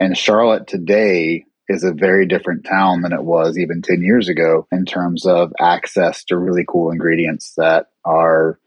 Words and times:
And 0.00 0.16
Charlotte 0.16 0.66
today 0.66 1.44
is 1.68 1.84
a 1.84 1.92
very 1.92 2.26
different 2.26 2.64
town 2.64 3.02
than 3.02 3.12
it 3.12 3.24
was 3.24 3.58
even 3.58 3.82
10 3.82 4.02
years 4.02 4.28
ago 4.28 4.66
in 4.70 4.84
terms 4.84 5.24
of 5.24 5.52
access 5.58 6.24
to 6.24 6.36
really 6.36 6.64
cool 6.68 6.90
ingredients 6.90 7.54
that 7.56 7.86
are, 8.04 8.58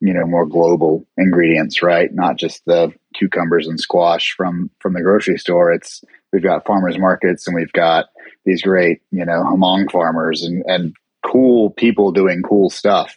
you 0.00 0.14
know, 0.14 0.26
more 0.26 0.46
global 0.46 1.06
ingredients, 1.18 1.82
right? 1.82 2.12
Not 2.12 2.38
just 2.38 2.62
the 2.64 2.92
cucumbers 3.14 3.66
and 3.66 3.78
squash 3.78 4.32
from 4.36 4.70
from 4.80 4.94
the 4.94 5.02
grocery 5.02 5.38
store. 5.38 5.72
It's 5.72 6.02
we've 6.32 6.42
got 6.42 6.66
farmers 6.66 6.98
markets 6.98 7.46
and 7.46 7.54
we've 7.54 7.72
got 7.72 8.06
these 8.44 8.62
great, 8.62 9.00
you 9.10 9.24
know, 9.24 9.42
hmong 9.42 9.90
farmers 9.90 10.42
and, 10.42 10.62
and 10.66 10.94
cool 11.26 11.70
people 11.70 12.12
doing 12.12 12.42
cool 12.42 12.70
stuff. 12.70 13.16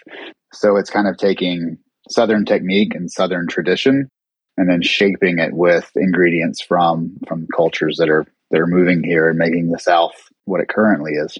So 0.52 0.76
it's 0.76 0.90
kind 0.90 1.08
of 1.08 1.18
taking 1.18 1.78
Southern 2.10 2.44
technique 2.44 2.96
and 2.96 3.10
Southern 3.10 3.48
tradition 3.48 4.10
and 4.60 4.70
then 4.70 4.82
shaping 4.82 5.40
it 5.40 5.54
with 5.54 5.90
ingredients 5.96 6.62
from 6.62 7.18
from 7.28 7.48
cultures 7.56 7.96
that 7.98 8.10
are 8.10 8.26
that 8.52 8.60
are 8.60 8.68
moving 8.68 9.02
here 9.02 9.30
and 9.30 9.40
making 9.40 9.72
the 9.72 9.80
South 9.80 10.30
what 10.44 10.60
it 10.60 10.68
currently 10.68 11.14
is. 11.14 11.38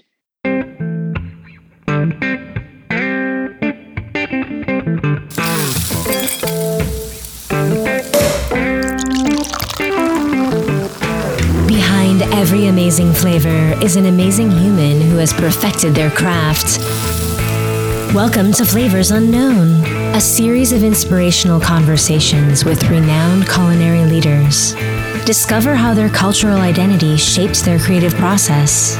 Behind 11.66 12.22
every 12.32 12.68
amazing 12.68 13.12
flavor 13.12 13.76
is 13.84 13.96
an 13.96 14.06
amazing 14.06 14.50
human 14.50 15.02
who 15.02 15.18
has 15.18 15.34
perfected 15.34 15.94
their 15.94 16.10
craft. 16.10 17.19
Welcome 18.14 18.50
to 18.54 18.64
Flavors 18.64 19.12
Unknown, 19.12 19.84
a 20.16 20.20
series 20.20 20.72
of 20.72 20.82
inspirational 20.82 21.60
conversations 21.60 22.64
with 22.64 22.82
renowned 22.90 23.48
culinary 23.48 24.04
leaders. 24.04 24.74
Discover 25.24 25.76
how 25.76 25.94
their 25.94 26.08
cultural 26.08 26.56
identity 26.56 27.16
shapes 27.16 27.62
their 27.62 27.78
creative 27.78 28.12
process. 28.14 28.98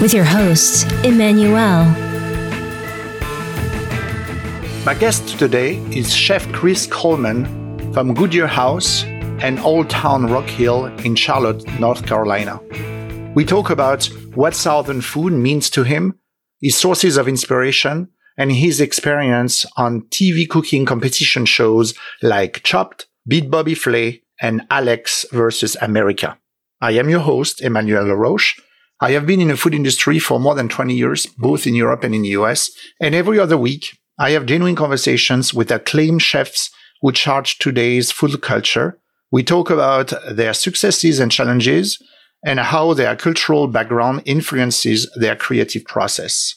With 0.00 0.14
your 0.14 0.24
host, 0.24 0.90
Emmanuel. 1.04 1.84
My 4.86 4.94
guest 4.98 5.38
today 5.38 5.76
is 5.94 6.10
Chef 6.14 6.50
Chris 6.50 6.86
Coleman 6.86 7.92
from 7.92 8.14
Goodyear 8.14 8.46
House 8.46 9.04
and 9.42 9.60
Old 9.60 9.90
Town 9.90 10.24
Rock 10.24 10.48
Hill 10.48 10.86
in 11.04 11.14
Charlotte, 11.14 11.62
North 11.78 12.06
Carolina. 12.06 12.58
We 13.34 13.44
talk 13.44 13.68
about 13.68 14.06
what 14.34 14.54
Southern 14.54 15.02
food 15.02 15.34
means 15.34 15.68
to 15.70 15.82
him, 15.82 16.18
his 16.62 16.78
sources 16.78 17.18
of 17.18 17.28
inspiration, 17.28 18.08
and 18.36 18.52
his 18.52 18.80
experience 18.80 19.66
on 19.76 20.02
TV 20.02 20.48
cooking 20.48 20.84
competition 20.86 21.44
shows 21.44 21.94
like 22.22 22.62
Chopped, 22.62 23.06
Beat 23.26 23.50
Bobby 23.50 23.74
Flay, 23.74 24.22
and 24.40 24.62
Alex 24.70 25.26
versus 25.32 25.76
America. 25.82 26.38
I 26.80 26.92
am 26.92 27.10
your 27.10 27.20
host, 27.20 27.60
Emmanuel 27.60 28.04
Laroche. 28.04 28.58
I 29.00 29.12
have 29.12 29.26
been 29.26 29.40
in 29.40 29.48
the 29.48 29.56
food 29.56 29.74
industry 29.74 30.18
for 30.18 30.40
more 30.40 30.54
than 30.54 30.68
20 30.68 30.94
years, 30.94 31.26
both 31.26 31.66
in 31.66 31.74
Europe 31.74 32.04
and 32.04 32.14
in 32.14 32.22
the 32.22 32.28
US, 32.40 32.70
and 33.00 33.14
every 33.14 33.38
other 33.38 33.58
week, 33.58 33.98
I 34.18 34.32
have 34.32 34.44
genuine 34.44 34.76
conversations 34.76 35.54
with 35.54 35.70
acclaimed 35.70 36.20
chefs 36.20 36.70
who 37.00 37.10
charge 37.12 37.58
today's 37.58 38.10
food 38.10 38.42
culture. 38.42 38.98
We 39.32 39.42
talk 39.42 39.70
about 39.70 40.12
their 40.30 40.52
successes 40.52 41.20
and 41.20 41.32
challenges 41.32 42.02
and 42.44 42.60
how 42.60 42.92
their 42.92 43.16
cultural 43.16 43.66
background 43.66 44.22
influences 44.26 45.10
their 45.16 45.36
creative 45.36 45.84
process. 45.84 46.54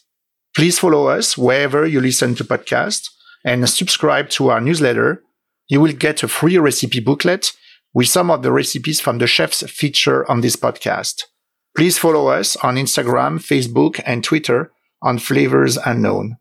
Please 0.55 0.77
follow 0.77 1.07
us 1.07 1.35
wherever 1.35 1.83
you 1.83 1.99
listen 1.99 2.35
to 2.35 2.43
podcasts 2.43 3.09
and 3.43 3.67
subscribe 3.67 4.29
to 4.29 4.49
our 4.49 4.61
newsletter. 4.61 5.23
You 5.67 5.81
will 5.81 5.93
get 5.93 6.21
a 6.21 6.27
free 6.27 6.59
recipe 6.59 6.99
booklet 6.99 7.53
with 7.91 8.07
some 8.07 8.29
of 8.29 8.43
the 8.43 8.51
recipes 8.51 9.01
from 9.01 9.17
the 9.17 9.25
chefs 9.25 9.63
featured 9.63 10.25
on 10.29 10.41
this 10.41 10.55
podcast. 10.55 11.23
Please 11.75 11.97
follow 11.97 12.27
us 12.27 12.55
on 12.57 12.75
Instagram, 12.75 13.39
Facebook, 13.39 13.99
and 14.05 14.23
Twitter 14.23 14.71
on 15.01 15.17
Flavors 15.17 15.77
Unknown. 15.77 16.37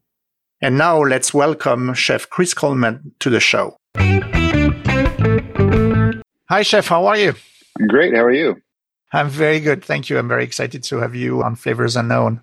And 0.60 0.77
now 0.77 1.00
let's 1.00 1.33
welcome 1.33 1.94
Chef 1.94 2.29
Chris 2.29 2.52
Coleman 2.52 3.14
to 3.20 3.30
the 3.30 3.40
show. 3.40 3.77
Hi, 6.50 6.62
Chef. 6.62 6.86
How 6.86 7.06
are 7.06 7.17
you? 7.17 7.34
Great. 7.89 8.14
How 8.14 8.24
are 8.24 8.33
you? 8.33 8.61
I'm 9.14 9.30
very 9.30 9.58
good. 9.58 9.83
Thank 9.83 10.11
you. 10.11 10.18
I'm 10.18 10.29
very 10.29 10.44
excited 10.44 10.83
to 10.84 10.98
have 10.98 11.14
you 11.14 11.42
on 11.42 11.56
Flavors 11.56 11.96
Unknown. 11.96 12.42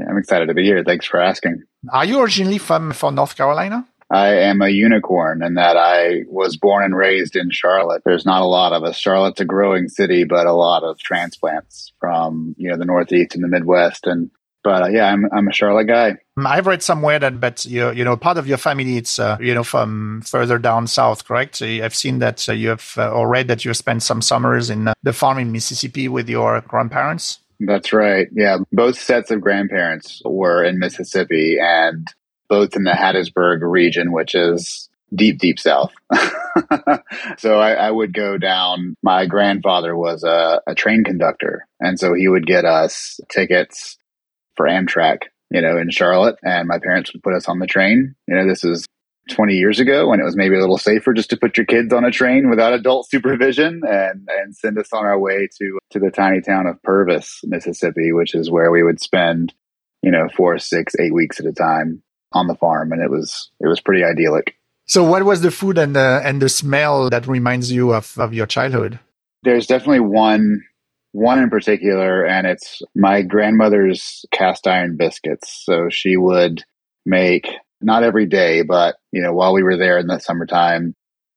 I'm 0.00 0.18
excited 0.18 0.46
to 0.48 0.54
be 0.54 0.64
here. 0.64 0.82
Thanks 0.84 1.06
for 1.06 1.20
asking. 1.20 1.62
Are 1.92 2.04
you 2.04 2.20
originally 2.20 2.58
from, 2.58 2.92
from 2.92 3.14
North 3.14 3.36
Carolina? 3.36 3.86
I 4.10 4.34
am 4.34 4.60
a 4.60 4.68
unicorn 4.68 5.42
in 5.42 5.54
that 5.54 5.78
I 5.78 6.24
was 6.28 6.58
born 6.58 6.84
and 6.84 6.94
raised 6.94 7.34
in 7.34 7.50
Charlotte. 7.50 8.02
There's 8.04 8.26
not 8.26 8.42
a 8.42 8.46
lot 8.46 8.74
of 8.74 8.84
us. 8.84 8.98
Charlotte's 8.98 9.40
a 9.40 9.46
growing 9.46 9.88
city, 9.88 10.24
but 10.24 10.46
a 10.46 10.52
lot 10.52 10.82
of 10.84 10.98
transplants 10.98 11.92
from, 11.98 12.54
you 12.58 12.68
know, 12.68 12.76
the 12.76 12.84
Northeast 12.84 13.34
and 13.34 13.42
the 13.42 13.48
Midwest. 13.48 14.06
And, 14.06 14.30
but 14.62 14.82
uh, 14.82 14.88
yeah, 14.88 15.06
I'm, 15.06 15.24
I'm 15.32 15.48
a 15.48 15.52
Charlotte 15.52 15.86
guy. 15.86 16.18
I've 16.36 16.66
read 16.66 16.82
somewhere 16.82 17.18
that, 17.20 17.40
but 17.40 17.64
you, 17.64 17.90
you 17.92 18.04
know, 18.04 18.18
part 18.18 18.36
of 18.36 18.46
your 18.46 18.58
family, 18.58 18.98
it's, 18.98 19.18
uh, 19.18 19.38
you 19.40 19.54
know, 19.54 19.64
from 19.64 20.20
further 20.26 20.58
down 20.58 20.88
south, 20.88 21.24
correct? 21.24 21.56
So 21.56 21.66
I've 21.66 21.94
seen 21.94 22.18
that 22.18 22.46
uh, 22.48 22.52
you 22.52 22.68
have, 22.68 22.92
uh, 22.98 23.10
or 23.10 23.28
read 23.28 23.48
that 23.48 23.64
you 23.64 23.72
spent 23.72 24.02
some 24.02 24.20
summers 24.20 24.68
in 24.68 24.88
uh, 24.88 24.94
the 25.02 25.14
farm 25.14 25.38
in 25.38 25.52
Mississippi 25.52 26.08
with 26.08 26.28
your 26.28 26.60
grandparents. 26.60 27.38
That's 27.66 27.92
right. 27.92 28.28
Yeah. 28.32 28.58
Both 28.72 28.98
sets 28.98 29.30
of 29.30 29.40
grandparents 29.40 30.20
were 30.24 30.64
in 30.64 30.78
Mississippi 30.78 31.58
and 31.60 32.08
both 32.48 32.74
in 32.76 32.84
the 32.84 32.90
Hattiesburg 32.90 33.60
region, 33.62 34.12
which 34.12 34.34
is 34.34 34.88
deep, 35.14 35.38
deep 35.38 35.58
south. 35.58 35.92
so 37.38 37.58
I, 37.58 37.72
I, 37.72 37.90
would 37.90 38.12
go 38.14 38.38
down. 38.38 38.96
My 39.02 39.26
grandfather 39.26 39.96
was 39.96 40.24
a, 40.24 40.60
a 40.66 40.74
train 40.74 41.04
conductor. 41.04 41.66
And 41.80 41.98
so 41.98 42.14
he 42.14 42.28
would 42.28 42.46
get 42.46 42.64
us 42.64 43.20
tickets 43.30 43.96
for 44.56 44.66
Amtrak, 44.66 45.24
you 45.50 45.60
know, 45.60 45.78
in 45.78 45.90
Charlotte. 45.90 46.36
And 46.42 46.66
my 46.66 46.78
parents 46.78 47.12
would 47.12 47.22
put 47.22 47.34
us 47.34 47.48
on 47.48 47.58
the 47.58 47.66
train. 47.66 48.14
You 48.26 48.36
know, 48.36 48.48
this 48.48 48.64
is 48.64 48.86
20 49.30 49.54
years 49.54 49.78
ago 49.78 50.08
when 50.08 50.20
it 50.20 50.24
was 50.24 50.36
maybe 50.36 50.56
a 50.56 50.60
little 50.60 50.78
safer 50.78 51.12
just 51.12 51.30
to 51.30 51.36
put 51.36 51.56
your 51.56 51.66
kids 51.66 51.92
on 51.92 52.04
a 52.04 52.10
train 52.10 52.50
without 52.50 52.72
adult 52.72 53.08
supervision 53.10 53.82
and, 53.86 54.28
and 54.30 54.56
send 54.56 54.78
us 54.78 54.92
on 54.92 55.04
our 55.04 55.18
way 55.18 55.48
to, 55.58 55.78
to 55.90 55.98
the 55.98 56.10
tiny 56.10 56.40
town 56.40 56.66
of 56.66 56.82
Purvis, 56.82 57.40
Mississippi, 57.44 58.12
which 58.12 58.34
is 58.34 58.50
where 58.50 58.70
we 58.70 58.82
would 58.82 59.00
spend, 59.00 59.54
you 60.02 60.10
know, 60.10 60.28
four, 60.36 60.58
six, 60.58 60.94
eight 60.98 61.14
weeks 61.14 61.38
at 61.38 61.46
a 61.46 61.52
time 61.52 62.02
on 62.32 62.46
the 62.46 62.56
farm. 62.56 62.92
And 62.92 63.02
it 63.02 63.10
was, 63.10 63.50
it 63.60 63.68
was 63.68 63.80
pretty 63.80 64.04
idyllic. 64.04 64.56
So 64.86 65.04
what 65.04 65.24
was 65.24 65.42
the 65.42 65.50
food 65.50 65.78
and 65.78 65.94
the, 65.94 66.20
and 66.24 66.42
the 66.42 66.48
smell 66.48 67.08
that 67.10 67.26
reminds 67.26 67.70
you 67.70 67.94
of, 67.94 68.18
of 68.18 68.34
your 68.34 68.46
childhood? 68.46 68.98
There's 69.44 69.66
definitely 69.66 70.00
one, 70.00 70.62
one 71.12 71.38
in 71.38 71.50
particular, 71.50 72.24
and 72.24 72.46
it's 72.46 72.82
my 72.94 73.22
grandmother's 73.22 74.24
cast 74.32 74.66
iron 74.66 74.96
biscuits. 74.96 75.62
So 75.64 75.88
she 75.88 76.16
would 76.16 76.64
make 77.06 77.48
not 77.82 78.04
every 78.04 78.26
day, 78.26 78.62
but 78.62 78.96
you 79.12 79.22
know, 79.22 79.32
while 79.32 79.52
we 79.52 79.62
were 79.62 79.76
there 79.76 79.98
in 79.98 80.06
the 80.06 80.18
summertime, 80.18 80.94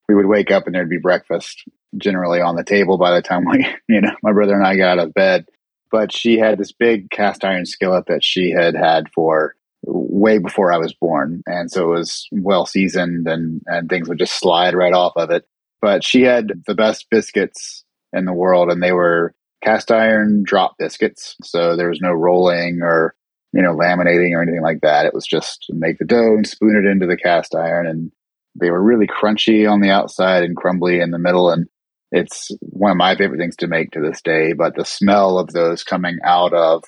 we 0.08 0.14
would 0.14 0.26
wake 0.26 0.50
up 0.50 0.66
and 0.66 0.74
there'd 0.74 0.88
be 0.88 0.98
breakfast 0.98 1.64
generally 1.96 2.40
on 2.40 2.56
the 2.56 2.64
table 2.64 2.98
by 2.98 3.14
the 3.14 3.22
time 3.22 3.44
we, 3.44 3.66
you 3.88 4.00
know, 4.00 4.14
my 4.22 4.32
brother 4.32 4.54
and 4.54 4.66
I 4.66 4.76
got 4.76 4.98
out 4.98 5.06
of 5.06 5.14
bed. 5.14 5.46
But 5.90 6.12
she 6.12 6.38
had 6.38 6.58
this 6.58 6.72
big 6.72 7.10
cast 7.10 7.44
iron 7.44 7.64
skillet 7.64 8.06
that 8.06 8.24
she 8.24 8.50
had 8.50 8.74
had 8.74 9.08
for 9.14 9.54
way 9.84 10.38
before 10.38 10.72
I 10.72 10.78
was 10.78 10.92
born. 10.92 11.42
And 11.46 11.70
so 11.70 11.92
it 11.92 11.98
was 11.98 12.26
well 12.32 12.66
seasoned 12.66 13.28
and, 13.28 13.62
and 13.66 13.88
things 13.88 14.08
would 14.08 14.18
just 14.18 14.38
slide 14.38 14.74
right 14.74 14.92
off 14.92 15.12
of 15.16 15.30
it. 15.30 15.46
But 15.80 16.02
she 16.02 16.22
had 16.22 16.64
the 16.66 16.74
best 16.74 17.06
biscuits 17.10 17.84
in 18.12 18.24
the 18.24 18.32
world 18.32 18.70
and 18.70 18.82
they 18.82 18.92
were 18.92 19.34
cast 19.62 19.90
iron 19.90 20.42
drop 20.44 20.76
biscuits. 20.78 21.36
So 21.42 21.76
there 21.76 21.88
was 21.88 22.00
no 22.00 22.12
rolling 22.12 22.80
or 22.82 23.14
you 23.56 23.62
know, 23.62 23.74
laminating 23.74 24.32
or 24.34 24.42
anything 24.42 24.60
like 24.60 24.82
that. 24.82 25.06
It 25.06 25.14
was 25.14 25.26
just 25.26 25.64
make 25.70 25.96
the 25.96 26.04
dough 26.04 26.34
and 26.34 26.46
spoon 26.46 26.76
it 26.76 26.86
into 26.86 27.06
the 27.06 27.16
cast 27.16 27.54
iron. 27.54 27.86
And 27.86 28.12
they 28.54 28.70
were 28.70 28.82
really 28.82 29.06
crunchy 29.06 29.70
on 29.70 29.80
the 29.80 29.88
outside 29.88 30.42
and 30.42 30.54
crumbly 30.54 31.00
in 31.00 31.10
the 31.10 31.18
middle. 31.18 31.50
And 31.50 31.66
it's 32.12 32.50
one 32.60 32.90
of 32.90 32.98
my 32.98 33.16
favorite 33.16 33.38
things 33.38 33.56
to 33.56 33.66
make 33.66 33.92
to 33.92 34.02
this 34.02 34.20
day. 34.20 34.52
But 34.52 34.76
the 34.76 34.84
smell 34.84 35.38
of 35.38 35.54
those 35.54 35.84
coming 35.84 36.18
out 36.22 36.52
of 36.52 36.84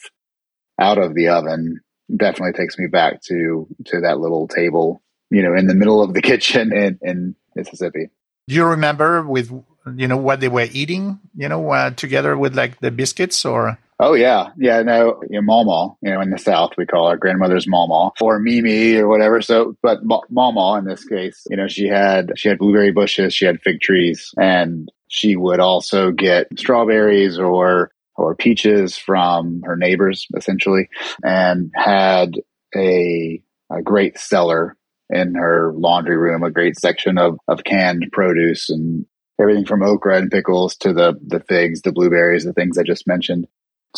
out 0.79 0.99
of 0.99 1.15
the 1.15 1.29
oven 1.29 1.81
definitely 2.15 2.53
takes 2.53 2.79
me 2.79 2.87
back 2.87 3.23
to 3.23 3.67
to 3.87 4.03
that 4.03 4.21
little 4.21 4.47
table, 4.47 5.03
you 5.31 5.43
know, 5.43 5.57
in 5.57 5.69
the 5.69 5.75
middle 5.75 6.03
of 6.03 6.13
the 6.13 6.23
kitchen 6.31 6.77
in, 6.77 6.99
in 7.01 7.35
Mississippi. 7.57 8.11
Do 8.47 8.55
you 8.55 8.67
remember 8.67 9.23
with 9.23 9.51
you 9.97 10.07
know 10.07 10.19
what 10.19 10.41
they 10.41 10.49
were 10.49 10.69
eating, 10.71 11.19
you 11.35 11.49
know, 11.49 11.71
uh, 11.71 11.93
together 11.93 12.37
with 12.37 12.55
like 12.55 12.79
the 12.81 12.91
biscuits 12.91 13.47
or? 13.47 13.79
Oh 14.01 14.15
yeah, 14.15 14.51
yeah. 14.57 14.83
No, 14.83 15.21
you 15.29 15.43
Mama. 15.43 15.95
You 16.03 16.13
know, 16.13 16.21
in 16.21 16.31
the 16.31 16.39
South 16.39 16.73
we 16.79 16.87
call 16.87 17.07
our 17.09 17.17
grandmother's 17.17 17.67
Mama 17.67 18.13
or 18.21 18.39
Mimi 18.39 18.97
or 18.97 19.09
whatever. 19.09 19.41
So, 19.43 19.77
but 19.83 19.99
Mama 20.31 20.79
in 20.79 20.85
this 20.85 21.05
case, 21.05 21.43
you 21.51 21.57
know, 21.57 21.67
she 21.67 21.89
had 21.89 22.31
she 22.37 22.49
had 22.49 22.59
blueberry 22.59 22.93
bushes, 22.93 23.35
she 23.35 23.45
had 23.45 23.61
fig 23.61 23.81
trees, 23.81 24.33
and 24.39 24.89
she 25.09 25.35
would 25.35 25.59
also 25.59 26.13
get 26.13 26.47
strawberries 26.57 27.39
or 27.41 27.91
or 28.15 28.37
peaches 28.37 28.97
from 28.97 29.63
her 29.65 29.77
neighbors, 29.77 30.27
essentially, 30.37 30.89
and 31.25 31.73
had 31.75 32.35
a 32.77 33.43
a 33.71 33.83
great 33.83 34.17
cellar 34.17 34.77
in 35.11 35.35
her 35.35 35.73
laundry 35.75 36.17
room, 36.17 36.45
a 36.45 36.53
great 36.53 36.79
section 36.79 37.19
of 37.19 37.39
of 37.49 37.65
canned 37.65 38.07
produce 38.13 38.71
and 38.71 39.07
everything 39.41 39.65
from 39.65 39.83
okra 39.83 40.19
and 40.19 40.31
pickles 40.31 40.77
to 40.77 40.93
the 40.93 41.19
the 41.27 41.41
figs, 41.41 41.83
the 41.83 41.93
blueberries, 41.93 42.45
the 42.45 42.53
things 42.53 42.79
I 42.79 42.85
just 42.85 43.07
mentioned. 43.09 43.49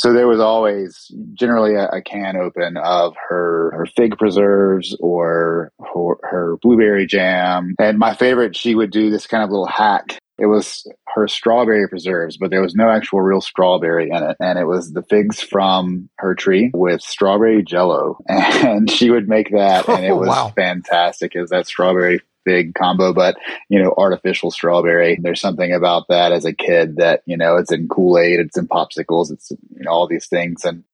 So 0.01 0.15
there 0.15 0.27
was 0.27 0.41
always 0.41 1.11
generally 1.35 1.75
a, 1.75 1.87
a 1.89 2.01
can 2.01 2.37
open 2.37 2.79
of 2.79 3.15
her 3.29 3.71
her 3.75 3.87
fig 3.97 4.17
preserves 4.17 4.97
or 4.99 5.73
her, 5.79 6.15
her 6.23 6.57
blueberry 6.63 7.07
jam. 7.07 7.75
And 7.79 7.99
my 7.99 8.15
favorite, 8.15 8.57
she 8.57 8.75
would 8.75 8.91
do 8.91 9.11
this 9.11 9.27
kind 9.27 9.45
of 9.45 9.51
little 9.51 9.67
hack 9.67 10.19
it 10.41 10.47
was 10.47 10.91
her 11.15 11.29
strawberry 11.29 11.87
preserves, 11.87 12.39
but 12.39 12.51
there 12.51 12.63
was 12.63 12.75
no 12.75 12.89
actual 12.89 13.21
real 13.21 13.43
strawberry 13.43 14.09
in 14.09 14.23
it. 14.23 14.39
And 14.41 14.59
it 14.59 14.65
was 14.65 14.91
the 14.91 15.03
figs 15.03 15.39
from 15.39 16.09
her 16.17 16.35
tree 16.35 16.71
with 16.73 17.03
strawberry 17.03 17.63
jello. 17.63 18.19
And 18.61 18.91
she 18.91 19.11
would 19.11 19.29
make 19.29 19.51
that 19.53 19.89
and 19.89 20.05
it 20.05 20.11
oh, 20.11 20.17
was 20.17 20.29
wow. 20.29 20.53
fantastic. 20.57 21.33
Is 21.35 21.51
that 21.51 21.67
strawberry 21.67 22.21
fig 22.45 22.75
combo, 22.75 23.13
but 23.13 23.37
you 23.69 23.83
know, 23.83 23.95
artificial 23.97 24.51
strawberry. 24.51 25.19
There's 25.21 25.41
something 25.41 25.73
about 25.73 26.09
that 26.09 26.33
as 26.33 26.45
a 26.45 26.53
kid 26.53 26.97
that, 26.97 27.23
you 27.27 27.37
know, 27.37 27.57
it's 27.57 27.73
in 27.73 27.89
Kool-Aid, 27.89 28.41
it's 28.41 28.59
in 28.59 28.69
popsicles, 28.69 29.31
it's 29.31 29.51
you 29.51 29.85
know, 29.85 29.91
all 29.91 30.07
these 30.07 30.27
things. 30.27 30.65
And 30.65 30.85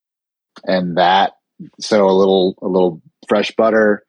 and 0.64 0.96
that 0.96 1.32
so 1.80 2.08
a 2.08 2.12
little 2.12 2.54
a 2.62 2.68
little 2.68 3.02
fresh 3.28 3.52
butter, 3.56 4.04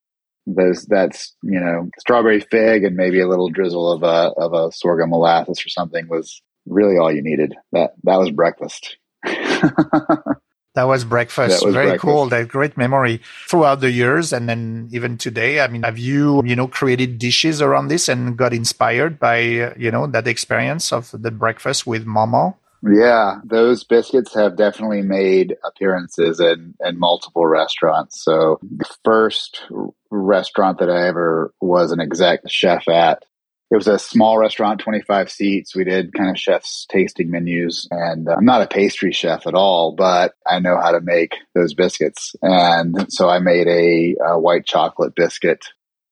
those 0.45 0.86
that's 0.86 1.36
you 1.44 1.60
know 1.60 1.89
strawberry 2.00 2.39
fig 2.39 2.84
and 2.84 2.95
maybe 2.95 3.19
a 3.19 3.28
little 3.28 3.50
drizzle 3.50 3.92
of 3.92 4.04
a 4.04 4.31
of 4.38 4.54
a 4.54 4.72
sorghum 4.72 5.10
molasses 5.10 5.66
or 5.66 5.69
something 5.69 6.07
was 6.07 6.42
really 6.66 6.98
all 6.98 7.12
you 7.12 7.22
needed. 7.22 7.56
That 7.72 7.94
that 8.04 8.18
was 8.18 8.31
breakfast. 8.31 8.98
that 10.77 10.83
was 10.85 11.03
breakfast. 11.03 11.59
That 11.59 11.65
was 11.65 11.74
Very 11.74 11.88
breakfast. 11.88 12.01
cool. 12.06 12.29
That 12.29 12.47
great 12.47 12.77
memory 12.77 13.19
throughout 13.50 13.81
the 13.81 13.89
years 13.89 14.31
and 14.31 14.47
then 14.47 14.88
even 14.91 15.18
today. 15.18 15.59
I 15.59 15.68
mean, 15.68 15.81
have 15.81 15.97
you 15.97 16.44
you 16.45 16.56
know 16.56 16.68
created 16.68 17.18
dishes 17.18 17.62
around 17.62 17.88
this 17.88 18.07
and 18.07 18.38
got 18.38 18.53
inspired 18.53 19.18
by 19.18 19.74
you 19.75 19.89
know 19.89 20.06
that 20.06 20.27
experience 20.27 20.94
of 20.94 21.09
the 21.12 21.31
breakfast 21.31 21.88
with 21.88 22.06
Mama? 22.06 22.53
Yeah, 22.83 23.41
those 23.44 23.83
biscuits 23.83 24.35
have 24.35 24.56
definitely 24.56 25.01
made 25.01 25.57
appearances 25.65 26.39
in, 26.39 26.75
in 26.85 27.00
multiple 27.00 27.47
restaurants. 27.47 28.24
So, 28.24 28.59
the 28.62 28.85
first 29.03 29.63
restaurant 30.12 30.77
that 30.77 30.89
I 30.89 31.07
ever 31.07 31.56
was 31.59 31.91
an 31.91 32.00
exec 32.00 32.41
chef 32.47 32.88
at, 32.88 33.25
it 33.69 33.75
was 33.75 33.88
a 33.88 34.00
small 34.00 34.38
restaurant, 34.38 34.80
25 34.80 35.30
seats. 35.30 35.75
We 35.75 35.84
did 35.84 36.14
kind 36.14 36.30
of 36.30 36.38
chef's 36.38 36.86
tasting 36.90 37.30
menus. 37.30 37.88
And 37.92 38.28
uh, 38.28 38.36
I'm 38.38 38.46
not 38.46 38.62
a 38.62 38.68
pastry 38.68 39.12
chef 39.12 39.46
at 39.46 39.54
all, 39.54 39.94
but 39.94 40.34
I 40.46 40.60
know 40.60 40.78
how 40.81 40.92
to 40.92 41.02
make 41.02 41.36
those 41.54 41.74
biscuits. 41.74 42.36
And 42.42 43.12
so 43.12 43.30
I 43.30 43.40
made 43.40 43.68
a, 43.68 44.16
a 44.25 44.40
white 44.40 44.66
chocolate 44.66 45.16
biscuit 45.16 45.66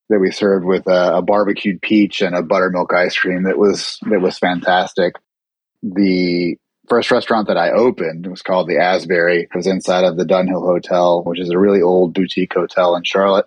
that 0.10 0.20
we 0.20 0.32
served 0.32 0.66
with 0.66 0.86
a, 0.88 1.18
a 1.18 1.22
barbecued 1.22 1.82
peach 1.82 2.22
and 2.22 2.36
a 2.36 2.44
buttermilk 2.44 2.94
ice 2.94 3.18
cream 3.18 3.44
that 3.44 3.58
was 3.58 3.98
that 4.04 4.22
was 4.22 4.38
fantastic 4.38 5.16
the 5.94 6.58
first 6.88 7.12
restaurant 7.12 7.48
that 7.48 7.58
I 7.58 7.72
opened 7.72 8.28
was 8.28 8.42
called 8.42 8.68
the 8.68 8.78
Asbury. 8.78 9.44
It 9.44 9.56
was 9.56 9.68
inside 9.68 10.04
of 10.04 10.18
the 10.18 10.26
Dunhill 10.26 10.66
Hotel, 10.66 11.24
which 11.24 11.40
is 11.40 11.50
a 11.50 11.60
really 11.60 11.82
old 11.82 12.14
boutique 12.14 12.54
hotel 12.54 12.96
in 12.96 13.04
Charlotte. 13.04 13.46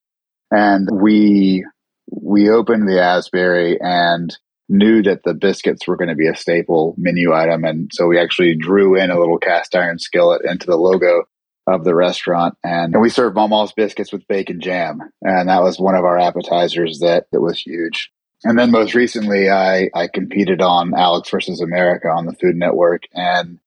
And 0.51 0.89
we 0.91 1.65
we 2.11 2.51
opened 2.51 2.89
the 2.89 3.03
Asbury 3.03 3.79
and 3.81 4.37
knew 4.69 5.03
that 5.03 5.23
the 5.25 5.35
biscuits 5.35 5.87
were 5.87 5.97
going 5.97 6.09
to 6.09 6.15
be 6.15 6.29
a 6.29 6.37
staple 6.37 6.95
menu 6.99 7.33
item. 7.33 7.65
And 7.65 7.91
so 7.93 8.07
we 8.07 8.19
actually 8.19 8.55
drew 8.55 8.97
in 8.97 9.11
a 9.11 9.19
little 9.19 9.39
cast 9.39 9.75
iron 9.75 9.99
skillet 9.99 10.43
into 10.45 10.67
the 10.67 10.77
logo 10.77 11.25
of 11.67 11.85
the 11.85 11.95
restaurant. 11.95 12.57
And 12.65 13.01
we 13.01 13.11
served 13.11 13.35
Mama's 13.35 13.73
biscuits 13.73 14.13
with 14.13 14.27
bacon 14.27 14.61
jam. 14.61 15.01
And 15.23 15.49
that 15.49 15.63
was 15.63 15.79
one 15.79 15.95
of 15.95 16.05
our 16.05 16.19
appetizers 16.19 17.01
that, 17.01 17.27
that 17.33 17.41
was 17.41 17.61
huge. 17.61 18.11
And 18.45 18.59
then 18.59 18.71
most 18.71 18.95
recently, 18.95 19.51
I, 19.51 19.91
I 19.95 20.09
competed 20.13 20.63
on 20.63 20.95
Alex 20.95 21.29
versus 21.31 21.61
America 21.61 22.09
on 22.09 22.27
the 22.27 22.35
Food 22.35 22.57
Network 22.57 23.03
and 23.13 23.59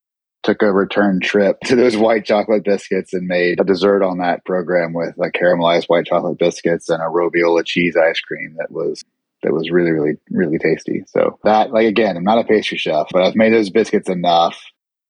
took 0.43 0.61
a 0.61 0.71
return 0.71 1.19
trip 1.19 1.59
to 1.61 1.75
those 1.75 1.95
white 1.95 2.25
chocolate 2.25 2.63
biscuits 2.63 3.13
and 3.13 3.27
made 3.27 3.59
a 3.59 3.63
dessert 3.63 4.03
on 4.03 4.19
that 4.19 4.43
program 4.45 4.93
with 4.93 5.15
like 5.17 5.33
caramelized 5.33 5.85
white 5.87 6.05
chocolate 6.05 6.37
biscuits 6.37 6.89
and 6.89 7.01
a 7.01 7.05
Robiola 7.05 7.65
cheese 7.65 7.95
ice 7.95 8.19
cream 8.19 8.55
that 8.57 8.71
was 8.71 9.03
that 9.43 9.53
was 9.53 9.71
really 9.71 9.91
really 9.91 10.17
really 10.29 10.57
tasty. 10.57 11.03
So 11.07 11.39
that 11.43 11.71
like 11.71 11.87
again, 11.87 12.17
I'm 12.17 12.23
not 12.23 12.39
a 12.39 12.43
pastry 12.43 12.77
chef, 12.77 13.07
but 13.11 13.23
I've 13.23 13.35
made 13.35 13.53
those 13.53 13.69
biscuits 13.69 14.09
enough, 14.09 14.61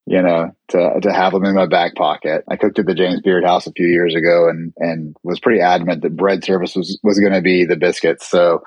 you 0.06 0.22
know, 0.22 0.50
to 0.68 1.00
to 1.00 1.12
have 1.12 1.32
them 1.32 1.44
in 1.44 1.54
my 1.54 1.66
back 1.66 1.94
pocket. 1.94 2.44
I 2.48 2.56
cooked 2.56 2.78
at 2.78 2.86
the 2.86 2.94
James 2.94 3.20
Beard 3.20 3.44
House 3.44 3.66
a 3.66 3.72
few 3.72 3.86
years 3.86 4.14
ago 4.14 4.48
and 4.48 4.72
and 4.76 5.16
was 5.22 5.40
pretty 5.40 5.60
adamant 5.60 6.02
that 6.02 6.16
bread 6.16 6.44
service 6.44 6.74
was 6.74 6.98
was 7.02 7.18
going 7.18 7.32
to 7.32 7.42
be 7.42 7.64
the 7.64 7.76
biscuits. 7.76 8.28
So 8.28 8.62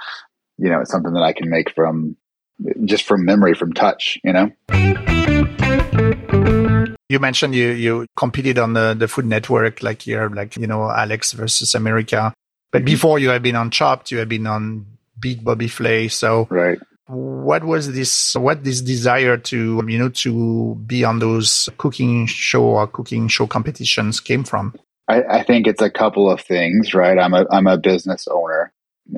you 0.58 0.70
know, 0.70 0.82
it's 0.82 0.92
something 0.92 1.14
that 1.14 1.24
I 1.24 1.34
can 1.34 1.50
make 1.50 1.72
from 1.72 2.16
just 2.86 3.04
from 3.04 3.26
memory, 3.26 3.54
from 3.54 3.74
touch, 3.74 4.18
you 4.24 4.34
know. 4.34 4.52
You 7.08 7.20
mentioned 7.20 7.54
you 7.54 7.70
you 7.70 8.08
competed 8.16 8.58
on 8.58 8.74
the, 8.74 8.96
the 8.98 9.08
Food 9.08 9.26
Network, 9.26 9.84
like 9.84 10.04
here, 10.04 10.30
like 10.30 10.58
you 10.58 10.68
know, 10.68 10.90
Alex 10.90 11.34
versus 11.34 11.76
America. 11.76 12.34
But 12.72 12.80
mm-hmm. 12.80 12.86
before 12.86 13.20
you 13.20 13.30
had 13.30 13.44
been 13.44 13.56
on 13.56 13.70
Chopped, 13.72 14.12
you 14.12 14.18
had 14.18 14.30
been 14.30 14.48
on 14.48 14.86
Beat 15.20 15.44
Bobby 15.44 15.68
Flay. 15.68 16.08
So 16.08 16.48
right. 16.50 16.80
What 17.08 17.64
was 17.64 17.94
this? 17.94 18.36
What 18.36 18.64
this 18.64 18.82
desire 18.82 19.38
to 19.38 19.84
you 19.88 20.00
know 20.00 20.10
to 20.10 20.74
be 20.88 21.04
on 21.04 21.20
those 21.20 21.70
cooking 21.78 22.26
show 22.26 22.64
or 22.64 22.88
cooking 22.88 23.28
show 23.28 23.46
competitions 23.46 24.20
came 24.20 24.44
from? 24.44 24.74
I, 25.08 25.22
I 25.22 25.44
think 25.44 25.68
it's 25.68 25.84
a 25.84 25.92
couple 25.92 26.32
of 26.32 26.42
things, 26.42 26.96
right? 26.96 27.20
I'm 27.20 27.36
a 27.36 27.46
I'm 27.52 27.68
a 27.68 27.78
business 27.78 28.28
owner, 28.28 28.74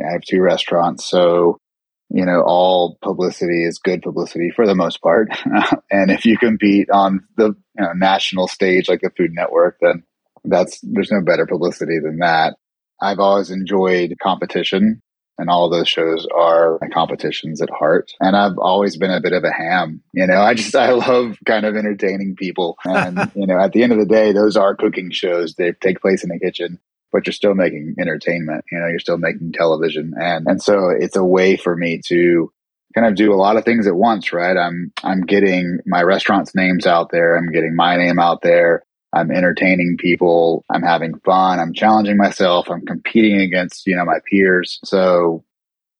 I 0.05 0.11
have 0.11 0.21
two 0.21 0.41
restaurants, 0.41 1.05
so 1.05 1.59
you 2.09 2.25
know 2.25 2.41
all 2.41 2.97
publicity 3.01 3.65
is 3.65 3.79
good 3.79 4.01
publicity 4.01 4.51
for 4.55 4.65
the 4.65 4.75
most 4.75 5.01
part. 5.01 5.29
and 5.91 6.11
if 6.11 6.25
you 6.25 6.37
compete 6.37 6.89
on 6.89 7.25
the 7.35 7.55
you 7.77 7.83
know, 7.85 7.93
national 7.93 8.47
stage 8.47 8.89
like 8.89 9.01
the 9.01 9.11
Food 9.17 9.31
Network, 9.33 9.77
then 9.81 10.03
that's 10.43 10.79
there's 10.81 11.11
no 11.11 11.21
better 11.21 11.45
publicity 11.45 11.99
than 11.99 12.19
that. 12.19 12.55
I've 13.01 13.19
always 13.19 13.51
enjoyed 13.51 14.15
competition, 14.21 15.01
and 15.37 15.49
all 15.49 15.69
those 15.69 15.89
shows 15.89 16.25
are 16.35 16.79
competitions 16.93 17.61
at 17.61 17.69
heart. 17.69 18.11
And 18.19 18.35
I've 18.35 18.57
always 18.57 18.97
been 18.97 19.11
a 19.11 19.21
bit 19.21 19.33
of 19.33 19.43
a 19.43 19.51
ham. 19.51 20.01
You 20.13 20.27
know, 20.27 20.41
I 20.41 20.53
just 20.53 20.75
I 20.77 20.91
love 20.91 21.37
kind 21.45 21.65
of 21.65 21.75
entertaining 21.75 22.35
people, 22.37 22.77
and 22.85 23.31
you 23.35 23.47
know, 23.47 23.59
at 23.59 23.73
the 23.73 23.83
end 23.83 23.91
of 23.91 23.99
the 23.99 24.05
day, 24.05 24.31
those 24.31 24.55
are 24.55 24.75
cooking 24.75 25.11
shows. 25.11 25.55
They 25.55 25.73
take 25.73 26.01
place 26.01 26.23
in 26.23 26.29
the 26.29 26.39
kitchen 26.39 26.79
but 27.11 27.25
you're 27.25 27.33
still 27.33 27.55
making 27.55 27.95
entertainment. 27.99 28.65
You 28.71 28.79
know, 28.79 28.87
you're 28.87 28.99
still 28.99 29.17
making 29.17 29.53
television, 29.53 30.13
and 30.19 30.47
and 30.47 30.61
so 30.61 30.89
it's 30.89 31.15
a 31.15 31.23
way 31.23 31.57
for 31.57 31.75
me 31.75 32.01
to 32.07 32.51
kind 32.95 33.07
of 33.07 33.15
do 33.15 33.33
a 33.33 33.35
lot 33.35 33.57
of 33.57 33.65
things 33.65 33.87
at 33.87 33.95
once. 33.95 34.33
Right? 34.33 34.57
I'm 34.57 34.91
I'm 35.03 35.21
getting 35.21 35.79
my 35.85 36.01
restaurant's 36.03 36.55
names 36.55 36.85
out 36.85 37.11
there. 37.11 37.35
I'm 37.35 37.51
getting 37.51 37.75
my 37.75 37.97
name 37.97 38.19
out 38.19 38.41
there. 38.41 38.83
I'm 39.13 39.31
entertaining 39.31 39.97
people. 39.97 40.65
I'm 40.69 40.83
having 40.83 41.19
fun. 41.19 41.59
I'm 41.59 41.73
challenging 41.73 42.17
myself. 42.17 42.69
I'm 42.69 42.85
competing 42.85 43.41
against 43.41 43.87
you 43.87 43.95
know 43.95 44.05
my 44.05 44.19
peers. 44.29 44.79
So 44.83 45.43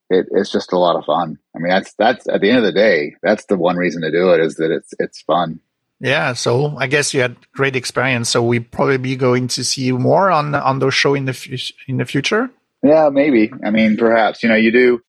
it, 0.09 0.27
it's 0.31 0.51
just 0.51 0.71
a 0.71 0.77
lot 0.77 0.95
of 0.95 1.05
fun. 1.05 1.37
I 1.55 1.59
mean, 1.59 1.69
that's 1.69 1.93
that's 1.97 2.27
at 2.29 2.41
the 2.41 2.49
end 2.49 2.59
of 2.59 2.63
the 2.63 2.71
day, 2.71 3.15
that's 3.21 3.45
the 3.45 3.57
one 3.57 3.77
reason 3.77 4.01
to 4.01 4.11
do 4.11 4.31
it 4.31 4.39
is 4.39 4.55
that 4.55 4.71
it's 4.71 4.93
it's 4.99 5.21
fun. 5.21 5.59
Yeah, 5.99 6.33
so 6.33 6.75
I 6.77 6.87
guess 6.87 7.13
you 7.13 7.21
had 7.21 7.37
great 7.53 7.75
experience. 7.75 8.29
So 8.29 8.43
we 8.43 8.59
probably 8.59 8.97
be 8.97 9.15
going 9.15 9.47
to 9.49 9.63
see 9.63 9.83
you 9.83 9.97
more 9.97 10.29
on 10.29 10.53
on 10.53 10.79
those 10.79 10.93
show 10.93 11.15
in 11.15 11.25
the 11.25 11.33
fu- 11.33 11.57
in 11.87 11.97
the 11.97 12.05
future. 12.05 12.49
Yeah, 12.83 13.09
maybe. 13.11 13.51
I 13.65 13.71
mean, 13.71 13.97
perhaps. 13.97 14.43
You 14.43 14.49
know, 14.49 14.55
you 14.55 14.71
do 14.71 15.01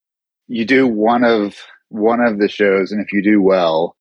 you 0.47 0.65
do 0.65 0.87
one 0.87 1.25
of 1.25 1.57
one 1.91 2.21
of 2.21 2.39
the 2.39 2.49
shows, 2.49 2.91
and 2.91 3.03
if 3.03 3.13
you 3.13 3.23
do 3.23 3.43
well, 3.43 3.97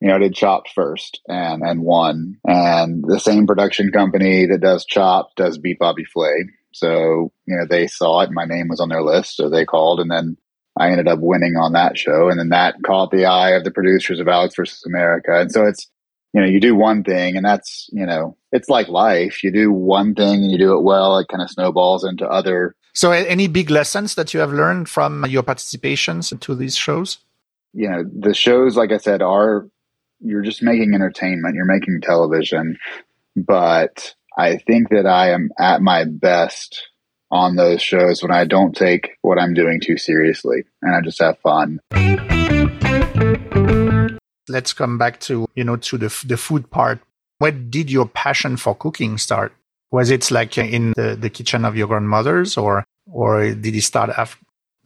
you 0.00 0.08
know, 0.08 0.14
I 0.14 0.18
did 0.18 0.34
Chopped 0.34 0.70
first 0.74 1.20
and 1.28 1.62
and 1.62 1.82
won, 1.82 2.38
and 2.46 3.04
the 3.04 3.18
same 3.18 3.46
production 3.46 3.90
company 3.90 4.46
that 4.46 4.60
does 4.60 4.84
Chopped 4.84 5.36
does 5.36 5.58
Beat 5.58 5.80
Bobby 5.80 6.04
Flay. 6.04 6.48
So 6.72 7.32
you 7.46 7.56
know, 7.56 7.66
they 7.68 7.88
saw 7.88 8.20
it. 8.20 8.30
My 8.30 8.44
name 8.44 8.68
was 8.68 8.78
on 8.78 8.90
their 8.90 9.02
list, 9.02 9.36
so 9.36 9.50
they 9.50 9.64
called, 9.64 9.98
and 9.98 10.10
then 10.10 10.36
I 10.78 10.90
ended 10.90 11.08
up 11.08 11.18
winning 11.18 11.56
on 11.56 11.72
that 11.72 11.98
show, 11.98 12.28
and 12.28 12.38
then 12.38 12.50
that 12.50 12.76
caught 12.86 13.10
the 13.10 13.26
eye 13.26 13.50
of 13.50 13.64
the 13.64 13.72
producers 13.72 14.20
of 14.20 14.28
Alex 14.28 14.54
versus 14.54 14.84
America, 14.86 15.40
and 15.40 15.50
so 15.50 15.66
it's 15.66 15.88
you 16.32 16.40
know, 16.40 16.46
you 16.46 16.60
do 16.60 16.74
one 16.74 17.02
thing 17.02 17.36
and 17.36 17.44
that's, 17.44 17.88
you 17.92 18.04
know, 18.04 18.36
it's 18.52 18.68
like 18.68 18.88
life. 18.88 19.42
You 19.42 19.50
do 19.50 19.72
one 19.72 20.14
thing 20.14 20.42
and 20.42 20.50
you 20.50 20.58
do 20.58 20.76
it 20.76 20.82
well, 20.82 21.18
it 21.18 21.28
kind 21.28 21.42
of 21.42 21.50
snowballs 21.50 22.04
into 22.04 22.26
other. 22.26 22.74
So, 22.94 23.12
any 23.12 23.46
big 23.46 23.70
lessons 23.70 24.14
that 24.16 24.34
you 24.34 24.40
have 24.40 24.52
learned 24.52 24.88
from 24.88 25.24
your 25.26 25.42
participations 25.42 26.38
to 26.40 26.54
these 26.54 26.76
shows? 26.76 27.18
You 27.72 27.90
know, 27.90 28.04
the 28.04 28.34
shows, 28.34 28.76
like 28.76 28.92
I 28.92 28.96
said, 28.96 29.22
are 29.22 29.68
you're 30.20 30.42
just 30.42 30.62
making 30.62 30.94
entertainment, 30.94 31.54
you're 31.54 31.64
making 31.64 32.00
television. 32.02 32.76
But 33.36 34.14
I 34.36 34.56
think 34.56 34.90
that 34.90 35.06
I 35.06 35.30
am 35.30 35.50
at 35.58 35.80
my 35.80 36.04
best 36.04 36.88
on 37.30 37.56
those 37.56 37.82
shows 37.82 38.22
when 38.22 38.32
I 38.32 38.44
don't 38.44 38.74
take 38.74 39.10
what 39.22 39.38
I'm 39.38 39.54
doing 39.54 39.80
too 39.80 39.98
seriously 39.98 40.64
and 40.82 40.94
I 40.94 41.00
just 41.02 41.20
have 41.20 41.38
fun 41.40 41.78
let's 44.48 44.72
come 44.72 44.98
back 44.98 45.20
to, 45.20 45.46
you 45.54 45.64
know, 45.64 45.76
to 45.76 45.98
the, 45.98 46.24
the 46.26 46.36
food 46.36 46.70
part. 46.70 47.00
Where 47.38 47.52
did 47.52 47.90
your 47.90 48.06
passion 48.06 48.56
for 48.56 48.74
cooking 48.74 49.18
start? 49.18 49.52
Was 49.90 50.10
it 50.10 50.30
like 50.30 50.58
in 50.58 50.92
the, 50.96 51.16
the 51.18 51.30
kitchen 51.30 51.64
of 51.64 51.76
your 51.76 51.86
grandmother's 51.86 52.56
or, 52.56 52.84
or 53.10 53.54
did 53.54 53.74
it 53.74 53.82
start 53.82 54.10
af- 54.16 54.38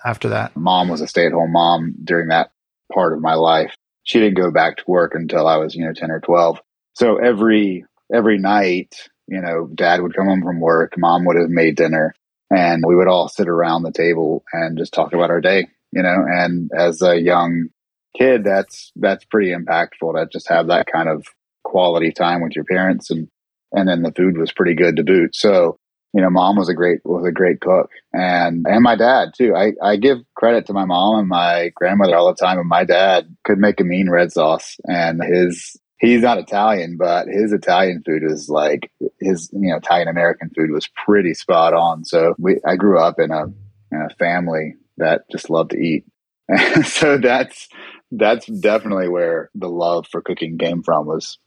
after 0.05 0.29
that? 0.29 0.57
Mom 0.57 0.89
was 0.89 1.01
a 1.01 1.09
stay 1.09 1.27
at 1.27 1.33
home 1.33 1.53
mom 1.53 1.95
during 2.05 2.29
that 2.29 2.51
part 2.93 3.13
of 3.13 3.21
my 3.21 3.35
life. 3.35 3.75
She 4.05 4.21
didn't 4.21 4.37
go 4.37 4.51
back 4.51 4.77
to 4.77 4.85
work 4.87 5.15
until 5.15 5.47
I 5.47 5.57
was, 5.57 5.75
you 5.75 5.85
know, 5.85 5.93
10 5.93 6.11
or 6.11 6.21
12. 6.21 6.61
So 6.95 7.17
every, 7.17 7.85
every 8.13 8.39
night, 8.39 8.95
you 9.27 9.41
know, 9.41 9.69
dad 9.75 10.03
would 10.03 10.15
come 10.15 10.27
home 10.27 10.43
from 10.43 10.61
work, 10.61 10.95
mom 10.99 11.25
would 11.25 11.37
have 11.37 11.49
made 11.49 11.77
dinner 11.77 12.15
and 12.53 12.85
we 12.87 12.95
would 12.95 13.09
all 13.09 13.29
sit 13.29 13.49
around 13.49 13.83
the 13.83 13.93
table 13.93 14.45
and 14.53 14.77
just 14.77 14.93
talk 14.93 15.15
about 15.15 15.31
our 15.31 15.41
day, 15.41 15.69
you 15.91 16.03
know, 16.03 16.25
and 16.29 16.71
as 16.77 17.01
a 17.01 17.19
young 17.19 17.69
kid, 18.17 18.45
that's, 18.45 18.93
that's 18.97 19.25
pretty 19.25 19.53
impactful 19.53 20.15
to 20.15 20.29
just 20.33 20.49
have 20.49 20.69
that 20.69 20.87
kind 20.93 21.09
of 21.09 21.27
quality 21.65 22.13
time 22.13 22.43
with 22.43 22.55
your 22.55 22.65
parents 22.65 23.11
and, 23.11 23.29
and 23.73 23.89
then 23.89 24.03
the 24.03 24.13
food 24.13 24.37
was 24.37 24.53
pretty 24.53 24.75
good 24.75 24.97
to 24.97 25.05
boot. 25.05 25.35
So, 25.35 25.79
you 26.15 26.21
know, 26.21 26.31
mom 26.31 26.57
was 26.57 26.69
a 26.69 26.75
great 26.75 27.01
was 27.05 27.27
a 27.27 27.33
great 27.33 27.61
cook, 27.61 27.91
and 28.13 28.67
and 28.67 28.83
my 28.83 28.97
dad 28.97 29.33
too. 29.35 29.55
I 29.57 29.73
I 29.83 29.97
give 29.97 30.19
credit 30.35 30.67
to 30.67 30.75
my 30.75 30.85
mom 30.85 31.21
and 31.21 31.29
my 31.29 31.73
grandmother 31.75 32.15
all 32.15 32.29
the 32.29 32.35
time, 32.35 32.59
and 32.59 32.69
my 32.69 32.85
dad 32.85 33.35
could 33.45 33.59
make 33.59 33.81
a 33.81 33.85
mean 33.85 34.11
red 34.11 34.31
sauce, 34.31 34.77
and 34.85 35.23
his 35.25 35.75
he's 36.01 36.21
not 36.21 36.39
Italian, 36.39 36.99
but 36.99 37.29
his 37.29 37.53
Italian 37.53 38.03
food 38.05 38.23
is 38.25 38.51
like 38.51 38.91
his 39.21 39.49
you 39.55 39.71
know 39.71 39.77
Italian 39.77 40.09
American 40.09 40.51
food 40.55 40.71
was 40.71 40.89
pretty 41.07 41.33
spot 41.33 41.73
on. 41.73 42.05
So 42.05 42.35
we 42.39 42.61
I 42.67 42.77
grew 42.77 42.99
up 42.99 43.19
in 43.19 43.31
a 43.31 43.45
in 43.91 44.03
a 44.03 44.15
family 44.17 44.75
that 44.99 45.23
just 45.31 45.49
loved 45.49 45.71
to 45.71 45.79
eat, 45.79 46.05
and 46.49 46.87
so 46.87 47.17
that's 47.17 47.69
that's 48.13 48.47
definitely 48.47 49.09
where 49.09 49.51
the 49.55 49.69
love 49.69 50.07
for 50.11 50.21
cooking 50.21 50.59
came 50.59 50.83
from 50.83 51.07
was. 51.07 51.39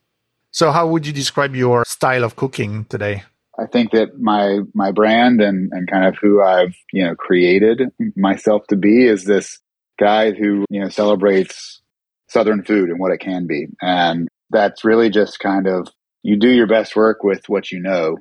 So 0.51 0.71
how 0.71 0.87
would 0.87 1.05
you 1.05 1.13
describe 1.13 1.55
your 1.55 1.85
style 1.85 2.23
of 2.23 2.35
cooking 2.35 2.85
today? 2.85 3.23
I 3.57 3.67
think 3.67 3.91
that 3.91 4.19
my 4.19 4.59
my 4.73 4.91
brand 4.91 5.41
and 5.41 5.71
and 5.71 5.89
kind 5.89 6.05
of 6.05 6.17
who 6.21 6.41
I've 6.41 6.75
you 6.91 7.05
know 7.05 7.15
created 7.15 7.81
myself 8.15 8.67
to 8.67 8.75
be 8.75 9.05
is 9.05 9.23
this 9.23 9.59
guy 9.97 10.31
who 10.31 10.65
you 10.69 10.81
know 10.81 10.89
celebrates 10.89 11.81
Southern 12.27 12.63
food 12.63 12.89
and 12.89 12.99
what 12.99 13.11
it 13.11 13.19
can 13.19 13.47
be, 13.47 13.67
and 13.81 14.27
that's 14.49 14.83
really 14.83 15.09
just 15.09 15.39
kind 15.39 15.67
of 15.67 15.87
you 16.23 16.37
do 16.37 16.49
your 16.49 16.67
best 16.67 16.95
work 16.95 17.23
with 17.23 17.47
what 17.47 17.71
you 17.71 17.79
know, 17.79 18.17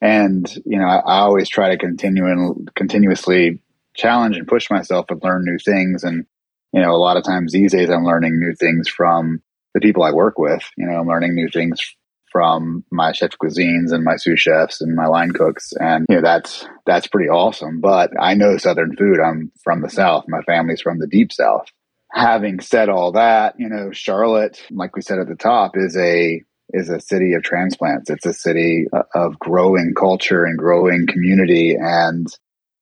and 0.00 0.54
you 0.64 0.78
know 0.78 0.86
I, 0.86 0.98
I 0.98 1.18
always 1.18 1.48
try 1.48 1.70
to 1.70 1.76
continue 1.76 2.26
and 2.26 2.70
continuously 2.74 3.60
challenge 3.94 4.38
and 4.38 4.48
push 4.48 4.70
myself 4.70 5.06
and 5.10 5.22
learn 5.22 5.44
new 5.44 5.58
things, 5.58 6.02
and 6.02 6.24
you 6.72 6.80
know 6.80 6.94
a 6.94 6.98
lot 6.98 7.16
of 7.16 7.24
times 7.24 7.52
these 7.52 7.72
days 7.72 7.90
I'm 7.90 8.04
learning 8.04 8.38
new 8.38 8.54
things 8.54 8.88
from 8.88 9.42
the 9.74 9.80
people 9.80 10.02
I 10.02 10.12
work 10.12 10.38
with. 10.38 10.62
You 10.76 10.86
know 10.86 10.98
I'm 10.98 11.08
learning 11.08 11.34
new 11.34 11.48
things 11.48 11.94
from 12.32 12.82
my 12.90 13.12
chef 13.12 13.32
cuisines 13.40 13.92
and 13.92 14.02
my 14.02 14.16
sous 14.16 14.40
chefs 14.40 14.80
and 14.80 14.96
my 14.96 15.06
line 15.06 15.30
cooks. 15.32 15.72
And, 15.78 16.06
you 16.08 16.16
know, 16.16 16.22
that's, 16.22 16.66
that's 16.86 17.06
pretty 17.06 17.28
awesome. 17.28 17.80
But 17.80 18.10
I 18.18 18.34
know 18.34 18.56
Southern 18.56 18.96
food. 18.96 19.20
I'm 19.20 19.52
from 19.62 19.82
the 19.82 19.90
South. 19.90 20.24
My 20.26 20.40
family's 20.42 20.80
from 20.80 20.98
the 20.98 21.06
deep 21.06 21.30
South. 21.30 21.66
Having 22.10 22.60
said 22.60 22.88
all 22.88 23.12
that, 23.12 23.54
you 23.58 23.68
know, 23.68 23.90
Charlotte, 23.92 24.60
like 24.70 24.96
we 24.96 25.02
said 25.02 25.18
at 25.18 25.28
the 25.28 25.36
top, 25.36 25.72
is 25.74 25.96
a, 25.96 26.42
is 26.70 26.88
a 26.88 27.00
city 27.00 27.34
of 27.34 27.42
transplants. 27.42 28.08
It's 28.08 28.26
a 28.26 28.32
city 28.32 28.86
uh, 28.92 29.02
of 29.14 29.38
growing 29.38 29.92
culture 29.94 30.44
and 30.44 30.58
growing 30.58 31.06
community. 31.06 31.76
And 31.78 32.26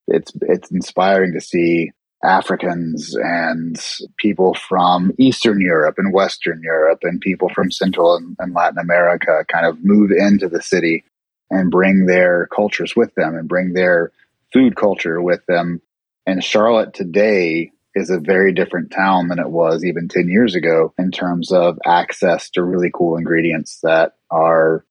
it's, 0.07 0.33
it's 0.43 0.71
inspiring 0.71 1.33
to 1.35 1.41
see 1.41 1.91
Africans 2.23 3.17
and 3.17 3.79
people 4.19 4.55
from 4.55 5.13
Eastern 5.19 5.61
Europe 5.61 5.95
and 5.99 6.13
Western 6.13 6.61
Europe 6.63 7.01
and 7.03 7.21
people 7.21 7.49
from 7.49 7.71
Central 7.71 8.15
and, 8.17 8.37
and, 8.39 8.55
Latin 8.55 8.79
America 8.79 9.45
kind 9.51 9.65
of 9.65 9.83
move 9.83 10.11
into 10.11 10.49
the 10.49 10.61
city 10.61 11.05
and 11.51 11.71
bring 11.71 12.07
their 12.07 12.47
cultures 12.55 12.95
with 12.95 13.15
them 13.15 13.35
and 13.35 13.49
bring 13.49 13.73
their 13.73 14.13
food 14.53 14.77
culture 14.77 15.21
with 15.23 15.41
them. 15.47 15.81
And 16.27 16.45
Charlotte 16.45 16.93
today 16.93 17.73
is 17.95 18.11
a 18.11 18.21
very 18.21 18.53
different 18.53 18.91
town 18.91 19.29
than 19.29 19.39
it 19.39 19.51
was 19.51 19.85
even 19.85 20.09
10 20.09 20.29
years 20.29 20.55
ago 20.55 20.93
in 20.99 21.11
terms 21.11 21.51
of 21.51 21.79
access 21.87 22.51
to 22.51 22.63
really 22.63 22.91
cool 22.93 23.17
ingredients 23.17 23.81
that 23.83 24.13
are, 24.31 24.85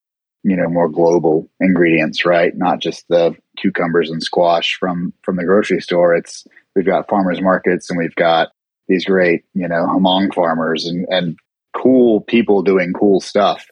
you 0.44 0.56
know, 0.56 0.68
more 0.68 0.90
global 0.90 1.48
ingredients, 1.62 2.26
right? 2.26 2.58
Not 2.58 2.80
just 2.80 3.08
the 3.08 3.36
cucumbers 3.58 4.10
and 4.10 4.22
squash 4.22 4.76
from, 4.80 5.14
from 5.22 5.38
the 5.38 5.46
grocery 5.46 5.80
store. 5.80 6.16
It's, 6.16 6.46
we've 6.76 6.86
got 6.86 7.10
farmers 7.10 7.42
markets 7.42 7.90
and 7.90 7.98
we've 7.98 8.16
got 8.16 8.50
these 8.88 9.06
great, 9.06 9.44
you 9.54 9.68
know, 9.68 9.86
hmong 9.86 10.34
farmers 10.34 10.86
and, 10.86 11.06
and 11.10 11.38
cool 11.76 12.22
people 12.22 12.64
doing 12.64 12.94
cool 12.94 13.22
stuff. 13.22 13.68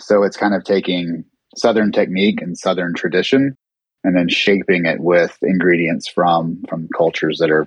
So 0.00 0.22
it's 0.22 0.36
kind 0.36 0.54
of 0.54 0.64
taking 0.64 1.24
Southern 1.56 1.90
technique 1.92 2.40
and 2.40 2.56
Southern 2.56 2.94
tradition 2.94 3.56
and 4.04 4.16
then 4.16 4.28
shaping 4.28 4.86
it 4.86 5.00
with 5.00 5.36
ingredients 5.42 6.08
from, 6.08 6.62
from 6.68 6.88
cultures 6.96 7.38
that 7.38 7.50
are, 7.50 7.66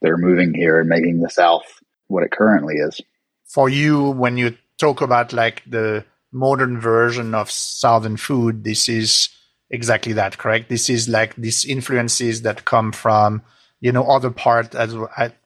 that 0.00 0.10
are 0.10 0.18
moving 0.18 0.54
here 0.54 0.78
and 0.78 0.88
making 0.88 1.20
the 1.20 1.30
South 1.30 1.64
what 2.08 2.22
it 2.22 2.30
currently 2.30 2.74
is. 2.74 3.00
For 3.46 3.68
you, 3.68 4.10
when 4.10 4.36
you 4.36 4.56
talk 4.78 5.00
about 5.00 5.32
like 5.32 5.62
the 5.66 6.04
modern 6.30 6.80
version 6.80 7.34
of 7.34 7.50
Southern 7.50 8.16
food, 8.16 8.64
this 8.64 8.88
is 8.88 9.28
exactly 9.70 10.12
that, 10.12 10.38
correct? 10.38 10.68
This 10.68 10.88
is 10.88 11.08
like 11.08 11.34
these 11.36 11.64
influences 11.64 12.42
that 12.42 12.64
come 12.64 12.92
from 12.92 13.42
you 13.82 13.90
know, 13.90 14.04
other 14.04 14.30
part 14.30 14.74
as 14.76 14.96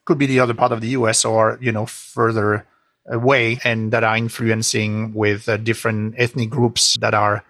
could 0.05 0.19
be 0.19 0.27
the 0.27 0.39
other 0.39 0.53
part 0.53 0.71
of 0.71 0.79
the 0.79 0.89
US 0.89 1.25
or, 1.25 1.57
you 1.59 1.71
know, 1.71 1.87
further 1.87 2.65
away 3.07 3.59
and 3.63 3.91
that 3.91 4.03
are 4.03 4.15
influencing 4.15 5.13
with 5.13 5.49
uh, 5.49 5.57
different 5.57 6.13
ethnic 6.17 6.51
groups 6.51 6.97
that 7.01 7.15
are 7.15 7.43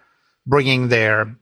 bringing 0.46 0.88
their, 0.88 1.36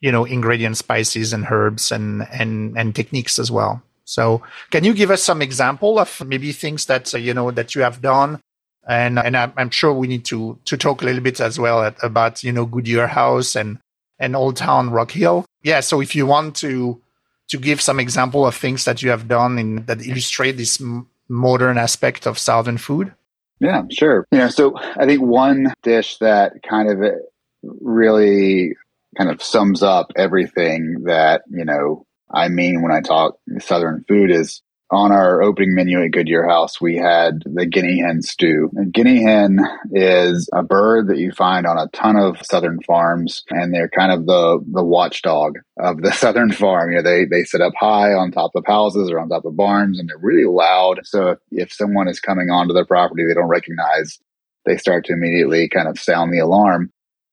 you 0.00 0.12
know, 0.12 0.24
ingredient 0.24 0.76
spices 0.76 1.32
and 1.32 1.46
herbs 1.50 1.90
and, 1.90 2.28
and, 2.30 2.78
and 2.78 2.94
techniques 2.94 3.40
as 3.40 3.50
well. 3.50 3.82
So 4.04 4.42
can 4.70 4.84
you 4.84 4.94
give 4.94 5.10
us 5.10 5.22
some 5.22 5.42
example 5.42 5.98
of 5.98 6.22
maybe 6.24 6.52
things 6.52 6.86
that, 6.86 7.12
uh, 7.12 7.18
you 7.18 7.34
know, 7.34 7.50
that 7.50 7.74
you 7.74 7.82
have 7.82 8.00
done? 8.00 8.40
And, 8.88 9.18
and 9.18 9.36
I'm, 9.36 9.70
sure 9.70 9.92
we 9.92 10.06
need 10.06 10.24
to, 10.26 10.60
to 10.64 10.76
talk 10.76 11.02
a 11.02 11.06
little 11.06 11.22
bit 11.22 11.40
as 11.40 11.58
well 11.58 11.92
about, 12.04 12.44
you 12.44 12.52
know, 12.52 12.66
Goodyear 12.66 13.08
House 13.08 13.56
and, 13.56 13.80
and 14.20 14.36
Old 14.36 14.56
Town 14.56 14.90
Rock 14.90 15.10
Hill. 15.10 15.44
Yeah. 15.64 15.80
So 15.80 16.00
if 16.00 16.14
you 16.14 16.24
want 16.24 16.54
to, 16.58 17.02
to 17.48 17.58
give 17.58 17.80
some 17.80 18.00
example 18.00 18.46
of 18.46 18.54
things 18.54 18.84
that 18.84 19.02
you 19.02 19.10
have 19.10 19.28
done 19.28 19.58
in, 19.58 19.84
that 19.86 20.06
illustrate 20.06 20.52
this 20.52 20.80
m- 20.80 21.08
modern 21.28 21.78
aspect 21.78 22.26
of 22.26 22.38
Southern 22.38 22.78
food? 22.78 23.12
Yeah, 23.60 23.82
sure. 23.90 24.26
You 24.32 24.38
know, 24.38 24.48
so 24.48 24.76
I 24.76 25.06
think 25.06 25.22
one 25.22 25.72
dish 25.82 26.18
that 26.18 26.62
kind 26.68 26.90
of 26.90 27.02
uh, 27.02 27.16
really 27.62 28.74
kind 29.16 29.30
of 29.30 29.42
sums 29.42 29.82
up 29.82 30.12
everything 30.16 31.04
that, 31.04 31.42
you 31.50 31.64
know, 31.64 32.04
I 32.30 32.48
mean 32.48 32.82
when 32.82 32.92
I 32.92 33.00
talk 33.00 33.38
Southern 33.58 34.04
food 34.08 34.30
is 34.30 34.60
on 34.90 35.10
our 35.10 35.42
opening 35.42 35.74
menu 35.74 36.02
at 36.02 36.12
Goodyear 36.12 36.48
House, 36.48 36.80
we 36.80 36.96
had 36.96 37.42
the 37.44 37.66
guinea 37.66 38.00
hen 38.00 38.22
stew. 38.22 38.70
A 38.80 38.84
guinea 38.84 39.22
hen 39.22 39.58
is 39.92 40.48
a 40.52 40.62
bird 40.62 41.08
that 41.08 41.18
you 41.18 41.32
find 41.32 41.66
on 41.66 41.76
a 41.76 41.88
ton 41.88 42.16
of 42.16 42.38
southern 42.44 42.80
farms, 42.82 43.42
and 43.50 43.74
they're 43.74 43.88
kind 43.88 44.12
of 44.12 44.26
the 44.26 44.64
the 44.72 44.84
watchdog 44.84 45.58
of 45.78 46.02
the 46.02 46.12
southern 46.12 46.52
farm. 46.52 46.92
You 46.92 46.98
know, 46.98 47.02
they 47.02 47.24
they 47.24 47.42
sit 47.42 47.60
up 47.60 47.74
high 47.78 48.12
on 48.12 48.30
top 48.30 48.52
of 48.54 48.64
houses 48.66 49.10
or 49.10 49.18
on 49.18 49.28
top 49.28 49.44
of 49.44 49.56
barns, 49.56 49.98
and 49.98 50.08
they're 50.08 50.18
really 50.18 50.48
loud. 50.48 51.00
So 51.04 51.30
if, 51.30 51.38
if 51.50 51.72
someone 51.72 52.08
is 52.08 52.20
coming 52.20 52.50
onto 52.50 52.72
their 52.72 52.86
property 52.86 53.24
they 53.26 53.34
don't 53.34 53.48
recognize, 53.48 54.18
they 54.66 54.76
start 54.76 55.04
to 55.06 55.12
immediately 55.12 55.68
kind 55.68 55.88
of 55.88 55.98
sound 55.98 56.32
the 56.32 56.38
alarm. 56.38 56.92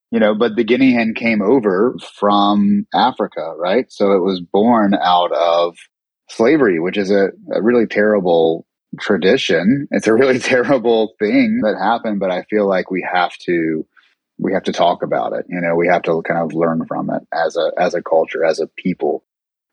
You 0.10 0.20
know, 0.20 0.36
but 0.36 0.56
the 0.56 0.64
guinea 0.64 0.94
hen 0.94 1.16
came 1.16 1.42
over 1.42 1.96
from 2.16 2.86
Africa, 2.94 3.54
right? 3.58 3.92
So 3.92 4.12
it 4.12 4.22
was 4.22 4.42
born 4.42 4.94
out 4.94 5.32
of 5.32 5.76
slavery, 6.30 6.80
which 6.80 6.98
is 6.98 7.12
a, 7.12 7.30
a 7.52 7.62
really 7.62 7.88
terrible 7.88 8.66
tradition. 9.00 9.88
It's 9.92 10.08
a 10.08 10.14
really 10.14 10.40
terrible 10.54 11.14
thing 11.20 11.62
that 11.64 11.78
happened, 11.78 12.20
but 12.20 12.32
I 12.32 12.44
feel 12.44 12.68
like 12.68 12.92
we 12.92 13.08
have 13.12 13.36
to 13.46 13.86
we 14.40 14.54
have 14.54 14.64
to 14.64 14.74
talk 14.74 15.04
about 15.04 15.34
it. 15.34 15.46
You 15.48 15.62
know, 15.62 15.76
we 15.76 15.88
have 15.88 16.02
to 16.04 16.22
kind 16.24 16.40
of 16.40 16.54
learn 16.54 16.86
from 16.88 17.10
it 17.10 17.24
as 17.34 17.56
a 17.56 17.72
as 17.78 17.94
a 17.94 18.02
culture, 18.02 18.44
as 18.44 18.60
a 18.60 18.68
people. 18.68 19.24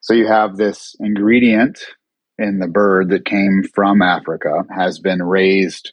So 0.00 0.14
you 0.14 0.26
have 0.26 0.56
this 0.56 0.96
ingredient 0.98 1.80
in 2.38 2.58
the 2.58 2.68
bird 2.68 3.10
that 3.10 3.26
came 3.26 3.62
from 3.74 4.00
Africa 4.00 4.64
has 4.74 4.98
been 4.98 5.22
raised 5.22 5.92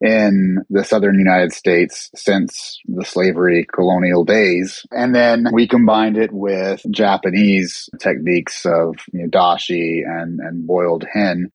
in 0.00 0.58
the 0.70 0.84
southern 0.84 1.18
United 1.18 1.52
States 1.52 2.10
since 2.14 2.80
the 2.86 3.04
slavery 3.04 3.66
colonial 3.72 4.24
days. 4.24 4.84
And 4.90 5.14
then 5.14 5.46
we 5.52 5.66
combined 5.66 6.18
it 6.18 6.32
with 6.32 6.82
Japanese 6.90 7.88
techniques 8.00 8.66
of 8.66 8.96
you 9.12 9.22
know, 9.22 9.28
dashi 9.28 10.02
and, 10.04 10.40
and 10.40 10.66
boiled 10.66 11.04
hen. 11.10 11.50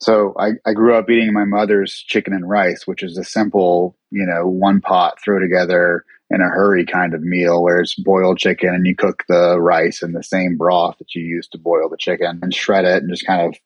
So 0.00 0.34
I, 0.38 0.52
I 0.64 0.72
grew 0.72 0.94
up 0.94 1.10
eating 1.10 1.32
my 1.32 1.44
mother's 1.44 1.94
chicken 1.94 2.32
and 2.32 2.48
rice, 2.48 2.86
which 2.86 3.02
is 3.02 3.18
a 3.18 3.24
simple, 3.24 3.96
you 4.10 4.24
know, 4.24 4.46
one 4.46 4.80
pot 4.80 5.18
throw 5.22 5.38
together 5.38 6.04
in 6.30 6.40
a 6.40 6.48
hurry 6.48 6.86
kind 6.86 7.12
of 7.12 7.22
meal 7.22 7.62
where 7.62 7.80
it's 7.80 7.94
boiled 7.94 8.38
chicken 8.38 8.72
and 8.72 8.86
you 8.86 8.94
cook 8.94 9.24
the 9.28 9.60
rice 9.60 10.00
in 10.00 10.12
the 10.12 10.22
same 10.22 10.56
broth 10.56 10.96
that 10.98 11.14
you 11.14 11.22
use 11.22 11.48
to 11.48 11.58
boil 11.58 11.88
the 11.88 11.96
chicken 11.98 12.38
and 12.40 12.54
shred 12.54 12.84
it 12.84 13.02
and 13.02 13.10
just 13.10 13.26
kind 13.26 13.48
of 13.48 13.58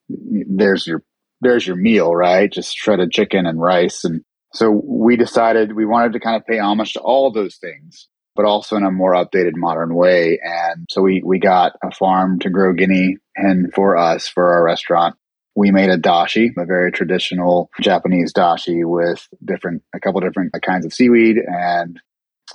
there's 0.49 0.87
your 0.87 1.03
there's 1.45 1.67
your 1.67 1.77
meal, 1.77 2.15
right? 2.15 2.51
Just 2.51 2.77
shredded 2.77 3.13
chicken 3.13 3.47
and 3.47 3.61
rice. 3.61 4.05
And 4.05 4.23
so 4.53 4.71
we 4.85 5.17
decided 5.17 5.75
we 5.75 5.87
wanted 5.87 6.13
to 6.15 6.21
kind 6.21 6.37
of 6.37 6.47
pay 6.47 6.59
homage 6.59 6.95
to 6.95 7.01
all 7.01 7.31
those 7.31 7.57
things, 7.57 8.09
but 8.35 8.45
also 8.45 8.77
in 8.77 8.85
a 8.85 8.91
more 8.91 9.13
updated 9.13 9.53
modern 9.55 9.95
way. 9.95 10.41
And 10.43 10.87
so 10.91 11.03
we, 11.03 11.23
we 11.25 11.39
got 11.39 11.73
a 11.83 11.91
farm 11.91 12.39
to 12.41 12.51
grow 12.51 12.73
guinea 12.73 13.19
hen 13.37 13.71
for 13.75 13.97
us 13.97 14.27
for 14.27 14.55
our 14.55 14.65
restaurant. 14.65 15.17
we 15.55 15.71
made 15.71 15.91
a 15.91 15.99
dashi, 15.99 16.51
a 16.57 16.67
very 16.67 16.91
traditional 16.91 17.71
Japanese 17.81 18.33
dashi 18.33 18.85
with 18.85 19.27
different, 19.45 19.83
a 19.95 20.01
couple 20.01 20.21
different 20.21 20.53
kinds 20.63 20.85
of 20.85 20.93
seaweed 20.93 21.37
and 21.37 22.01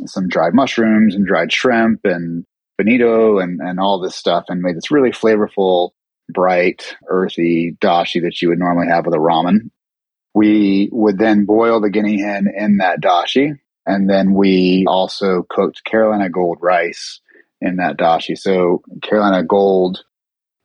some 0.06 0.28
dried 0.28 0.54
mushrooms 0.54 1.16
and 1.16 1.26
dried 1.26 1.52
shrimp 1.52 2.02
and 2.04 2.46
bonito 2.78 3.40
and, 3.40 3.60
and 3.62 3.80
all 3.80 4.00
this 4.00 4.16
stuff 4.16 4.46
and 4.50 4.62
made 4.62 4.76
this 4.76 4.92
really 4.92 5.12
flavorful, 5.12 5.92
bright, 6.34 6.96
earthy 7.08 7.76
dashi 7.82 8.22
that 8.24 8.42
you 8.42 8.50
would 8.50 8.60
normally 8.60 8.88
have 8.88 9.06
with 9.06 9.16
a 9.16 9.20
ramen. 9.20 9.70
We 10.34 10.90
would 10.92 11.18
then 11.18 11.46
boil 11.46 11.82
the 11.82 11.90
guinea 11.90 12.22
hen 12.22 12.48
in 12.56 12.78
that 12.78 13.02
dashi. 13.02 13.58
And 13.86 14.10
then 14.10 14.34
we 14.34 14.86
also 14.88 15.44
cooked 15.50 15.84
Carolina 15.84 16.30
gold 16.30 16.60
rice 16.62 17.20
in 17.62 17.78
that 17.78 17.98
dashi. 17.98 18.38
So 18.38 18.84
Carolina 19.02 19.44
gold 19.44 20.04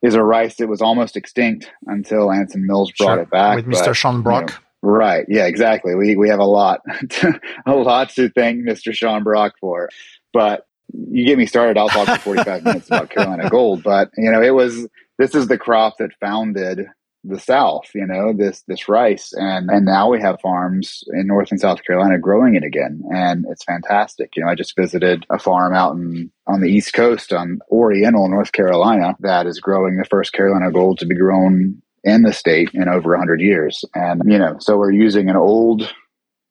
is 0.03 0.15
a 0.15 0.23
rice 0.23 0.57
that 0.57 0.69
was 0.69 0.83
almost 0.83 1.17
extinct 1.17 1.71
until 1.87 2.31
Anson 2.31 2.67
Mills 2.67 2.93
brought 2.99 3.15
Sure. 3.15 3.23
it 3.23 3.31
back. 3.31 3.57
with 3.57 3.67
Mr. 3.67 3.87
but, 3.87 3.95
Sean 3.95 4.23
Brock. 4.23 4.51
you 4.51 4.89
know, 4.91 4.97
right. 4.97 5.25
Yeah, 5.29 5.47
exactly. 5.47 5.95
We 5.95 6.15
we 6.17 6.29
have 6.29 6.41
a 6.41 6.45
lot 6.45 6.83
a 7.67 7.75
lot 7.75 8.11
to 8.11 8.29
thank 8.29 8.61
Mr. 8.61 8.93
Sean 8.93 9.23
Brock 9.23 9.55
for. 9.61 9.89
But 10.35 10.67
you 10.93 11.25
get 11.25 11.39
me 11.39 11.47
started, 11.47 11.79
I'll 11.79 11.89
talk 11.89 12.07
for 12.21 12.35
45 12.35 12.65
minutes 12.65 12.89
about 12.89 13.09
Carolina 13.09 13.49
Gold. 13.49 13.83
But 13.83 14.11
you 14.19 14.31
know, 14.31 14.43
it 14.43 14.51
was 14.55 14.87
this 15.19 15.35
is 15.35 15.49
the 15.49 15.59
crop 15.59 15.99
that 15.99 16.19
founded 16.21 16.87
the 17.27 17.41
South, 17.41 17.87
you 17.95 18.07
know, 18.07 18.35
this 18.35 18.63
this 18.69 18.89
rice. 18.89 19.33
And 19.33 19.71
and 19.71 19.87
now 19.87 20.11
we 20.11 20.21
have 20.21 20.41
farms 20.41 21.03
in 21.13 21.27
North 21.27 21.51
and 21.51 21.61
South 21.61 21.83
Carolina 21.83 22.19
growing 22.19 22.55
it 22.55 22.65
again. 22.65 23.03
And 23.11 23.47
it's 23.49 23.65
fantastic. 23.65 24.37
You 24.37 24.45
know, 24.45 24.51
I 24.51 24.55
just 24.55 24.77
visited 24.77 25.25
a 25.31 25.39
farm 25.39 25.75
out 25.75 25.95
in 25.95 26.31
on 26.47 26.61
the 26.61 26.71
East 26.71 26.93
Coast 26.93 27.33
on 27.33 27.61
Oriental, 27.71 28.29
North 28.29 28.53
Carolina, 28.53 29.17
that 29.21 29.47
is 29.47 29.59
growing 29.59 29.97
the 29.97 30.05
first 30.05 30.33
Carolina 30.33 30.71
Gold 30.71 30.99
to 30.99 31.07
be 31.07 31.15
grown 31.15 31.81
in 32.05 32.23
the 32.23 32.33
state 32.33 32.71
in 32.75 32.89
over 32.89 33.11
100 33.11 33.41
years. 33.41 33.85
And, 33.95 34.23
you 34.27 34.39
know, 34.39 34.57
so 34.61 34.77
we're 34.77 34.93
using 34.93 35.31
an 35.31 35.37
old, 35.37 35.83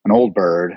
an 0.04 0.12
old 0.12 0.34
bird, 0.34 0.76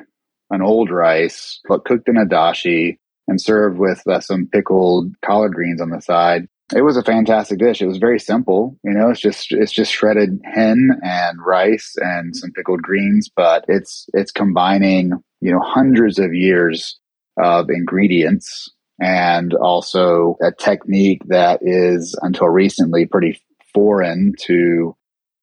an 0.51 0.63
old 0.63 0.91
rice, 0.91 1.61
but 1.67 1.87
cooked 1.87 2.09
in 2.09 2.19
a 2.19 2.27
dashi 2.27 2.99
and 3.27 3.41
served 3.41 3.79
with 3.79 4.07
uh, 4.07 4.21
some 4.21 4.47
pickled 4.47 5.13
collard 5.25 5.55
greens 5.55 5.81
on 5.81 5.91
the 5.91 6.01
side. 6.01 6.47
It 6.75 6.83
was 6.83 6.97
a 6.97 7.03
fantastic 7.03 7.59
dish. 7.59 7.81
It 7.81 7.87
was 7.87 7.99
very 7.99 8.19
simple. 8.19 8.77
You 8.83 8.93
know, 8.93 9.11
it's 9.11 9.21
just, 9.21 9.53
it's 9.53 9.73
just 9.73 9.93
shredded 9.93 10.41
hen 10.45 10.99
and 11.03 11.39
rice 11.45 11.95
and 11.99 12.35
some 12.35 12.51
pickled 12.53 12.83
greens, 12.83 13.29
but 13.29 13.65
it's, 13.69 14.07
it's 14.15 14.33
combining, 14.33 15.13
you 15.41 15.53
know, 15.53 15.61
hundreds 15.61 16.19
of 16.19 16.35
years 16.35 16.99
of 17.37 17.71
ingredients 17.71 18.71
and 19.01 19.55
also 19.55 20.37
a 20.43 20.51
technique 20.53 21.23
that 21.29 21.61
is 21.63 22.19
until 22.23 22.49
recently 22.49 23.07
pretty 23.07 23.41
foreign 23.75 24.33
to 24.41 24.97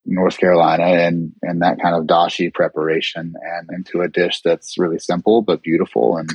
North 0.06 0.38
Carolina 0.38 0.84
and 0.84 1.32
and 1.44 1.62
that 1.62 1.80
kind 1.82 1.96
of 1.96 2.06
dashi 2.06 2.53
preparation 2.53 3.34
and 3.42 3.70
into 3.72 4.01
a 4.01 4.10
dish 4.10 4.42
that's 4.44 4.77
really 4.77 5.00
simple 5.00 5.42
but 5.42 5.62
beautiful 5.62 6.18
and 6.18 6.30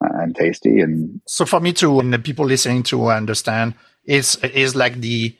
and 0.00 0.34
tasty 0.34 0.80
and 0.80 1.20
So 1.26 1.44
for 1.44 1.60
me 1.60 1.72
to 1.74 2.00
and 2.00 2.12
the 2.12 2.18
people 2.18 2.46
listening 2.46 2.82
to 2.84 3.08
understand 3.08 3.74
is 4.08 4.34
is 4.36 4.74
like 4.74 5.00
the 5.00 5.36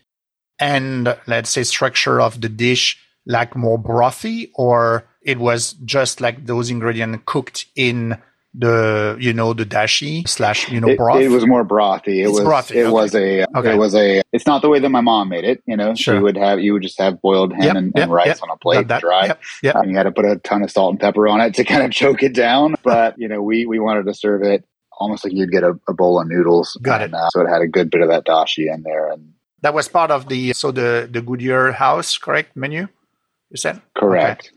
end, 0.60 1.16
let's 1.26 1.50
say, 1.50 1.64
structure 1.64 2.20
of 2.20 2.40
the 2.40 2.48
dish 2.48 2.98
like 3.26 3.56
more 3.56 3.78
brothy, 3.78 4.50
or 4.54 5.08
it 5.22 5.38
was 5.38 5.72
just 5.84 6.20
like 6.20 6.46
those 6.46 6.70
ingredients 6.70 7.22
cooked 7.26 7.66
in 7.75 8.16
the 8.54 9.16
you 9.20 9.32
know 9.32 9.52
the 9.52 9.64
dashi 9.66 10.26
slash 10.26 10.70
you 10.70 10.80
know 10.80 10.88
it, 10.88 10.96
broth. 10.96 11.20
it 11.20 11.28
was 11.28 11.46
more 11.46 11.64
brothy. 11.64 12.18
It 12.25 12.28
It's 12.28 12.30
was 12.40 12.40
brothy, 12.40 12.76
it 12.76 12.87
okay. 12.87 12.90
was 12.90 13.14
a 13.14 13.44
Okay. 13.58 13.75
it 13.75 13.76
was 13.78 13.94
a 13.94 14.22
it's 14.32 14.46
not 14.46 14.62
the 14.62 14.68
way 14.70 14.80
that 14.80 14.88
my 14.88 15.02
mom 15.02 15.28
made 15.28 15.44
it. 15.44 15.62
You 15.66 15.76
know, 15.76 15.94
Sure. 15.94 16.16
she 16.16 16.22
would 16.22 16.37
have 16.37 16.58
you 16.58 16.72
would 16.72 16.82
just 16.82 16.98
have 16.98 17.20
boiled 17.20 17.52
ham 17.52 17.62
Yep, 17.64 17.76
and, 17.76 17.92
yep, 17.94 18.02
and 18.04 18.12
rice 18.12 18.26
yep. 18.28 18.38
on 18.42 18.50
a 18.50 18.56
plate 18.56 18.88
that. 18.88 19.00
dry. 19.02 19.34
Yep. 19.62 19.75
And 19.76 19.90
you 19.90 19.96
had 19.96 20.04
to 20.04 20.12
put 20.12 20.25
a 20.25 20.37
ton 20.38 20.62
of 20.62 20.70
salt 20.70 20.92
and 20.92 21.00
pepper 21.00 21.28
on 21.28 21.40
it 21.42 21.54
to 21.54 21.64
kind 21.64 21.82
of 21.82 21.90
choke 22.00 22.22
it 22.22 22.32
down. 22.34 22.75
But 22.82 23.18
you 23.18 23.28
know, 23.28 23.42
we 23.42 23.66
we 23.66 23.78
wanted 23.78 24.06
to 24.06 24.14
serve 24.14 24.42
it 24.42 24.64
almost 24.98 25.24
like 25.24 25.32
you'd 25.32 25.50
get 25.50 25.62
a, 25.62 25.78
a 25.88 25.94
bowl 25.94 26.20
of 26.20 26.28
noodles. 26.28 26.76
Got 26.82 27.02
and, 27.02 27.14
it. 27.14 27.16
Uh, 27.16 27.28
so 27.30 27.40
it 27.40 27.48
had 27.48 27.62
a 27.62 27.68
good 27.68 27.90
bit 27.90 28.02
of 28.02 28.08
that 28.08 28.26
dashi 28.26 28.72
in 28.72 28.82
there. 28.82 29.11
And 29.11 29.32
That 29.62 29.74
was 29.74 29.88
part 29.88 30.11
of 30.11 30.28
the 30.28 30.52
so 30.52 30.70
the 30.70 31.08
the 31.11 31.22
Goodyear 31.22 31.72
House, 31.72 32.18
correct 32.18 32.56
menu? 32.56 32.88
You 33.50 33.56
said 33.56 33.80
correct. 33.96 34.52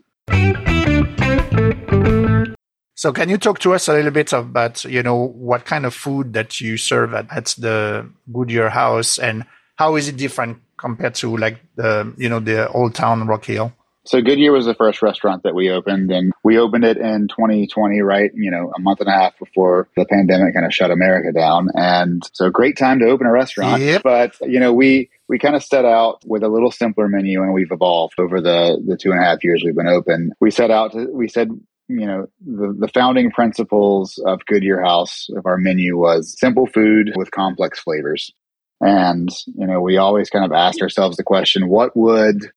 So 2.94 3.12
can 3.12 3.28
you 3.28 3.36
talk 3.36 3.58
to 3.60 3.74
us 3.74 3.88
a 3.88 3.94
little 3.94 4.12
bit 4.12 4.32
about, 4.32 4.84
you 4.84 5.02
know, 5.02 5.16
what 5.16 5.64
kind 5.64 5.84
of 5.84 5.92
food 5.92 6.34
that 6.34 6.60
you 6.60 6.76
serve 6.76 7.14
at, 7.14 7.26
at 7.32 7.46
the 7.58 8.08
Goodyear 8.32 8.68
House 8.68 9.18
and 9.18 9.44
how 9.74 9.96
is 9.96 10.06
it 10.06 10.16
different 10.16 10.62
compared 10.76 11.16
to 11.16 11.36
like 11.36 11.58
the, 11.74 12.14
you 12.16 12.28
know, 12.28 12.38
the 12.38 12.68
Old 12.68 12.94
Town 12.94 13.26
Rock 13.26 13.46
Hill? 13.46 13.72
So 14.04 14.20
Goodyear 14.20 14.50
was 14.50 14.66
the 14.66 14.74
first 14.74 15.00
restaurant 15.00 15.44
that 15.44 15.54
we 15.54 15.70
opened, 15.70 16.10
and 16.10 16.32
we 16.42 16.58
opened 16.58 16.84
it 16.84 16.96
in 16.96 17.28
2020, 17.28 18.00
right? 18.00 18.30
You 18.34 18.50
know, 18.50 18.72
a 18.76 18.80
month 18.80 19.00
and 19.00 19.08
a 19.08 19.12
half 19.12 19.38
before 19.38 19.88
the 19.96 20.04
pandemic 20.04 20.54
kind 20.54 20.66
of 20.66 20.74
shut 20.74 20.90
America 20.90 21.32
down. 21.32 21.68
And 21.74 22.22
so, 22.32 22.50
great 22.50 22.76
time 22.76 22.98
to 22.98 23.06
open 23.06 23.28
a 23.28 23.32
restaurant. 23.32 23.82
Yep. 23.82 24.02
But 24.02 24.40
you 24.40 24.58
know, 24.58 24.72
we 24.72 25.10
we 25.28 25.38
kind 25.38 25.54
of 25.54 25.62
set 25.62 25.84
out 25.84 26.22
with 26.26 26.42
a 26.42 26.48
little 26.48 26.72
simpler 26.72 27.08
menu, 27.08 27.42
and 27.42 27.52
we've 27.52 27.70
evolved 27.70 28.14
over 28.18 28.40
the 28.40 28.82
the 28.84 28.96
two 28.96 29.12
and 29.12 29.20
a 29.20 29.24
half 29.24 29.44
years 29.44 29.62
we've 29.64 29.76
been 29.76 29.86
open. 29.86 30.32
We 30.40 30.50
set 30.50 30.70
out 30.70 30.92
to 30.92 31.06
we 31.12 31.28
said. 31.28 31.50
You 31.88 32.06
know, 32.06 32.26
the, 32.40 32.74
the 32.78 32.88
founding 32.88 33.30
principles 33.32 34.18
of 34.24 34.46
Goodyear 34.46 34.80
House 34.80 35.28
of 35.36 35.44
our 35.44 35.58
menu 35.58 35.98
was 35.98 36.38
simple 36.38 36.66
food 36.66 37.12
with 37.16 37.32
complex 37.32 37.80
flavors. 37.80 38.32
And, 38.80 39.28
you 39.46 39.66
know, 39.66 39.80
we 39.80 39.98
always 39.98 40.30
kind 40.30 40.44
of 40.44 40.52
asked 40.52 40.80
ourselves 40.80 41.18
the 41.18 41.22
question, 41.22 41.68
what 41.68 41.94
would 41.94 42.50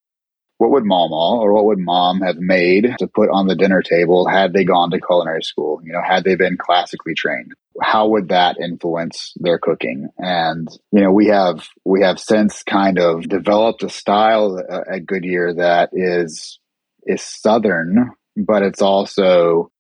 what 0.58 0.72
would 0.72 0.86
mama 0.86 1.42
or 1.42 1.54
what 1.54 1.66
would 1.66 1.80
mom 1.80 2.22
have 2.22 2.38
made 2.38 2.96
to 3.00 3.08
put 3.08 3.30
on 3.30 3.48
the 3.48 3.56
dinner 3.56 3.82
table 3.82 4.28
had 4.28 4.54
they 4.54 4.64
gone 4.64 4.92
to 4.92 5.02
culinary 5.02 5.44
school? 5.44 5.82
You 5.84 5.94
know, 5.94 6.02
had 6.02 6.24
they 6.24 6.36
been 6.36 6.58
classically 6.58 7.14
trained? 7.14 7.54
How 7.82 8.08
would 8.08 8.30
that 8.30 8.58
influence 8.58 9.34
their 9.36 9.60
cooking? 9.60 10.08
And, 10.18 10.70
you 10.92 11.02
know, 11.02 11.12
we 11.12 11.28
have, 11.28 11.68
we 11.84 12.04
have 12.04 12.20
since 12.20 12.64
kind 12.64 13.00
of 13.00 13.28
developed 13.28 13.84
a 13.84 13.90
style 13.90 14.64
uh, 14.70 14.96
at 14.96 15.06
Goodyear 15.06 15.56
that 15.56 15.90
is, 15.92 16.60
is 17.04 17.22
Southern, 17.22 18.12
but 18.38 18.64
it's 18.64 18.82
also 18.82 19.72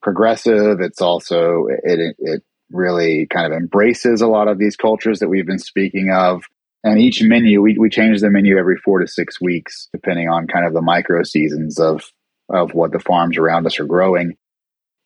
progressive. 0.00 0.80
It's 0.80 1.02
also, 1.02 1.66
it, 1.82 2.14
it 2.18 2.42
really 2.70 3.26
kind 3.26 3.52
of 3.52 3.58
embraces 3.58 4.20
a 4.20 4.28
lot 4.28 4.46
of 4.46 4.58
these 4.58 4.76
cultures 4.76 5.18
that 5.18 5.28
we've 5.28 5.46
been 5.46 5.58
speaking 5.58 6.10
of. 6.12 6.44
And 6.84 7.00
each 7.00 7.22
menu, 7.22 7.62
we, 7.62 7.78
we 7.78 7.88
change 7.88 8.20
the 8.20 8.30
menu 8.30 8.58
every 8.58 8.76
four 8.76 9.00
to 9.00 9.08
six 9.08 9.40
weeks, 9.40 9.88
depending 9.92 10.28
on 10.28 10.46
kind 10.46 10.66
of 10.66 10.74
the 10.74 10.82
micro 10.82 11.22
seasons 11.22 11.80
of, 11.80 12.04
of 12.50 12.74
what 12.74 12.92
the 12.92 12.98
farms 12.98 13.38
around 13.38 13.66
us 13.66 13.80
are 13.80 13.86
growing. 13.86 14.36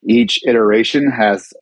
Each 0.03 0.41
iteration 0.45 1.09
has 1.09 1.53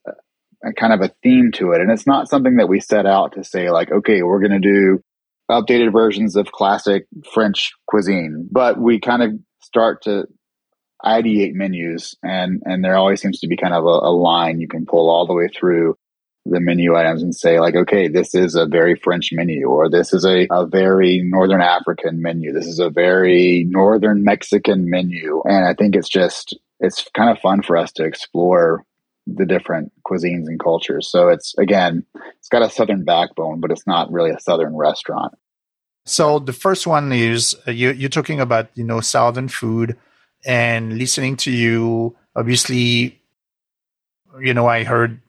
a, 0.64 0.72
kind 0.72 0.94
of 0.94 1.02
a 1.02 1.12
theme 1.22 1.52
to 1.57 1.72
it. 1.72 1.83
And 1.83 1.90
it's 1.90 2.07
not 2.07 2.31
something 2.31 2.57
that 2.57 2.68
we 2.68 2.81
set 2.81 3.05
out 3.05 3.35
to 3.35 3.44
say 3.44 3.70
like, 3.70 3.92
okay, 3.92 4.22
we're 4.22 4.40
going 4.40 4.59
to 4.61 4.68
do 4.68 5.02
updated 5.50 5.92
versions 5.92 6.35
of 6.35 6.50
classic 6.50 7.07
French 7.35 7.72
cuisine, 7.87 8.48
but 8.50 8.81
we 8.81 8.98
kind 8.98 9.22
of 9.22 9.33
start 9.61 10.02
to 10.05 10.24
ideate 11.05 11.52
menus 11.52 12.16
and, 12.22 12.62
and 12.64 12.83
there 12.83 12.96
always 12.96 13.20
seems 13.20 13.38
to 13.40 13.48
be 13.48 13.57
kind 13.57 13.74
of 13.74 13.85
a, 13.85 13.87
a 13.87 14.11
line 14.11 14.61
you 14.61 14.66
can 14.66 14.87
pull 14.87 15.11
all 15.11 15.26
the 15.26 15.35
way 15.35 15.46
through 15.48 15.94
the 16.50 16.61
menu 16.61 16.96
items 16.96 17.22
and 17.22 17.35
say 17.35 17.61
like, 17.61 17.74
okay, 17.74 18.09
this 18.09 18.35
is 18.35 18.54
a 18.54 18.66
very 18.66 18.94
French 18.96 19.30
menu, 19.32 19.66
or 19.66 19.90
this 19.90 20.12
is 20.12 20.24
a, 20.24 20.46
a 20.50 20.66
very 20.66 21.22
Northern 21.24 21.61
African 21.61 22.22
menu. 22.22 22.52
This 22.52 22.66
is 22.66 22.78
a 22.78 22.90
very 22.90 23.66
Northern 23.68 24.22
Mexican 24.24 24.88
menu. 24.88 25.42
And 25.44 25.66
I 25.66 25.74
think 25.74 25.96
it's 25.96 26.09
just, 26.09 26.56
it's 26.80 27.09
kind 27.14 27.30
of 27.30 27.38
fun 27.38 27.62
for 27.62 27.76
us 27.76 27.92
to 27.92 28.04
explore 28.04 28.85
the 29.26 29.44
different 29.44 29.92
cuisines 30.06 30.46
and 30.46 30.61
cultures. 30.61 31.11
So 31.11 31.28
it's, 31.28 31.56
again, 31.59 32.04
it's 32.38 32.48
got 32.48 32.62
a 32.62 32.70
Southern 32.70 33.04
backbone, 33.04 33.61
but 33.61 33.72
it's 33.72 33.87
not 33.87 34.12
really 34.12 34.30
a 34.30 34.40
Southern 34.40 34.76
restaurant. 34.76 35.35
So 36.04 36.38
the 36.38 36.52
first 36.52 36.87
one 36.87 37.12
is 37.12 37.56
uh, 37.66 37.72
you, 37.72 37.90
you're 37.90 38.09
talking 38.09 38.40
about, 38.40 38.70
you 38.74 38.85
know, 38.85 39.00
Southern 39.00 39.48
food 39.48 39.96
and 40.44 40.96
listening 40.96 41.37
to 41.38 41.50
you, 41.50 42.14
obviously, 42.37 43.20
you 44.40 44.54
know, 44.54 44.68
I 44.68 44.85
heard 44.85 45.20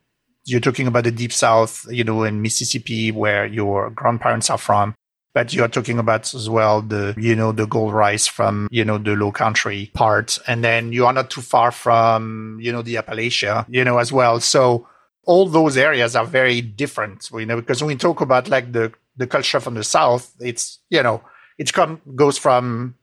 you're 0.47 0.61
talking 0.61 0.87
about 0.87 1.03
the 1.03 1.11
deep 1.11 1.33
south, 1.33 1.85
you 1.89 2.05
know, 2.05 2.23
in 2.23 2.41
Mississippi 2.41 3.11
where 3.11 3.45
your 3.45 3.89
grandparents 3.89 4.49
are 4.49 4.57
from, 4.57 4.95
but 5.33 5.53
you're 5.53 5.67
talking 5.67 5.99
about 5.99 6.33
as 6.33 6.49
well 6.49 6.81
the, 6.81 7.13
you 7.17 7.35
know, 7.35 7.51
the 7.51 7.67
gold 7.67 7.93
rice 7.93 8.27
from, 8.27 8.69
you 8.71 8.85
know, 8.85 8.97
the 8.97 9.15
low 9.15 9.31
country 9.31 9.91
part. 9.93 10.39
And 10.47 10.63
then 10.63 10.93
you 10.93 11.05
are 11.05 11.11
not 11.11 11.29
too 11.29 11.41
far 11.41 11.71
from, 11.71 12.57
you 12.61 12.71
know, 12.71 12.81
the 12.81 12.95
Appalachia, 12.95 13.65
you 13.67 13.83
know, 13.83 13.97
as 13.97 14.13
well. 14.13 14.39
So 14.39 14.87
all 15.25 15.47
those 15.47 15.75
areas 15.75 16.15
are 16.15 16.25
very 16.25 16.61
different, 16.61 17.29
you 17.33 17.45
know, 17.45 17.57
because 17.57 17.81
when 17.81 17.89
we 17.89 17.97
talk 17.97 18.21
about 18.21 18.47
like 18.47 18.71
the, 18.71 18.93
the 19.17 19.27
culture 19.27 19.59
from 19.59 19.73
the 19.73 19.83
south, 19.83 20.33
it's, 20.39 20.79
you 20.89 21.03
know, 21.03 21.21
it 21.57 21.73
come, 21.73 22.01
goes 22.15 22.37
from 22.37 22.95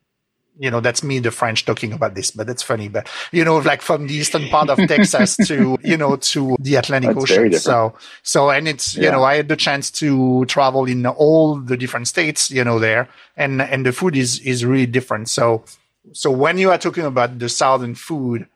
you 0.59 0.71
know, 0.71 0.81
that's 0.81 1.03
me, 1.03 1.19
the 1.19 1.31
French 1.31 1.65
talking 1.65 1.93
about 1.93 2.15
this, 2.15 2.31
but 2.31 2.47
that's 2.47 2.63
funny. 2.63 2.89
But, 2.89 3.09
you 3.33 3.45
know, 3.45 3.59
like 3.59 3.83
from 3.83 4.07
the 4.07 4.15
eastern 4.15 4.49
part 4.49 4.71
of 4.71 4.79
Texas 4.87 5.37
to, 5.47 5.77
you 5.83 5.97
know, 5.97 6.17
to 6.17 6.57
the 6.61 6.77
Atlantic 6.77 7.15
That's 7.15 7.31
Ocean. 7.31 7.53
So, 7.55 7.95
so, 8.23 8.51
and 8.51 8.69
it's, 8.69 8.97
you 8.97 9.11
know, 9.11 9.25
I 9.25 9.37
had 9.37 9.49
the 9.49 9.57
chance 9.57 9.91
to 9.93 10.45
travel 10.47 10.85
in 10.85 11.07
all 11.07 11.57
the 11.57 11.77
different 11.77 12.09
states, 12.09 12.51
you 12.51 12.63
know, 12.63 12.79
there 12.79 13.09
and, 13.37 13.61
and 13.61 13.85
the 13.85 13.93
food 13.93 14.17
is, 14.17 14.41
is 14.41 14.65
really 14.65 14.87
different. 14.87 15.29
So, 15.29 15.65
so 16.13 16.31
when 16.31 16.59
you 16.59 16.71
are 16.71 16.79
talking 16.79 17.05
about 17.05 17.39
the 17.39 17.49
Southern 17.49 17.95
food, 17.95 18.47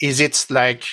is 0.00 0.20
it 0.20 0.46
like 0.50 0.84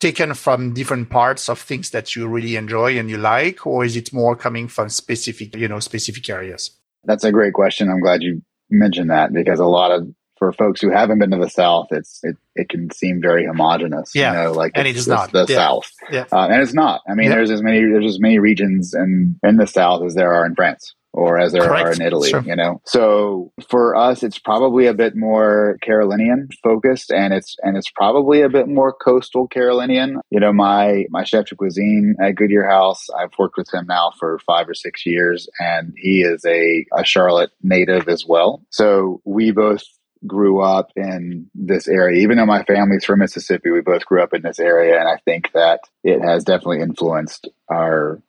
taken 0.00 0.34
from 0.34 0.74
different 0.74 1.08
parts 1.08 1.48
of 1.48 1.58
things 1.58 1.90
that 1.90 2.14
you 2.14 2.28
really 2.28 2.56
enjoy 2.56 2.98
and 2.98 3.08
you 3.08 3.16
like, 3.16 3.66
or 3.66 3.84
is 3.84 3.96
it 3.96 4.12
more 4.12 4.36
coming 4.36 4.68
from 4.68 4.88
specific, 4.90 5.56
you 5.56 5.68
know, 5.68 5.80
specific 5.80 6.28
areas? 6.28 6.72
That's 7.04 7.24
a 7.24 7.32
great 7.32 7.54
question. 7.54 7.88
I'm 7.88 8.00
glad 8.00 8.22
you 8.22 8.42
mentioned 8.70 9.10
that 9.10 9.32
because 9.32 9.58
a 9.60 9.64
lot 9.66 9.92
of 9.92 10.08
for 10.38 10.52
folks 10.52 10.82
who 10.82 10.90
haven't 10.90 11.18
been 11.18 11.30
to 11.30 11.38
the 11.38 11.48
South, 11.48 11.86
it's 11.92 12.20
it, 12.22 12.36
it 12.54 12.68
can 12.68 12.90
seem 12.90 13.20
very 13.22 13.46
homogenous. 13.46 14.10
Yeah, 14.14 14.32
you 14.32 14.38
know, 14.48 14.52
like 14.52 14.72
and 14.74 14.86
it's, 14.86 14.96
it 14.96 15.00
is 15.00 15.08
it's 15.08 15.16
not. 15.16 15.32
the 15.32 15.46
Yeah. 15.48 15.56
South, 15.56 15.90
Yeah. 16.10 16.24
uh, 16.32 16.48
and 16.50 16.60
it's 16.62 16.74
not. 16.74 17.00
I 17.08 17.14
mean, 17.14 17.28
Yeah. 17.28 17.36
there's 17.36 17.50
as 17.50 17.62
many 17.62 17.80
there's 17.80 18.04
as 18.14 18.20
many 18.20 18.38
regions 18.38 18.92
in 18.94 19.38
in 19.42 19.56
the 19.56 19.66
South 19.66 20.02
as 20.04 20.14
there 20.14 20.32
are 20.34 20.44
in 20.44 20.54
France 20.54 20.94
or 21.16 21.38
as 21.38 21.52
there 21.52 21.62
Correct. 21.62 21.88
are 21.88 21.92
in 21.92 22.02
Italy. 22.02 22.30
Sure. 22.30 22.42
You 22.42 22.56
know, 22.56 22.80
so 22.84 23.52
for 23.68 23.96
us, 23.96 24.22
it's 24.22 24.38
probably 24.38 24.86
a 24.86 24.94
bit 24.94 25.16
more 25.16 25.78
Carolinian 25.82 26.48
focused, 26.62 27.10
and 27.10 27.32
it's 27.32 27.56
and 27.62 27.76
it's 27.76 27.90
probably 27.90 28.42
a 28.42 28.48
bit 28.48 28.68
more 28.68 28.92
coastal 28.92 29.48
Carolinian. 29.48 30.20
You 30.30 30.40
know, 30.40 30.52
my 30.52 31.06
my 31.10 31.24
chef 31.24 31.46
de 31.46 31.56
cuisine 31.56 32.16
at 32.22 32.34
Goodyear 32.36 32.68
House, 32.68 33.06
I've 33.10 33.32
worked 33.38 33.56
with 33.56 33.72
him 33.72 33.86
now 33.88 34.12
for 34.18 34.38
five 34.46 34.68
or 34.68 34.74
six 34.74 35.06
years, 35.06 35.48
and 35.58 35.94
he 35.96 36.22
is 36.22 36.44
a 36.44 36.86
a 36.92 37.04
Charlotte 37.04 37.50
native 37.62 38.08
as 38.08 38.24
well. 38.26 38.62
So 38.70 39.20
we 39.24 39.50
both 39.50 39.82
grew 40.26 40.60
up 40.60 40.90
in 40.96 41.48
this 41.54 41.88
area. 41.88 42.22
Even 42.22 42.36
though 42.36 42.46
my 42.46 42.62
family's 42.64 43.04
from 43.04 43.20
Mississippi, 43.20 43.70
we 43.70 43.80
both 43.80 44.04
grew 44.06 44.22
up 44.22 44.34
in 44.34 44.42
this 44.42 44.58
area, 44.58 44.98
and 44.98 45.08
I 45.08 45.18
think 45.24 45.50
that 45.52 45.80
it 46.02 46.20
has 46.20 46.44
definitely 46.44 46.80
influenced 46.80 47.48
our 47.70 48.20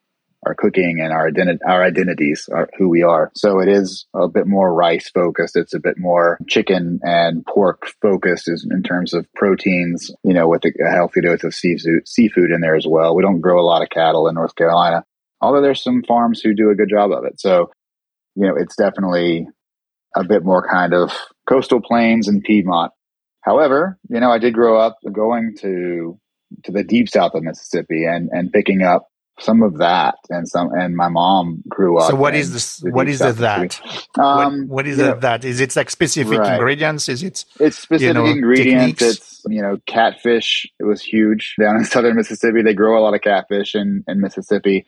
our 0.47 0.55
cooking 0.55 0.99
and 1.01 1.11
our 1.11 1.29
identi- 1.29 1.59
our 1.67 1.83
identities, 1.83 2.49
our, 2.51 2.69
who 2.77 2.89
we 2.89 3.03
are. 3.03 3.31
So 3.35 3.59
it 3.59 3.67
is 3.67 4.05
a 4.13 4.27
bit 4.27 4.47
more 4.47 4.73
rice 4.73 5.09
focused. 5.09 5.55
It's 5.55 5.73
a 5.73 5.79
bit 5.79 5.97
more 5.97 6.39
chicken 6.47 6.99
and 7.03 7.45
pork 7.45 7.87
focused 8.01 8.47
in 8.47 8.83
terms 8.83 9.13
of 9.13 9.27
proteins. 9.35 10.11
You 10.23 10.33
know, 10.33 10.47
with 10.47 10.63
a, 10.65 10.71
a 10.85 10.89
healthy 10.89 11.21
dose 11.21 11.43
of 11.43 11.53
seafood 11.53 12.07
seafood 12.07 12.51
in 12.51 12.61
there 12.61 12.75
as 12.75 12.87
well. 12.87 13.15
We 13.15 13.23
don't 13.23 13.41
grow 13.41 13.59
a 13.59 13.67
lot 13.67 13.81
of 13.81 13.89
cattle 13.89 14.27
in 14.27 14.35
North 14.35 14.55
Carolina, 14.55 15.03
although 15.41 15.61
there's 15.61 15.83
some 15.83 16.03
farms 16.07 16.41
who 16.41 16.55
do 16.55 16.69
a 16.69 16.75
good 16.75 16.89
job 16.89 17.11
of 17.11 17.25
it. 17.25 17.39
So 17.39 17.71
you 18.35 18.47
know, 18.47 18.55
it's 18.55 18.75
definitely 18.75 19.47
a 20.15 20.23
bit 20.23 20.43
more 20.43 20.67
kind 20.67 20.93
of 20.93 21.11
coastal 21.47 21.81
plains 21.81 22.27
and 22.27 22.43
Piedmont. 22.43 22.91
However, 23.41 23.97
you 24.09 24.19
know, 24.19 24.31
I 24.31 24.37
did 24.37 24.53
grow 24.53 24.79
up 24.79 24.97
going 25.11 25.55
to 25.61 26.19
to 26.63 26.71
the 26.71 26.83
deep 26.83 27.09
south 27.09 27.33
of 27.33 27.43
Mississippi 27.43 28.05
and 28.05 28.29
and 28.31 28.51
picking 28.51 28.83
up 28.83 29.07
some 29.39 29.61
of 29.61 29.77
that 29.77 30.15
and 30.29 30.47
some 30.47 30.71
and 30.73 30.95
my 30.95 31.07
mom 31.09 31.63
grew 31.67 31.97
up. 31.99 32.09
So 32.09 32.15
what 32.15 32.35
is 32.35 32.53
this? 32.53 32.81
what 32.81 33.07
is 33.07 33.19
that? 33.19 33.37
Mississippi. 33.59 34.09
What, 34.15 34.25
Um, 34.25 34.67
what 34.67 34.87
is 34.87 34.97
you 34.97 35.03
know, 35.05 35.19
that? 35.19 35.45
Is 35.45 35.59
it 35.59 35.75
like 35.75 35.89
specific 35.89 36.39
Right. 36.39 36.53
ingredients? 36.53 37.07
Is 37.09 37.23
it? 37.23 37.45
It's 37.59 37.77
specific 37.77 38.15
know, 38.15 38.25
ingredients. 38.25 38.99
techniques? 38.99 39.17
It's 39.17 39.41
you 39.49 39.61
know, 39.61 39.77
catfish. 39.85 40.67
It 40.79 40.83
was 40.85 41.01
huge 41.01 41.55
down 41.59 41.77
in 41.77 41.85
southern 41.93 42.15
Mississippi. 42.15 42.61
They 42.63 42.73
grow 42.73 42.99
a 42.99 43.03
lot 43.03 43.13
of 43.13 43.21
catfish 43.21 43.75
in, 43.75 44.03
in 44.07 44.19
Mississippi. 44.19 44.87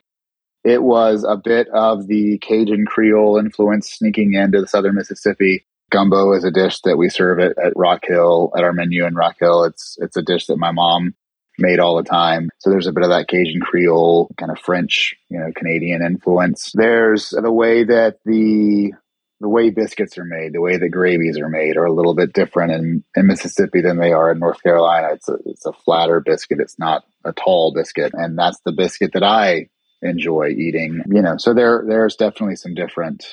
It 0.64 0.82
was 0.82 1.24
a 1.26 1.36
bit 1.36 1.68
of 1.68 2.06
the 2.06 2.38
Cajun 2.38 2.84
Creole 2.86 3.38
influence 3.38 3.90
sneaking 3.90 4.34
into 4.34 4.60
the 4.60 4.66
southern 4.66 4.94
Mississippi. 4.94 5.64
Gumbo 5.90 6.32
is 6.32 6.44
a 6.44 6.50
dish 6.50 6.80
that 6.82 6.96
we 6.98 7.08
serve 7.08 7.40
at, 7.40 7.58
at 7.58 7.72
Rock 7.76 8.02
Hill 8.06 8.52
at 8.56 8.62
our 8.62 8.72
menu 8.72 9.06
in 9.06 9.14
Rock 9.14 9.36
Hill. 9.40 9.64
It's 9.64 9.96
it's 10.00 10.16
a 10.16 10.22
dish 10.22 10.46
that 10.46 10.58
my 10.58 10.70
mom 10.70 11.14
made 11.60 11.78
all 11.78 11.96
the 11.96 12.08
time. 12.08 12.48
So 12.58 12.70
there's 12.70 12.86
a 12.86 12.92
bit 12.92 13.04
of 13.04 13.10
that 13.10 13.28
Cajun 13.28 13.60
Creole 13.60 14.30
kind 14.38 14.50
of 14.50 14.58
French, 14.58 15.14
you 15.28 15.38
know, 15.38 15.50
Canadian 15.54 16.02
influence. 16.02 16.72
There's 16.74 17.30
the 17.30 17.52
way 17.52 17.84
that 17.84 18.18
the 18.24 18.92
the 19.40 19.48
way 19.48 19.70
biscuits 19.70 20.18
are 20.18 20.24
made, 20.24 20.52
the 20.52 20.60
way 20.60 20.76
that 20.76 20.88
gravies 20.90 21.38
are 21.38 21.48
made 21.48 21.78
are 21.78 21.86
a 21.86 21.92
little 21.92 22.14
bit 22.14 22.34
different 22.34 22.72
in, 22.72 23.04
in 23.16 23.26
Mississippi 23.26 23.80
than 23.80 23.98
they 23.98 24.12
are 24.12 24.30
in 24.30 24.38
North 24.38 24.62
Carolina. 24.62 25.08
It's 25.14 25.28
a 25.28 25.38
it's 25.46 25.66
a 25.66 25.72
flatter 25.72 26.20
biscuit. 26.20 26.60
It's 26.60 26.78
not 26.78 27.04
a 27.24 27.32
tall 27.32 27.72
biscuit. 27.72 28.12
And 28.14 28.38
that's 28.38 28.60
the 28.64 28.72
biscuit 28.72 29.12
that 29.14 29.22
I 29.22 29.68
enjoy 30.02 30.48
eating. 30.48 31.02
You 31.08 31.22
know, 31.22 31.36
so 31.38 31.54
there 31.54 31.84
there's 31.86 32.16
definitely 32.16 32.56
some 32.56 32.74
different, 32.74 33.24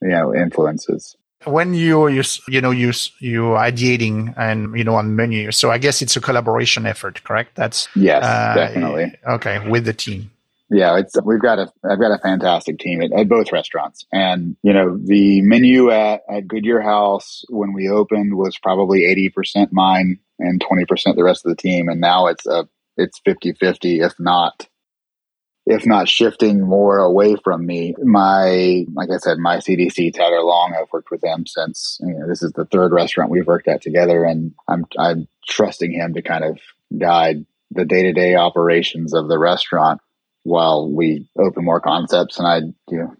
you 0.00 0.08
know, 0.08 0.34
influences. 0.34 1.16
When 1.46 1.74
you 1.74 2.08
you 2.08 2.22
you 2.48 2.60
know 2.60 2.70
you 2.70 2.92
you 3.18 3.42
ideating 3.54 4.34
and 4.36 4.76
you 4.76 4.84
know 4.84 4.94
on 4.96 5.16
menu, 5.16 5.52
so 5.52 5.70
I 5.70 5.78
guess 5.78 6.02
it's 6.02 6.16
a 6.16 6.20
collaboration 6.20 6.86
effort, 6.86 7.22
correct? 7.24 7.54
That's 7.54 7.88
Yes, 7.94 8.24
uh, 8.24 8.54
definitely. 8.54 9.12
okay 9.26 9.68
with 9.68 9.84
the 9.84 9.92
team. 9.92 10.30
Yeah, 10.70 10.98
it's 10.98 11.14
we've 11.24 11.42
got 11.42 11.58
a 11.58 11.72
I've 11.88 12.00
got 12.00 12.10
a 12.10 12.18
fantastic 12.18 12.78
team 12.78 13.02
at, 13.02 13.12
at 13.12 13.28
both 13.28 13.52
restaurants, 13.52 14.06
and 14.12 14.56
you 14.62 14.72
know 14.72 14.96
the 14.96 15.42
menu 15.42 15.90
at, 15.90 16.22
at 16.28 16.48
Goodyear 16.48 16.80
House 16.80 17.44
when 17.48 17.72
we 17.72 17.88
opened 17.88 18.34
was 18.36 18.58
probably 18.58 19.04
eighty 19.04 19.28
percent 19.28 19.72
mine 19.72 20.18
and 20.38 20.60
twenty 20.60 20.84
percent 20.84 21.16
the 21.16 21.24
rest 21.24 21.44
of 21.44 21.50
the 21.50 21.56
team, 21.56 21.88
and 21.88 22.00
now 22.00 22.26
it's 22.26 22.46
a 22.46 22.68
it's 22.96 23.20
50-50, 23.26 24.04
if 24.04 24.14
not 24.18 24.68
if 25.66 25.86
not 25.86 26.08
shifting 26.08 26.60
more 26.60 26.98
away 26.98 27.36
from 27.42 27.64
me. 27.66 27.94
My 28.02 28.84
like 28.94 29.08
I 29.10 29.16
said, 29.18 29.38
my 29.38 29.56
CDC 29.58 30.14
Tyler 30.14 30.42
Long, 30.42 30.74
I've 30.78 30.92
worked 30.92 31.10
with 31.10 31.24
him 31.24 31.46
since 31.46 31.98
you 32.02 32.12
know, 32.14 32.26
this 32.28 32.42
is 32.42 32.52
the 32.52 32.64
third 32.66 32.92
restaurant 32.92 33.30
we've 33.30 33.46
worked 33.46 33.68
at 33.68 33.82
together, 33.82 34.24
and 34.24 34.52
I'm 34.68 34.84
I'm 34.98 35.26
trusting 35.48 35.92
him 35.92 36.14
to 36.14 36.22
kind 36.22 36.44
of 36.44 36.58
guide 36.98 37.44
the 37.70 37.84
day 37.84 38.02
to 38.02 38.12
day 38.12 38.34
operations 38.36 39.14
of 39.14 39.28
the 39.28 39.38
restaurant 39.38 40.00
while 40.42 40.90
we 40.92 41.28
open 41.38 41.64
more 41.64 41.80
concepts 41.80 42.38
and 42.38 42.46
I 42.46 42.58
you 42.92 42.98
know 42.98 43.14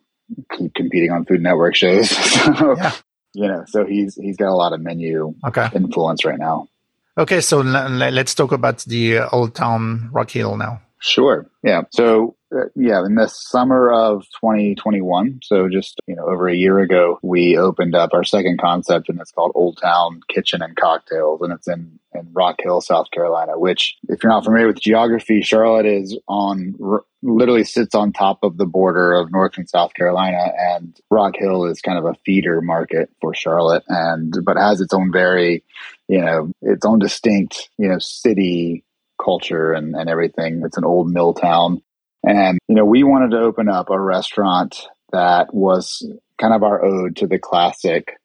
keep 0.57 0.75
competing 0.75 1.11
on 1.11 1.25
Food 1.25 1.43
Network 1.43 1.75
shows. 1.75 2.11
so 2.59 2.77
Yeah. 2.77 2.93
you 3.33 3.49
know, 3.49 3.65
so 3.67 3.85
he's 3.87 4.15
he's 4.17 4.37
got 4.37 4.49
a 4.49 4.55
lot 4.55 4.73
of 4.75 4.81
menu 4.81 5.35
Okay. 5.47 5.69
influence 5.75 6.25
right 6.25 6.39
now. 6.39 6.69
Okay. 7.17 7.41
So 7.41 7.61
l- 7.61 7.89
let's 8.13 8.35
talk 8.35 8.53
about 8.53 8.79
the 8.81 9.19
uh, 9.19 9.29
Old 9.33 9.55
Town 9.55 10.11
Rock 10.13 10.31
Hill 10.31 10.57
now. 10.57 10.83
Sure. 11.05 11.51
Yeah. 11.63 11.83
So, 11.91 12.35
uh, 12.51 12.69
yeah, 12.75 13.05
in 13.05 13.15
the 13.15 13.29
summer 13.29 13.93
of 13.93 14.23
2021, 14.41 15.41
so 15.43 15.69
just, 15.69 16.01
you 16.07 16.17
know, 16.17 16.25
over 16.25 16.49
a 16.49 16.57
year 16.57 16.79
ago, 16.79 17.19
we 17.23 17.59
opened 17.59 17.95
up 17.95 18.15
our 18.15 18.25
second 18.25 18.59
concept 18.59 19.11
and 19.11 19.21
it's 19.21 19.31
called 19.31 19.53
Old 19.55 19.77
Town 19.83 20.23
Kitchen 20.31 20.63
and 20.63 20.75
Cocktails 20.75 21.43
and 21.43 21.53
it's 21.53 21.69
in, 21.69 21.99
in 22.15 22.31
Rock 22.33 22.57
Hill, 22.63 22.81
South 22.81 23.11
Carolina, 23.11 23.59
which 23.59 23.99
if 24.09 24.23
you're 24.23 24.33
not 24.33 24.45
familiar 24.45 24.67
with 24.67 24.81
geography, 24.81 25.43
Charlotte 25.43 25.85
is 25.85 26.19
on, 26.27 26.75
r- 26.83 27.05
literally 27.23 27.65
sits 27.65 27.95
on 27.95 28.11
top 28.11 28.39
of 28.43 28.57
the 28.57 28.65
border 28.65 29.13
of 29.13 29.31
North 29.31 29.59
and 29.59 29.69
South 29.69 29.93
Carolina 29.93 30.53
and 30.59 30.99
Rock 31.11 31.35
Hill 31.37 31.67
is 31.67 31.83
kind 31.83 31.99
of 31.99 32.07
a 32.07 32.17
feeder 32.25 32.63
market 32.63 33.11
for 33.21 33.35
Charlotte 33.35 33.85
and, 33.89 34.35
but 34.43 34.57
has 34.57 34.81
its 34.81 34.95
own 34.95 35.13
very, 35.13 35.63
you 36.09 36.23
know, 36.23 36.51
its 36.63 36.87
own 36.87 36.99
distinct, 36.99 37.69
you 37.77 37.89
know, 37.89 37.99
city 37.99 38.85
culture 39.25 39.73
and, 39.73 39.95
and 39.95 40.11
everything. 40.11 40.63
It's 40.65 40.77
an 40.77 40.85
old 40.85 41.09
mill 41.09 41.33
town. 41.35 41.83
And, 42.27 42.59
you 42.69 42.75
know, 42.75 42.85
we 42.85 43.05
wanted 43.05 43.31
to 43.33 43.43
open 43.43 43.69
up 43.69 43.91
a 43.91 44.01
restaurant 44.01 44.87
that 45.13 45.55
was 45.55 46.07
kind 46.41 46.55
of 46.55 46.63
our 46.63 46.85
ode 46.85 47.17
to 47.17 47.27
the 47.27 47.39
classic 47.39 48.17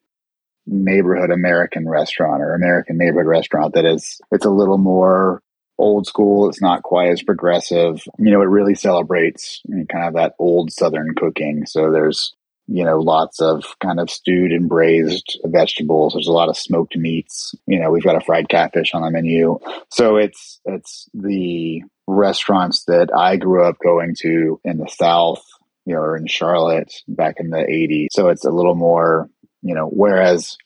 neighborhood 0.66 1.30
American 1.30 1.88
restaurant 1.88 2.42
or 2.42 2.54
American 2.54 2.98
neighborhood 2.98 3.26
restaurant 3.26 3.74
that 3.74 3.84
is, 3.84 4.20
it's 4.30 4.46
a 4.46 4.50
little 4.50 4.78
more 4.78 5.42
old 5.78 6.06
school. 6.06 6.48
It's 6.48 6.62
not 6.62 6.82
quite 6.82 7.10
as 7.10 7.22
progressive. 7.22 8.02
You 8.18 8.30
know, 8.30 8.42
it 8.42 8.48
really 8.48 8.74
celebrates 8.74 9.62
kind 9.90 10.06
of 10.06 10.14
that 10.14 10.34
old 10.38 10.72
Southern 10.72 11.14
cooking. 11.14 11.64
So 11.66 11.90
there's, 11.90 12.34
you 12.72 12.84
know, 12.84 13.00
lots 13.00 13.40
of 13.40 13.64
kind 13.80 13.98
of 13.98 14.08
stewed 14.08 14.52
and 14.52 14.68
braised 14.68 15.40
vegetables. 15.44 16.12
There's 16.12 16.28
a 16.28 16.32
lot 16.32 16.48
of 16.48 16.56
smoked 16.56 16.96
meats. 16.96 17.52
You 17.66 17.80
know, 17.80 17.90
we've 17.90 18.04
got 18.04 18.14
a 18.14 18.24
fried 18.24 18.48
catfish 18.48 18.94
on 18.94 19.02
the 19.02 19.10
menu. 19.10 19.58
So 19.90 20.16
it's, 20.16 20.60
it's 20.64 21.08
the 21.12 21.82
restaurants 22.06 22.84
that 22.84 23.10
I 23.12 23.36
grew 23.36 23.64
up 23.64 23.76
going 23.82 24.14
to 24.20 24.60
in 24.64 24.78
the 24.78 24.86
South, 24.86 25.44
you 25.84 25.94
know, 25.94 26.00
or 26.00 26.16
in 26.16 26.28
Charlotte 26.28 26.94
back 27.08 27.36
in 27.38 27.50
the 27.50 27.58
80s. 27.58 28.06
So 28.12 28.28
it's 28.28 28.44
a 28.44 28.50
little 28.50 28.76
more, 28.76 29.28
you 29.62 29.74
know, 29.74 29.86
whereas 29.88 30.56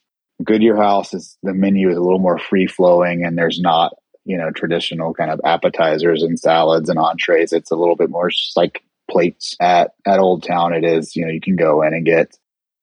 Goodyear 0.43 0.75
House 0.75 1.11
is 1.11 1.35
the 1.41 1.55
menu 1.55 1.89
is 1.89 1.97
a 1.97 2.01
little 2.01 2.19
more 2.19 2.37
free 2.37 2.67
flowing 2.67 3.25
and 3.25 3.35
there's 3.35 3.59
not, 3.59 3.95
you 4.25 4.37
know, 4.37 4.51
traditional 4.51 5.15
kind 5.15 5.31
of 5.31 5.41
appetizers 5.43 6.21
and 6.21 6.39
salads 6.39 6.87
and 6.87 6.99
entrees. 6.99 7.51
It's 7.51 7.71
a 7.71 7.75
little 7.75 7.95
bit 7.95 8.11
more 8.11 8.29
like 8.55 8.83
plates 9.09 9.55
at, 9.59 9.91
at 10.05 10.19
Old 10.19 10.43
Town. 10.43 10.73
It 10.73 10.83
is, 10.83 11.15
you 11.15 11.25
know, 11.25 11.31
you 11.31 11.41
can 11.41 11.55
go 11.55 11.81
in 11.81 11.93
and 11.93 12.05
get 12.05 12.37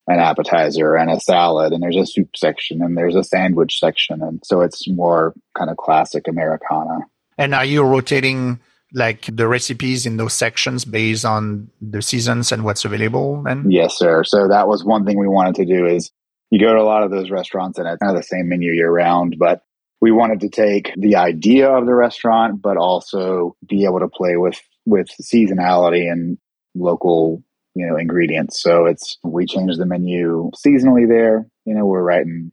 an 0.08 0.18
appetizer 0.18 0.96
and 0.96 1.10
a 1.10 1.20
salad 1.20 1.72
and 1.72 1.82
there's 1.82 1.96
a 1.96 2.06
soup 2.06 2.36
section 2.36 2.82
and 2.82 2.96
there's 2.96 3.14
a 3.14 3.22
sandwich 3.22 3.78
section. 3.78 4.22
And 4.22 4.40
so 4.44 4.60
it's 4.60 4.88
more 4.88 5.34
kind 5.56 5.70
of 5.70 5.76
classic 5.76 6.26
Americana. 6.26 7.00
And 7.38 7.54
are 7.54 7.64
you 7.64 7.82
rotating 7.82 8.60
like 8.94 9.26
the 9.32 9.46
recipes 9.46 10.04
in 10.04 10.16
those 10.16 10.34
sections 10.34 10.84
based 10.84 11.24
on 11.24 11.70
the 11.80 12.02
seasons 12.02 12.52
and 12.52 12.64
what's 12.64 12.84
available 12.84 13.42
then? 13.42 13.70
Yes, 13.70 13.96
sir. 13.96 14.24
So 14.24 14.48
that 14.48 14.68
was 14.68 14.84
one 14.84 15.04
thing 15.04 15.18
we 15.18 15.28
wanted 15.28 15.54
to 15.56 15.64
do 15.64 15.86
is 15.86 16.10
you 16.50 16.60
go 16.60 16.74
to 16.74 16.80
a 16.80 16.84
lot 16.84 17.02
of 17.02 17.10
those 17.10 17.30
restaurants 17.30 17.78
and 17.78 17.88
it's 17.88 17.98
kind 17.98 18.14
of 18.14 18.20
the 18.20 18.26
same 18.26 18.48
menu 18.48 18.72
year 18.72 18.90
round, 18.90 19.36
but 19.38 19.62
we 20.02 20.10
wanted 20.10 20.40
to 20.40 20.48
take 20.48 20.92
the 20.96 21.16
idea 21.16 21.70
of 21.70 21.86
the 21.86 21.94
restaurant, 21.94 22.60
but 22.60 22.76
also 22.76 23.56
be 23.66 23.84
able 23.84 24.00
to 24.00 24.08
play 24.08 24.36
with, 24.36 24.60
with 24.84 25.08
seasonality 25.20 26.10
and 26.10 26.38
local, 26.74 27.42
you 27.74 27.86
know, 27.86 27.96
ingredients. 27.96 28.62
So 28.62 28.86
it's, 28.86 29.18
we 29.22 29.46
change 29.46 29.76
the 29.76 29.86
menu 29.86 30.50
seasonally 30.54 31.08
there. 31.08 31.46
You 31.64 31.74
know, 31.74 31.86
we're 31.86 32.02
writing 32.02 32.52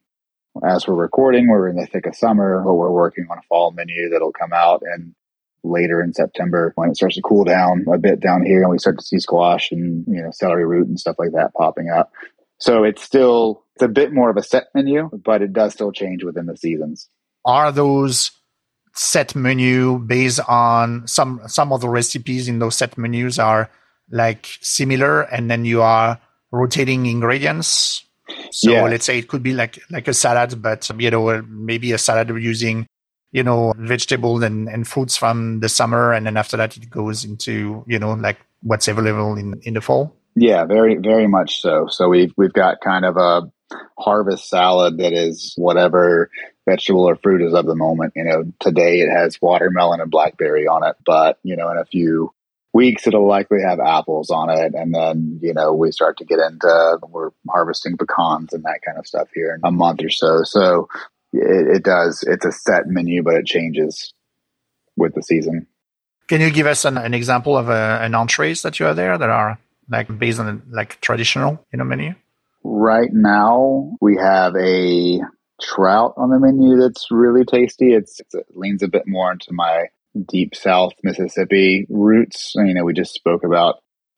as 0.68 0.88
we're 0.88 0.96
recording, 0.96 1.48
we're 1.48 1.70
in 1.70 1.76
the 1.76 1.86
thick 1.86 2.06
of 2.06 2.16
summer, 2.16 2.62
but 2.66 2.74
we're 2.74 2.92
working 2.92 3.28
on 3.30 3.38
a 3.38 3.42
fall 3.44 3.72
menu 3.72 4.10
that'll 4.10 4.34
come 4.34 4.54
out 4.54 4.82
and 4.84 5.14
later 5.64 6.02
in 6.02 6.14
September 6.14 6.72
when 6.76 6.90
it 6.90 6.96
starts 6.96 7.16
to 7.16 7.22
cool 7.22 7.44
down 7.44 7.86
a 7.94 7.98
bit 7.98 8.20
down 8.20 8.46
here 8.46 8.62
and 8.62 8.72
we 8.72 8.80
start 8.80 8.98
to 8.98 9.06
see 9.06 9.20
squash 9.20 9.72
and 9.72 10.06
you 10.08 10.22
know 10.22 10.32
celery 10.32 10.66
root 10.66 10.88
and 10.88 11.00
stuff 11.00 11.18
like 11.20 11.32
that 11.34 11.54
popping 11.54 11.90
up. 11.90 12.12
So 12.60 12.84
it's 12.84 13.04
still 13.04 13.64
it's 13.76 13.84
a 13.84 13.88
bit 13.88 14.14
more 14.14 14.30
of 14.30 14.38
a 14.38 14.44
set 14.44 14.68
menu, 14.74 15.10
but 15.24 15.42
it 15.42 15.54
does 15.54 15.74
still 15.74 15.92
change 15.92 16.24
within 16.24 16.46
the 16.46 16.58
seasons. 16.58 17.10
Are 17.46 17.72
those 17.72 18.32
set 19.00 19.34
menu 19.34 19.98
based 20.00 20.42
on 20.50 21.08
some 21.08 21.40
some 21.48 21.72
of 21.72 21.80
the 21.80 21.88
recipes 21.88 22.48
in 22.48 22.60
those 22.60 22.76
set 22.76 22.98
menus 22.98 23.40
are 23.40 23.70
like 24.12 24.58
similar 24.62 25.22
and 25.22 25.50
then 25.50 25.64
you 25.64 25.82
are 25.82 26.20
rotating 26.52 27.06
ingredients? 27.06 28.04
So 28.52 28.72
yeah. 28.72 28.84
let's 28.84 29.06
say 29.06 29.18
it 29.20 29.28
could 29.28 29.44
be 29.44 29.54
like 29.54 29.80
like 29.90 30.08
a 30.08 30.14
salad, 30.14 30.62
but 30.62 30.90
you 31.00 31.12
know 31.12 31.42
maybe 31.48 31.92
a 31.94 31.98
salad 31.98 32.30
using 32.30 32.88
you 33.32 33.44
know, 33.44 33.74
vegetables 33.78 34.42
and, 34.44 34.68
and 34.68 34.88
fruits 34.88 35.16
from 35.16 35.60
the 35.60 35.70
summer. 35.70 36.14
And 36.14 36.26
then 36.26 36.38
after 36.38 36.58
that, 36.58 36.76
it 36.76 36.90
goes 36.90 37.24
into, 37.24 37.84
you 37.88 38.00
know, 38.00 38.14
like 38.14 38.38
what's 38.62 38.88
available 38.88 39.36
in, 39.36 39.60
in 39.64 39.76
the 39.76 39.82
fall. 39.82 40.16
Yeah, 40.36 40.66
very, 40.66 40.96
very 40.96 41.28
much 41.28 41.62
so. 41.62 41.88
So 41.90 42.10
we've, 42.10 42.34
we've 42.38 42.54
got 42.54 42.82
kind 42.82 43.06
of 43.06 43.18
a 43.18 43.52
harvest 44.00 44.50
salad 44.50 44.98
that 44.98 45.14
is 45.14 45.54
whatever 45.58 46.32
vegetable 46.70 47.10
or 47.10 47.16
fruit 47.16 47.42
is 47.42 47.54
of 47.54 47.66
the 47.66 47.76
moment. 47.76 48.14
You 48.16 48.24
know, 48.26 48.44
today 48.60 49.02
it 49.02 49.10
has 49.10 49.42
watermelon 49.42 50.02
and 50.02 50.12
blackberry 50.12 50.68
on 50.68 50.84
it, 50.88 50.96
but, 51.06 51.40
you 51.44 51.56
know, 51.56 51.70
in 51.72 51.78
a 51.78 51.86
few 51.86 52.34
weeks 52.72 53.08
it'll 53.08 53.28
likely 53.28 53.62
have 53.62 53.80
apples 53.80 54.30
on 54.30 54.52
it 54.52 54.76
and 54.76 54.94
then 54.94 55.40
you 55.42 55.56
know 55.56 55.74
we 55.74 55.92
start 55.92 56.16
to 56.20 56.24
get 56.24 56.38
into 56.38 57.00
we're 57.10 57.32
harvesting 57.50 57.98
pecans 57.98 58.54
and 58.54 58.64
that 58.64 58.80
kind 58.86 59.00
of 59.00 59.08
stuff 59.08 59.28
here 59.34 59.56
in 59.56 59.62
a 59.64 59.72
month 59.72 60.04
or 60.04 60.10
so 60.12 60.44
so 60.44 60.88
it, 61.34 61.76
it 61.78 61.84
does. 61.84 62.24
It's 62.28 62.46
a 62.46 62.52
set 62.52 62.88
menu, 62.88 63.24
but 63.24 63.36
it 63.36 63.46
changes 63.46 64.14
with 64.96 65.14
the 65.14 65.24
season. 65.24 65.68
Can 66.28 66.42
you 66.42 66.52
give 66.52 66.68
us 66.68 66.86
an, 66.86 66.98
an 66.98 67.14
example 67.14 67.58
of 67.58 67.70
a, 67.70 68.00
an 68.02 68.14
entrees 68.14 68.62
that 68.62 68.80
you 68.80 68.86
have 68.86 68.96
there 68.96 69.18
that 69.18 69.30
are 69.30 69.60
like 69.90 70.20
based 70.20 70.40
on 70.40 70.64
like 70.70 71.02
traditional 71.02 71.66
you 71.72 71.78
know 71.78 71.86
menu? 71.86 72.14
Right 72.64 73.12
now, 73.12 73.94
we 74.02 74.18
have 74.18 74.54
a 74.56 75.22
trout 75.62 76.14
on 76.18 76.30
the 76.30 76.40
menu 76.40 76.78
that's 76.78 77.08
really 77.12 77.46
tasty. 77.46 77.94
It's, 77.94 78.20
it 78.34 78.46
leans 78.54 78.84
a 78.84 78.88
bit 78.88 79.04
more 79.08 79.32
into 79.32 79.52
my 79.52 79.88
deep 80.28 80.56
South 80.56 80.94
Mississippi 81.04 81.86
roots. 81.90 82.54
You 82.56 82.74
know, 82.74 82.84
we 82.84 82.94
just 82.94 83.14
spoke 83.14 83.44
about 83.44 83.76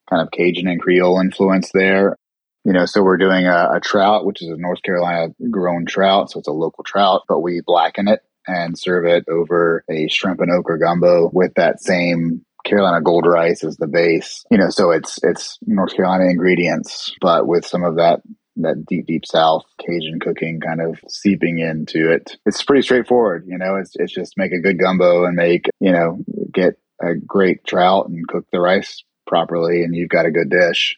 kind 0.09 0.21
of 0.21 0.31
Cajun 0.31 0.67
and 0.67 0.81
Creole 0.81 1.19
influence 1.19 1.71
there. 1.73 2.17
You 2.63 2.73
know, 2.73 2.85
so 2.85 3.01
we're 3.01 3.17
doing 3.17 3.47
a, 3.47 3.69
a 3.75 3.79
trout, 3.81 4.25
which 4.25 4.41
is 4.41 4.49
a 4.49 4.55
North 4.55 4.83
Carolina 4.83 5.33
grown 5.49 5.85
trout. 5.85 6.29
So 6.29 6.39
it's 6.39 6.47
a 6.47 6.53
local 6.53 6.83
trout, 6.83 7.23
but 7.27 7.39
we 7.39 7.61
blacken 7.65 8.07
it 8.07 8.21
and 8.47 8.77
serve 8.77 9.05
it 9.05 9.25
over 9.27 9.83
a 9.89 10.07
shrimp 10.09 10.41
and 10.41 10.51
okra 10.51 10.79
gumbo 10.79 11.29
with 11.33 11.53
that 11.55 11.81
same 11.81 12.45
Carolina 12.65 13.01
gold 13.01 13.25
rice 13.25 13.63
as 13.63 13.77
the 13.77 13.87
base. 13.87 14.45
You 14.51 14.59
know, 14.59 14.69
so 14.69 14.91
it's 14.91 15.19
it's 15.23 15.57
North 15.65 15.95
Carolina 15.95 16.25
ingredients, 16.29 17.15
but 17.19 17.47
with 17.47 17.65
some 17.65 17.83
of 17.83 17.95
that 17.95 18.21
that 18.57 18.85
deep 18.85 19.05
deep 19.07 19.25
south 19.25 19.63
Cajun 19.79 20.19
cooking 20.19 20.59
kind 20.59 20.81
of 20.81 20.99
seeping 21.07 21.59
into 21.59 22.11
it. 22.11 22.37
It's 22.45 22.63
pretty 22.63 22.81
straightforward, 22.81 23.45
you 23.47 23.57
know, 23.57 23.75
it's 23.75 23.95
it's 23.95 24.13
just 24.13 24.37
make 24.37 24.51
a 24.51 24.59
good 24.59 24.79
gumbo 24.79 25.25
and 25.25 25.35
make, 25.35 25.65
you 25.79 25.91
know, 25.91 26.19
get 26.51 26.77
a 27.01 27.15
great 27.15 27.63
trout 27.65 28.09
and 28.09 28.27
cook 28.27 28.45
the 28.51 28.59
rice 28.59 29.03
properly 29.25 29.83
and 29.83 29.95
you've 29.95 30.09
got 30.09 30.25
a 30.25 30.31
good 30.31 30.49
dish 30.49 30.97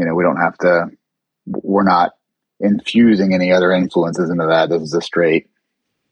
you 0.00 0.06
know, 0.06 0.14
we 0.14 0.24
don't 0.24 0.38
have 0.38 0.56
to, 0.58 0.86
we're 1.46 1.84
not 1.84 2.12
infusing 2.58 3.34
any 3.34 3.52
other 3.52 3.70
influences 3.70 4.30
into 4.30 4.46
that. 4.46 4.70
This 4.70 4.80
is 4.80 4.94
a 4.94 5.02
straight 5.02 5.50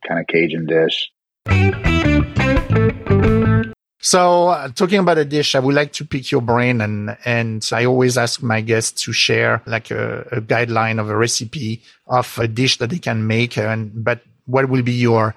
kind 0.06 0.20
of 0.20 0.26
Cajun 0.26 0.66
dish. 0.66 1.10
So, 4.00 4.48
uh, 4.48 4.68
talking 4.68 5.00
about 5.00 5.18
a 5.18 5.24
dish, 5.24 5.54
I 5.54 5.58
would 5.58 5.74
like 5.74 5.92
to 5.94 6.04
pick 6.04 6.30
your 6.30 6.40
brain, 6.40 6.80
and 6.80 7.16
and 7.24 7.68
I 7.72 7.84
always 7.84 8.16
ask 8.16 8.42
my 8.42 8.60
guests 8.60 9.02
to 9.02 9.12
share 9.12 9.60
like 9.66 9.90
a, 9.90 10.20
a 10.30 10.40
guideline 10.40 11.00
of 11.00 11.10
a 11.10 11.16
recipe 11.16 11.82
of 12.06 12.38
a 12.38 12.46
dish 12.46 12.78
that 12.78 12.90
they 12.90 13.00
can 13.00 13.26
make, 13.26 13.58
and 13.58 13.90
but 14.04 14.22
what 14.46 14.68
will 14.68 14.82
be 14.82 14.92
your 14.92 15.34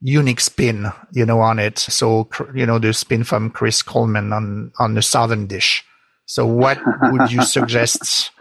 unique 0.00 0.40
spin, 0.40 0.90
you 1.12 1.24
know, 1.24 1.40
on 1.40 1.60
it? 1.60 1.78
So, 1.78 2.28
you 2.52 2.66
know, 2.66 2.78
the 2.80 2.92
spin 2.92 3.22
from 3.22 3.50
Chris 3.50 3.80
Coleman 3.82 4.32
on 4.32 4.72
on 4.78 4.94
the 4.94 5.02
southern 5.02 5.46
dish. 5.46 5.84
So 6.26 6.46
what 6.46 6.78
would 7.12 7.30
you 7.30 7.42
suggest 7.42 8.32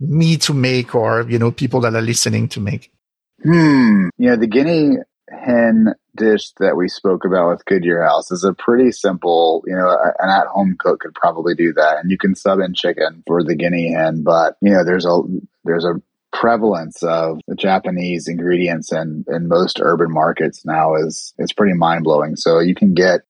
me 0.00 0.36
to 0.38 0.54
make 0.54 0.94
or, 0.94 1.28
you 1.28 1.38
know, 1.38 1.50
people 1.50 1.80
that 1.80 1.94
are 1.94 2.02
listening 2.02 2.48
to 2.48 2.60
make? 2.60 2.90
Hmm. 3.42 4.08
You 4.16 4.30
know, 4.30 4.36
the 4.36 4.46
guinea 4.46 4.96
hen 5.32 5.94
dish 6.16 6.52
that 6.58 6.76
we 6.76 6.88
spoke 6.88 7.24
about 7.24 7.50
with 7.50 7.64
Goodyear 7.64 8.02
House 8.02 8.30
is 8.30 8.44
a 8.44 8.52
pretty 8.52 8.92
simple, 8.92 9.62
you 9.66 9.74
know, 9.74 9.96
an 10.18 10.28
at 10.28 10.46
home 10.46 10.76
cook 10.78 11.00
could 11.00 11.14
probably 11.14 11.54
do 11.54 11.72
that. 11.72 11.98
And 11.98 12.10
you 12.10 12.18
can 12.18 12.34
sub 12.34 12.60
in 12.60 12.74
chicken 12.74 13.22
for 13.26 13.42
the 13.42 13.54
guinea 13.54 13.92
hen, 13.92 14.22
but 14.22 14.56
you 14.60 14.70
know, 14.70 14.84
there's 14.84 15.06
a, 15.06 15.20
there's 15.64 15.84
a 15.84 16.00
prevalence 16.32 17.02
of 17.02 17.40
the 17.46 17.54
Japanese 17.54 18.28
ingredients 18.28 18.92
in, 18.92 19.24
in 19.28 19.48
most 19.48 19.80
urban 19.80 20.12
markets 20.12 20.64
now 20.64 20.94
is, 20.94 21.34
is 21.38 21.52
pretty 21.52 21.74
mind 21.74 22.04
blowing. 22.04 22.36
So 22.36 22.58
you 22.58 22.74
can 22.74 22.94
get, 22.94 23.20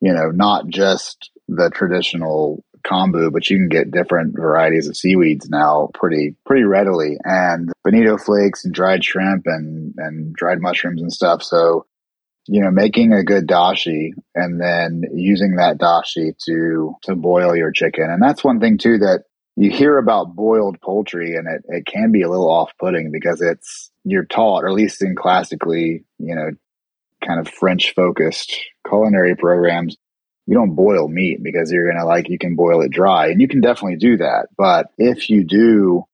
you 0.00 0.12
know, 0.12 0.30
not 0.30 0.68
just 0.68 1.30
the 1.48 1.70
traditional 1.70 2.64
kombu, 2.82 3.32
but 3.32 3.48
you 3.48 3.56
can 3.56 3.68
get 3.68 3.90
different 3.90 4.36
varieties 4.36 4.88
of 4.88 4.96
seaweeds 4.96 5.48
now 5.48 5.90
pretty 5.94 6.34
pretty 6.46 6.64
readily, 6.64 7.16
and 7.24 7.72
bonito 7.84 8.16
flakes 8.18 8.64
and 8.64 8.74
dried 8.74 9.04
shrimp 9.04 9.44
and 9.46 9.94
and 9.98 10.34
dried 10.34 10.60
mushrooms 10.60 11.02
and 11.02 11.12
stuff. 11.12 11.42
So, 11.42 11.86
you 12.46 12.60
know, 12.60 12.70
making 12.70 13.12
a 13.12 13.24
good 13.24 13.46
dashi 13.46 14.10
and 14.34 14.60
then 14.60 15.02
using 15.14 15.56
that 15.56 15.78
dashi 15.78 16.36
to 16.46 16.94
to 17.02 17.14
boil 17.14 17.56
your 17.56 17.72
chicken, 17.72 18.10
and 18.10 18.22
that's 18.22 18.44
one 18.44 18.60
thing 18.60 18.78
too 18.78 18.98
that 18.98 19.24
you 19.56 19.70
hear 19.70 19.98
about 19.98 20.34
boiled 20.34 20.80
poultry, 20.80 21.36
and 21.36 21.46
it 21.46 21.62
it 21.68 21.86
can 21.86 22.12
be 22.12 22.22
a 22.22 22.30
little 22.30 22.50
off 22.50 22.72
putting 22.78 23.10
because 23.12 23.40
it's 23.40 23.90
you're 24.04 24.24
taught, 24.24 24.64
or 24.64 24.68
at 24.68 24.74
least 24.74 25.02
in 25.02 25.14
classically, 25.14 26.04
you 26.18 26.34
know, 26.34 26.50
kind 27.26 27.38
of 27.38 27.48
French 27.48 27.94
focused 27.94 28.54
culinary 28.88 29.36
programs 29.36 29.96
you 30.46 30.54
don't 30.54 30.74
boil 30.74 31.08
meat 31.08 31.38
because 31.42 31.70
you're 31.70 31.86
going 31.86 32.00
to 32.00 32.04
like, 32.04 32.28
you 32.28 32.38
can 32.38 32.56
boil 32.56 32.80
it 32.82 32.90
dry 32.90 33.28
and 33.28 33.40
you 33.40 33.48
can 33.48 33.60
definitely 33.60 33.96
do 33.96 34.16
that. 34.16 34.48
But 34.56 34.86
if 34.98 35.30
you 35.30 35.44
do 35.44 36.04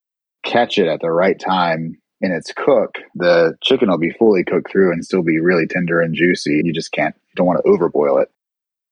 catch 0.44 0.78
it 0.78 0.86
at 0.86 1.00
the 1.00 1.10
right 1.10 1.38
time 1.38 1.98
in 2.20 2.32
its 2.32 2.52
cook, 2.52 2.96
the 3.14 3.56
chicken 3.62 3.90
will 3.90 3.98
be 3.98 4.10
fully 4.10 4.44
cooked 4.44 4.70
through 4.70 4.92
and 4.92 5.04
still 5.04 5.22
be 5.22 5.40
really 5.40 5.66
tender 5.66 6.00
and 6.00 6.14
juicy. 6.14 6.62
You 6.64 6.72
just 6.72 6.92
can't, 6.92 7.14
you 7.14 7.34
don't 7.36 7.46
want 7.46 7.62
to 7.64 7.70
overboil 7.70 8.22
it. 8.22 8.28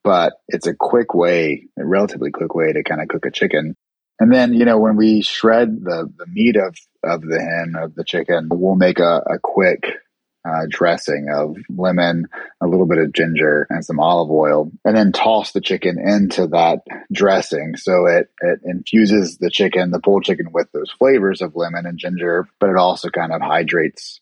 But 0.03 0.35
it's 0.49 0.69
a 0.69 0.75
quick 0.75 1.15
way, 1.15 1.67
a 1.79 1.85
relatively 1.85 2.31
quick 2.31 2.55
way 2.55 2.73
to 2.73 2.85
kind 2.85 3.03
of 3.03 3.09
cook 3.09 3.27
a 3.27 3.31
chicken. 3.31 3.75
And 4.19 4.33
then, 4.33 4.55
you 4.55 4.65
know, 4.65 4.79
when 4.79 4.97
we 4.97 5.21
shred 5.21 5.83
the, 5.83 6.11
the 6.17 6.27
meat 6.29 6.57
of, 6.57 6.77
of 7.03 7.23
the 7.23 7.41
hen, 7.41 7.75
of 7.77 7.95
the 7.95 8.05
chicken, 8.05 8.49
we'll 8.51 8.77
make 8.77 9.01
a, 9.01 9.21
a 9.27 9.39
quick 9.43 9.85
uh, 10.47 10.67
dressing 10.69 11.29
of 11.33 11.57
lemon, 11.69 12.29
a 12.61 12.67
little 12.67 12.87
bit 12.87 12.99
of 12.99 13.13
ginger, 13.13 13.67
and 13.71 13.85
some 13.85 13.99
olive 13.99 14.31
oil, 14.31 14.71
and 14.85 14.97
then 14.97 15.13
toss 15.13 15.53
the 15.53 15.61
chicken 15.61 15.99
into 15.99 16.47
that 16.49 16.81
dressing. 17.13 17.77
So 17.77 18.07
it, 18.07 18.31
it 18.41 18.61
infuses 18.65 19.39
the 19.39 19.51
chicken, 19.51 19.91
the 19.91 20.01
pulled 20.01 20.25
chicken, 20.25 20.53
with 20.53 20.71
those 20.73 20.91
flavors 20.91 21.43
of 21.43 21.57
lemon 21.57 21.87
and 21.87 21.99
ginger, 21.99 22.47
but 22.61 22.71
it 22.71 22.77
also 22.77 23.09
kind 23.09 23.33
of 23.33 23.41
hydrates 23.41 24.21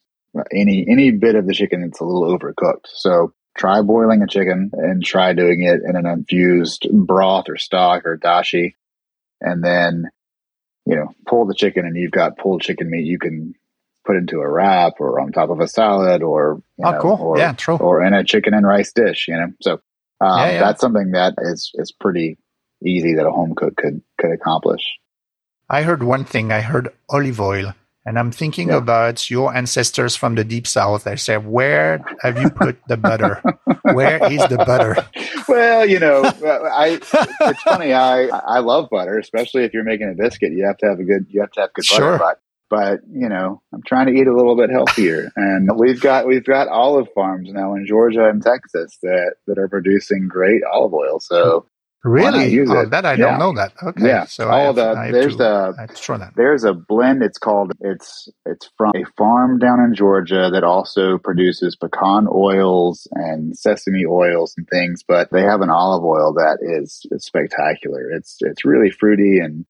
any 0.53 0.87
any 0.89 1.11
bit 1.11 1.35
of 1.35 1.47
the 1.47 1.55
chicken 1.55 1.83
that's 1.83 2.01
a 2.01 2.05
little 2.05 2.37
overcooked. 2.37 2.87
So 2.87 3.33
try 3.57 3.83
boiling 3.83 4.23
a 4.23 4.27
chicken 4.27 4.71
and 4.73 5.05
try 5.05 5.33
doing 5.33 5.63
it 5.63 5.81
in 5.89 5.97
an 5.97 6.07
infused 6.07 6.87
broth 6.91 7.49
or 7.49 7.57
stock 7.57 8.07
or 8.07 8.19
dashi, 8.19 8.75
and 9.41 9.63
then 9.63 10.11
you 10.87 10.97
know 10.97 11.15
pull 11.27 11.47
the 11.47 11.55
chicken, 11.55 11.85
and 11.85 11.97
you've 11.97 12.13
got 12.13 12.39
pulled 12.39 12.63
chicken 12.63 12.91
meat. 12.91 13.07
You 13.07 13.19
can 13.19 13.55
put 14.05 14.17
into 14.17 14.41
a 14.41 14.49
wrap 14.49 14.95
or 15.01 15.21
on 15.21 15.33
top 15.33 15.51
of 15.51 15.61
a 15.61 15.69
salad 15.69 16.23
or 16.23 16.63
oh, 16.85 16.91
know, 16.91 17.01
cool. 17.01 17.17
or, 17.21 17.39
yeah, 17.39 17.53
true. 17.53 17.77
or 17.77 18.05
in 18.05 18.15
a 18.15 18.25
chicken 18.25 18.55
and 18.55 18.67
rice 18.67 18.93
dish, 18.93 19.27
you 19.29 19.37
know. 19.37 19.53
So 19.63 19.73
um, 20.21 20.39
yeah, 20.39 20.51
yeah. 20.53 20.61
that's 20.61 20.81
something 20.81 21.13
that 21.13 21.35
is 21.39 21.71
is 21.75 21.93
pretty 21.93 22.39
easy 22.85 23.15
that 23.15 23.27
a 23.27 23.31
home 23.31 23.55
cook 23.57 23.77
could 23.77 24.03
could 24.19 24.33
accomplish. 24.33 24.83
I 25.69 25.83
heard 25.83 26.03
one 26.03 26.25
thing. 26.25 26.53
I 26.53 26.61
heard 26.61 26.89
olive 27.09 27.41
oil, 27.41 27.73
and 28.05 28.19
I'm 28.19 28.31
thinking 28.31 28.69
yeah. 28.69 28.77
about 28.77 29.31
your 29.31 29.55
ancestors 29.55 30.15
from 30.15 30.35
the 30.35 30.45
deep 30.45 30.67
south. 30.67 31.07
I 31.07 31.15
said, 31.15 31.47
where 31.47 32.05
have 32.21 32.41
you 32.41 32.51
put 32.51 32.77
the 32.87 32.97
butter? 32.99 33.43
where 33.83 34.31
is 34.31 34.41
the 34.49 34.59
butter? 34.59 35.07
Well, 35.47 35.87
you 35.87 35.99
know, 36.01 36.23
I 36.25 36.99
it's 37.03 37.63
funny. 37.65 37.93
I 37.93 38.29
I 38.29 38.61
love 38.61 38.89
butter, 38.91 39.19
especially 39.19 39.65
if 39.65 39.75
you're 39.75 39.85
making 39.85 40.09
a 40.09 40.15
biscuit. 40.15 40.53
You 40.53 40.65
have 40.65 40.79
to 40.79 40.87
have 40.87 40.99
a 40.99 41.05
good 41.05 41.27
you 41.29 41.43
have 41.43 41.53
to 41.53 41.61
have 41.61 41.73
good 41.75 41.85
butter. 41.91 42.03
Sure. 42.03 42.19
But 42.19 42.41
but 42.71 43.01
you 43.11 43.29
know, 43.29 43.63
I'm 43.73 43.83
trying 43.87 44.07
to 44.07 44.13
eat 44.13 44.27
a 44.27 44.35
little 44.35 44.57
bit 44.57 44.71
healthier. 44.71 45.31
and 45.37 45.71
we've 45.77 46.01
got 46.01 46.27
we've 46.27 46.45
got 46.45 46.69
olive 46.69 47.09
farms 47.15 47.51
now 47.53 47.75
in 47.75 47.87
Georgia 47.87 48.29
and 48.29 48.43
Texas 48.43 48.99
that 49.03 49.35
that 49.47 49.59
are 49.59 49.69
producing 49.69 50.29
great 50.29 50.63
olive 50.65 50.95
oil. 50.95 51.21
So 51.21 51.67
Really? 52.05 52.61
Oh, 52.61 52.85
that 52.85 53.07
I 53.07 53.13
yeah. 53.13 53.17
don't 53.17 53.39
know 53.39 53.55
that. 53.55 53.73
Okay. 53.83 54.07
Yeah. 54.07 54.27
So 54.27 54.51
all 54.51 54.75
have, 54.75 54.77
the 54.77 55.09
there's 55.11 55.37
to, 55.37 55.39
the 55.39 56.33
there's 56.37 56.63
a 56.63 56.75
blend. 56.75 57.23
It's 57.23 57.39
called 57.39 57.73
it's 57.81 58.29
it's 58.45 58.71
from 58.77 58.93
a 58.95 59.07
farm 59.17 59.59
down 59.59 59.81
in 59.81 59.95
Georgia 59.95 60.51
that 60.53 60.65
also 60.65 61.17
produces 61.17 61.77
pecan 61.77 62.29
oils 62.31 63.09
and 63.13 63.57
sesame 63.57 64.05
oils 64.05 64.53
and 64.59 64.69
things. 64.69 65.03
But 65.03 65.31
they 65.31 65.41
have 65.43 65.63
an 65.63 65.71
olive 65.71 66.05
oil 66.05 66.35
that 66.35 66.59
is, 66.61 67.07
is 67.11 67.25
spectacular. 67.25 68.11
It's 68.11 68.37
it's 68.41 68.67
really 68.67 68.91
fruity 68.91 69.39
and. 69.39 69.65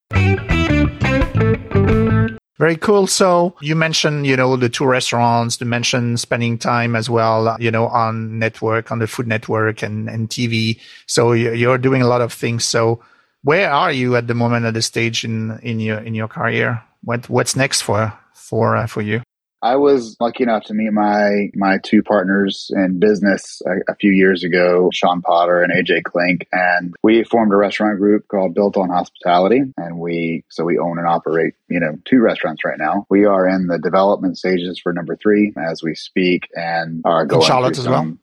Very 2.59 2.77
cool. 2.77 3.09
So 3.09 3.57
you 3.61 3.75
mentioned, 3.75 4.27
you 4.27 4.37
know, 4.37 4.57
the 4.57 4.69
two 4.69 4.87
restaurants, 4.87 5.61
you 5.61 5.67
mentioned 5.67 6.21
spending 6.21 6.57
time 6.57 6.95
as 6.95 7.11
well, 7.11 7.57
you 7.59 7.71
know, 7.71 7.88
on 7.88 8.38
network, 8.38 8.93
on 8.93 9.01
the 9.01 9.09
food 9.09 9.27
network 9.27 9.83
and, 9.83 10.09
and 10.09 10.29
TV. 10.29 10.79
So 11.07 11.33
you're 11.33 11.79
doing 11.79 12.01
a 12.01 12.07
lot 12.07 12.21
of 12.21 12.33
things. 12.33 12.64
So 12.64 13.03
where 13.43 13.71
are 13.71 13.90
you 13.90 14.14
at 14.14 14.29
the 14.29 14.35
moment 14.35 14.67
at 14.67 14.75
the 14.75 14.83
stage 14.83 15.25
in, 15.25 15.59
in 15.62 15.81
your, 15.81 15.99
in 15.99 16.14
your 16.14 16.29
career? 16.29 16.81
What, 17.03 17.29
what's 17.29 17.57
next 17.57 17.81
for, 17.81 18.12
for, 18.35 18.77
uh, 18.77 18.87
for 18.87 19.03
you? 19.03 19.23
I 19.64 19.77
was 19.77 20.14
lucky 20.20 20.42
enough 20.42 20.64
to 20.64 20.74
meet 20.74 20.92
my 20.92 21.48
my 21.55 21.79
two 21.83 22.03
partners 22.03 22.70
in 22.74 23.00
business 23.00 23.62
a, 23.66 23.92
a, 23.92 23.96
few 23.96 24.12
years 24.12 24.44
ago, 24.44 24.90
Sean 24.92 25.22
Potter 25.22 25.62
and 25.62 25.72
AJ 25.72 26.05
Klink, 26.05 26.46
and 26.53 26.94
we 27.03 27.24
formed 27.24 27.50
a 27.50 27.57
restaurant 27.57 27.98
group 27.98 28.29
called 28.29 28.55
Built 28.55 28.77
on 28.77 28.90
Hospitality, 28.90 29.62
and 29.79 29.98
we 29.98 30.44
so 30.50 30.64
we 30.64 30.79
own 30.79 30.98
and 30.98 31.09
operate 31.09 31.55
you 31.68 31.81
know 31.81 31.96
two 32.05 32.20
restaurants 32.20 32.62
right 32.62 32.79
now. 32.79 33.07
We 33.09 33.24
are 33.24 33.48
in 33.48 33.66
the 33.66 33.79
development 33.79 34.37
stages 34.37 34.79
for 34.83 34.92
number 34.92 35.16
three 35.16 35.55
as 35.57 35.83
we 35.83 35.94
speak, 35.94 36.46
and 36.55 37.00
are 37.07 37.24
going 37.24 37.40
in 37.40 37.48
Charlotte 37.48 37.79
as 37.79 37.88
well. 37.88 38.18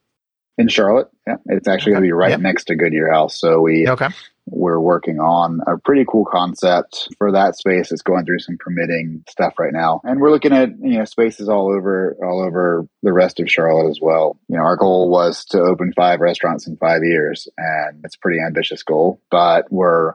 In 0.58 0.68
Charlotte, 0.68 1.08
yeah, 1.26 1.38
it's 1.46 1.68
actually 1.68 1.94
going 1.94 2.04
to 2.04 2.08
be 2.08 2.12
right 2.12 2.32
yep. 2.32 2.40
next 2.40 2.66
to 2.66 2.76
Goodyear 2.76 3.12
House. 3.12 3.40
So 3.40 3.62
we 3.62 3.88
okay 3.88 4.10
we're 4.48 4.80
working 4.80 5.20
on 5.20 5.62
a 5.68 5.78
pretty 5.78 6.06
cool 6.08 6.26
concept 6.26 7.10
for 7.18 7.32
that 7.32 7.56
space. 7.56 7.92
It's 7.92 8.02
going 8.02 8.26
through 8.26 8.40
some 8.40 8.58
permitting 8.58 9.24
stuff 9.30 9.54
right 9.60 9.74
now. 9.74 10.02
And 10.04 10.20
we're 10.20 10.32
looking 10.32 10.54
at, 10.54 10.70
you 10.80 10.98
know, 10.98 11.06
spaces 11.06 11.48
all 11.48 11.74
over, 11.74 12.18
all 12.24 12.42
over 12.42 12.88
the 13.04 13.14
rest 13.14 13.40
of 13.40 13.50
Charlotte 13.50 13.90
as 13.90 14.00
well. 14.02 14.38
You 14.48 14.58
know, 14.58 14.64
our 14.64 14.76
goal 14.76 15.10
was 15.10 15.46
to 15.46 15.62
open 15.62 15.94
five 15.94 16.20
restaurants 16.20 16.68
in 16.68 16.78
five 16.78 17.04
years 17.04 17.48
and 17.58 18.02
it's 18.04 18.16
a 18.16 18.20
pretty 18.20 18.40
ambitious 18.46 18.84
goal, 18.84 19.22
but 19.30 19.72
we're, 19.72 20.14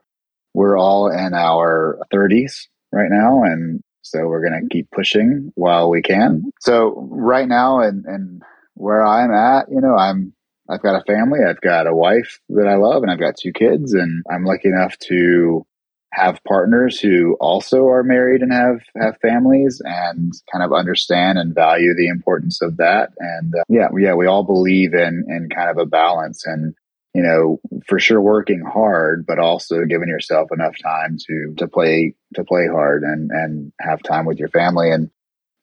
we're 0.54 0.78
all 0.78 1.10
in 1.10 1.34
our 1.34 1.98
thirties 2.10 2.68
right 2.92 3.10
now. 3.10 3.44
And 3.44 3.82
so 4.02 4.26
we're 4.26 4.46
going 4.46 4.60
to 4.60 4.68
keep 4.74 4.90
pushing 4.90 5.52
while 5.54 5.88
we 5.90 6.02
can. 6.02 6.50
So 6.60 7.08
right 7.10 7.48
now 7.48 7.80
and, 7.80 8.04
and 8.04 8.42
where 8.76 9.04
I'm 9.04 9.32
at, 9.32 9.70
you 9.70 9.80
know, 9.80 9.96
I'm, 9.96 10.32
I've 10.68 10.82
got 10.82 11.00
a 11.00 11.04
family, 11.04 11.40
I've 11.46 11.60
got 11.60 11.86
a 11.86 11.94
wife 11.94 12.40
that 12.50 12.66
I 12.66 12.76
love, 12.76 13.02
and 13.02 13.10
I've 13.10 13.20
got 13.20 13.36
two 13.36 13.52
kids, 13.52 13.94
and 13.94 14.24
I'm 14.30 14.44
lucky 14.44 14.68
enough 14.68 14.98
to 15.08 15.66
have 16.12 16.42
partners 16.44 16.98
who 16.98 17.36
also 17.40 17.88
are 17.88 18.02
married 18.02 18.40
and 18.40 18.52
have 18.52 18.80
have 18.96 19.18
families 19.20 19.82
and 19.84 20.32
kind 20.50 20.64
of 20.64 20.72
understand 20.72 21.38
and 21.38 21.54
value 21.54 21.94
the 21.94 22.08
importance 22.08 22.62
of 22.62 22.78
that. 22.78 23.10
And 23.18 23.52
uh, 23.54 23.64
yeah 23.68 23.88
yeah 23.98 24.14
we 24.14 24.26
all 24.26 24.42
believe 24.42 24.94
in 24.94 25.24
in 25.28 25.48
kind 25.54 25.68
of 25.68 25.78
a 25.78 25.86
balance 25.86 26.46
and 26.46 26.74
you 27.14 27.22
know 27.22 27.60
for 27.86 27.98
sure 27.98 28.20
working 28.20 28.62
hard 28.62 29.26
but 29.26 29.38
also 29.38 29.84
giving 29.84 30.08
yourself 30.08 30.48
enough 30.52 30.76
time 30.82 31.18
to 31.26 31.54
to 31.58 31.68
play 31.68 32.14
to 32.34 32.44
play 32.44 32.66
hard 32.66 33.02
and 33.02 33.30
and 33.30 33.72
have 33.80 34.02
time 34.02 34.24
with 34.24 34.38
your 34.38 34.48
family. 34.48 34.90
And 34.90 35.10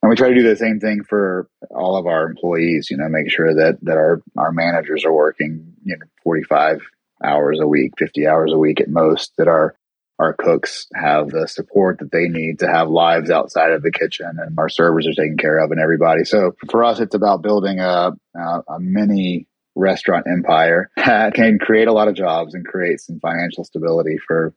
and 0.03 0.09
we 0.09 0.17
try 0.17 0.27
to 0.27 0.35
do 0.35 0.43
the 0.43 0.57
same 0.57 0.81
thing 0.81 1.01
for 1.07 1.47
all 1.71 1.95
of 1.95 2.07
our 2.07 2.25
employees, 2.25 2.89
you 2.91 2.97
know, 2.97 3.07
make 3.07 3.31
sure 3.31 3.55
that, 3.55 3.77
that 3.83 3.95
our, 3.95 4.21
our 4.37 4.51
managers 4.51 5.05
are 5.05 5.13
working, 5.13 5.75
you 5.85 5.95
know, 5.97 6.05
45 6.25 6.81
hours 7.23 7.61
a 7.61 7.67
week, 7.67 7.93
50 7.97 8.27
hours 8.27 8.51
a 8.51 8.57
week 8.57 8.81
at 8.81 8.89
most, 8.89 9.31
that 9.37 9.47
our, 9.47 9.77
our 10.19 10.33
cooks 10.33 10.87
have 10.93 11.29
the 11.29 11.47
support 11.47 11.99
that 11.99 12.11
they 12.11 12.27
need 12.27 12.59
to 12.59 12.67
have 12.67 12.89
lives 12.89 13.29
outside 13.29 13.71
of 13.71 13.81
the 13.81 13.91
kitchen 13.91 14.29
and 14.39 14.59
our 14.59 14.67
servers 14.67 15.07
are 15.07 15.13
taken 15.13 15.37
care 15.37 15.59
of 15.59 15.71
and 15.71 15.79
everybody. 15.79 16.25
So 16.25 16.53
for 16.69 16.83
us, 16.83 16.99
it's 16.99 17.15
about 17.15 17.41
building 17.41 17.79
a, 17.79 18.11
a, 18.35 18.61
a 18.67 18.79
mini 18.81 19.47
restaurant 19.73 20.27
empire 20.27 20.91
that 20.97 21.33
can 21.33 21.59
create 21.59 21.87
a 21.87 21.93
lot 21.93 22.09
of 22.09 22.15
jobs 22.15 22.55
and 22.55 22.65
create 22.65 22.99
some 22.99 23.21
financial 23.21 23.63
stability 23.63 24.17
for 24.17 24.53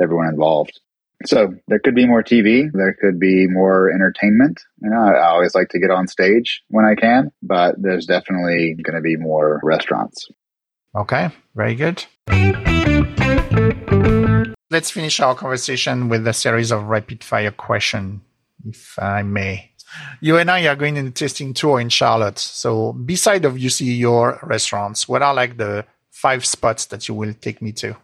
everyone 0.00 0.28
involved. 0.28 0.78
So 1.26 1.54
there 1.68 1.78
could 1.78 1.94
be 1.94 2.06
more 2.06 2.22
TV. 2.22 2.70
There 2.72 2.96
could 3.00 3.18
be 3.18 3.46
more 3.46 3.90
entertainment. 3.90 4.60
You 4.82 4.90
know, 4.90 5.00
I, 5.00 5.28
always 5.28 5.54
like 5.54 5.68
to 5.70 5.78
get 5.78 5.90
on 5.90 6.06
stage 6.06 6.62
when 6.68 6.84
I 6.84 6.94
can, 6.94 7.30
but 7.42 7.76
there's 7.80 8.06
definitely 8.06 8.74
going 8.82 8.96
to 8.96 9.00
be 9.00 9.16
more 9.16 9.60
restaurants. 9.62 10.28
Okay, 10.94 11.30
very 11.54 11.74
good. 11.74 12.04
Let's 14.70 14.90
finish 14.90 15.20
our 15.20 15.34
conversation 15.34 16.08
with 16.08 16.26
a 16.26 16.32
series 16.32 16.70
of 16.70 16.84
rapid 16.84 17.24
fire 17.24 17.52
questions, 17.52 18.20
if 18.66 18.98
I 18.98 19.22
may. 19.22 19.70
You 20.20 20.38
and 20.38 20.50
I 20.50 20.66
are 20.66 20.76
going 20.76 20.98
on 20.98 21.06
a 21.06 21.10
tasting 21.10 21.54
tour 21.54 21.80
in 21.80 21.88
Charlotte. 21.88 22.38
So 22.38 22.92
beside 22.92 23.44
of 23.44 23.58
you 23.58 23.70
see 23.70 23.94
your 23.94 24.40
restaurants, 24.42 25.08
what 25.08 25.22
are 25.22 25.34
like 25.34 25.56
the 25.56 25.86
five 26.10 26.44
spots 26.44 26.86
that 26.86 27.08
you 27.08 27.14
will 27.14 27.34
take 27.34 27.62
me 27.62 27.72
to? 27.72 27.96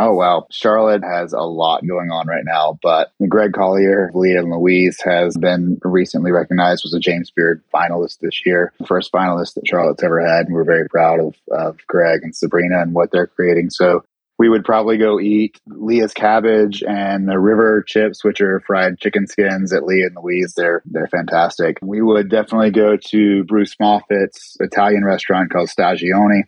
Oh, 0.00 0.14
wow. 0.14 0.46
Charlotte 0.50 1.02
has 1.02 1.32
a 1.32 1.40
lot 1.40 1.84
going 1.84 2.12
on 2.12 2.28
right 2.28 2.44
now, 2.44 2.78
but 2.82 3.12
Greg 3.28 3.52
Collier, 3.52 4.12
Leah 4.14 4.38
and 4.38 4.50
Louise 4.50 5.00
has 5.02 5.36
been 5.36 5.80
recently 5.82 6.30
recognized 6.30 6.86
as 6.86 6.94
a 6.94 7.00
James 7.00 7.32
Beard 7.32 7.64
finalist 7.74 8.20
this 8.20 8.46
year, 8.46 8.72
first 8.86 9.10
finalist 9.10 9.54
that 9.54 9.66
Charlotte's 9.66 10.04
ever 10.04 10.24
had. 10.24 10.46
And 10.46 10.54
we're 10.54 10.62
very 10.62 10.88
proud 10.88 11.18
of, 11.18 11.34
of 11.50 11.78
Greg 11.88 12.20
and 12.22 12.34
Sabrina 12.34 12.80
and 12.80 12.94
what 12.94 13.10
they're 13.10 13.26
creating. 13.26 13.70
So 13.70 14.04
we 14.38 14.48
would 14.48 14.64
probably 14.64 14.98
go 14.98 15.18
eat 15.18 15.60
Leah's 15.66 16.14
cabbage 16.14 16.84
and 16.86 17.28
the 17.28 17.40
river 17.40 17.82
chips, 17.82 18.22
which 18.22 18.40
are 18.40 18.60
fried 18.60 19.00
chicken 19.00 19.26
skins 19.26 19.72
at 19.72 19.82
Leah 19.82 20.06
and 20.06 20.16
Louise. 20.22 20.54
They're 20.54 20.80
they're 20.86 21.08
fantastic. 21.08 21.78
We 21.82 22.00
would 22.02 22.30
definitely 22.30 22.70
go 22.70 22.96
to 22.96 23.44
Bruce 23.44 23.74
Moffett's 23.80 24.56
Italian 24.60 25.04
restaurant 25.04 25.50
called 25.50 25.70
Stagioni. 25.70 26.42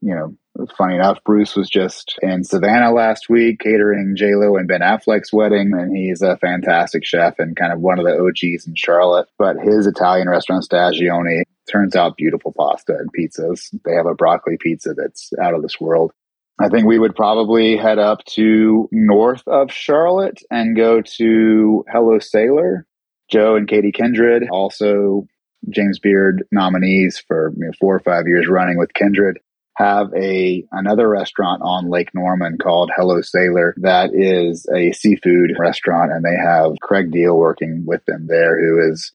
You 0.00 0.14
know, 0.16 0.36
funny 0.76 0.96
enough, 0.96 1.18
Bruce 1.24 1.56
was 1.56 1.68
just 1.68 2.18
in 2.22 2.44
Savannah 2.44 2.92
last 2.92 3.28
week 3.28 3.60
catering 3.60 4.14
J 4.16 4.34
Lo 4.34 4.56
and 4.56 4.68
Ben 4.68 4.80
Affleck's 4.80 5.32
wedding, 5.32 5.72
and 5.72 5.96
he's 5.96 6.22
a 6.22 6.36
fantastic 6.38 7.04
chef 7.04 7.38
and 7.38 7.56
kind 7.56 7.72
of 7.72 7.80
one 7.80 7.98
of 7.98 8.04
the 8.04 8.18
OGs 8.18 8.66
in 8.66 8.74
Charlotte. 8.74 9.28
But 9.38 9.56
his 9.56 9.86
Italian 9.86 10.28
restaurant 10.28 10.66
Stagioni 10.68 11.42
turns 11.70 11.96
out 11.96 12.16
beautiful 12.16 12.52
pasta 12.56 12.96
and 12.96 13.10
pizzas. 13.12 13.68
They 13.84 13.94
have 13.94 14.06
a 14.06 14.14
broccoli 14.14 14.56
pizza 14.58 14.94
that's 14.94 15.30
out 15.40 15.54
of 15.54 15.62
this 15.62 15.80
world. 15.80 16.12
I 16.60 16.68
think 16.68 16.86
we 16.86 16.98
would 16.98 17.16
probably 17.16 17.76
head 17.76 17.98
up 17.98 18.24
to 18.30 18.88
north 18.92 19.42
of 19.46 19.72
Charlotte 19.72 20.42
and 20.50 20.76
go 20.76 21.00
to 21.00 21.84
Hello 21.90 22.18
Sailor. 22.18 22.86
Joe 23.30 23.54
and 23.54 23.68
Katie 23.68 23.92
Kindred, 23.92 24.48
also 24.50 25.26
James 25.68 25.98
Beard 25.98 26.44
nominees 26.50 27.22
for 27.26 27.52
you 27.56 27.66
know, 27.66 27.72
four 27.78 27.94
or 27.94 28.00
five 28.00 28.26
years 28.26 28.48
running 28.48 28.76
with 28.76 28.92
Kindred 28.92 29.38
have 29.80 30.12
a 30.14 30.62
another 30.72 31.08
restaurant 31.08 31.62
on 31.62 31.88
Lake 31.88 32.10
Norman 32.14 32.58
called 32.58 32.90
Hello 32.94 33.22
Sailor 33.22 33.74
that 33.78 34.10
is 34.12 34.66
a 34.74 34.92
seafood 34.92 35.52
restaurant 35.58 36.12
and 36.12 36.22
they 36.22 36.36
have 36.36 36.72
Craig 36.82 37.10
Deihl 37.10 37.36
working 37.36 37.84
with 37.86 38.04
them 38.04 38.26
there 38.26 38.60
who 38.60 38.92
is 38.92 39.12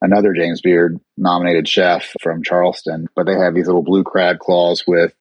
another 0.00 0.32
James 0.32 0.62
Beard 0.62 0.98
nominated 1.18 1.68
chef 1.68 2.14
from 2.22 2.42
Charleston 2.42 3.08
but 3.14 3.26
they 3.26 3.34
have 3.34 3.54
these 3.54 3.66
little 3.66 3.82
blue 3.82 4.04
crab 4.04 4.38
claws 4.38 4.84
with 4.86 5.12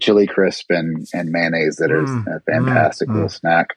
chili 0.00 0.26
crisp 0.26 0.66
and, 0.70 1.06
and 1.12 1.30
mayonnaise 1.30 1.76
that 1.76 1.90
is 1.90 2.08
mm, 2.08 2.26
a 2.26 2.40
fantastic 2.40 3.08
mm, 3.08 3.14
little 3.14 3.28
mm. 3.28 3.38
snack. 3.38 3.68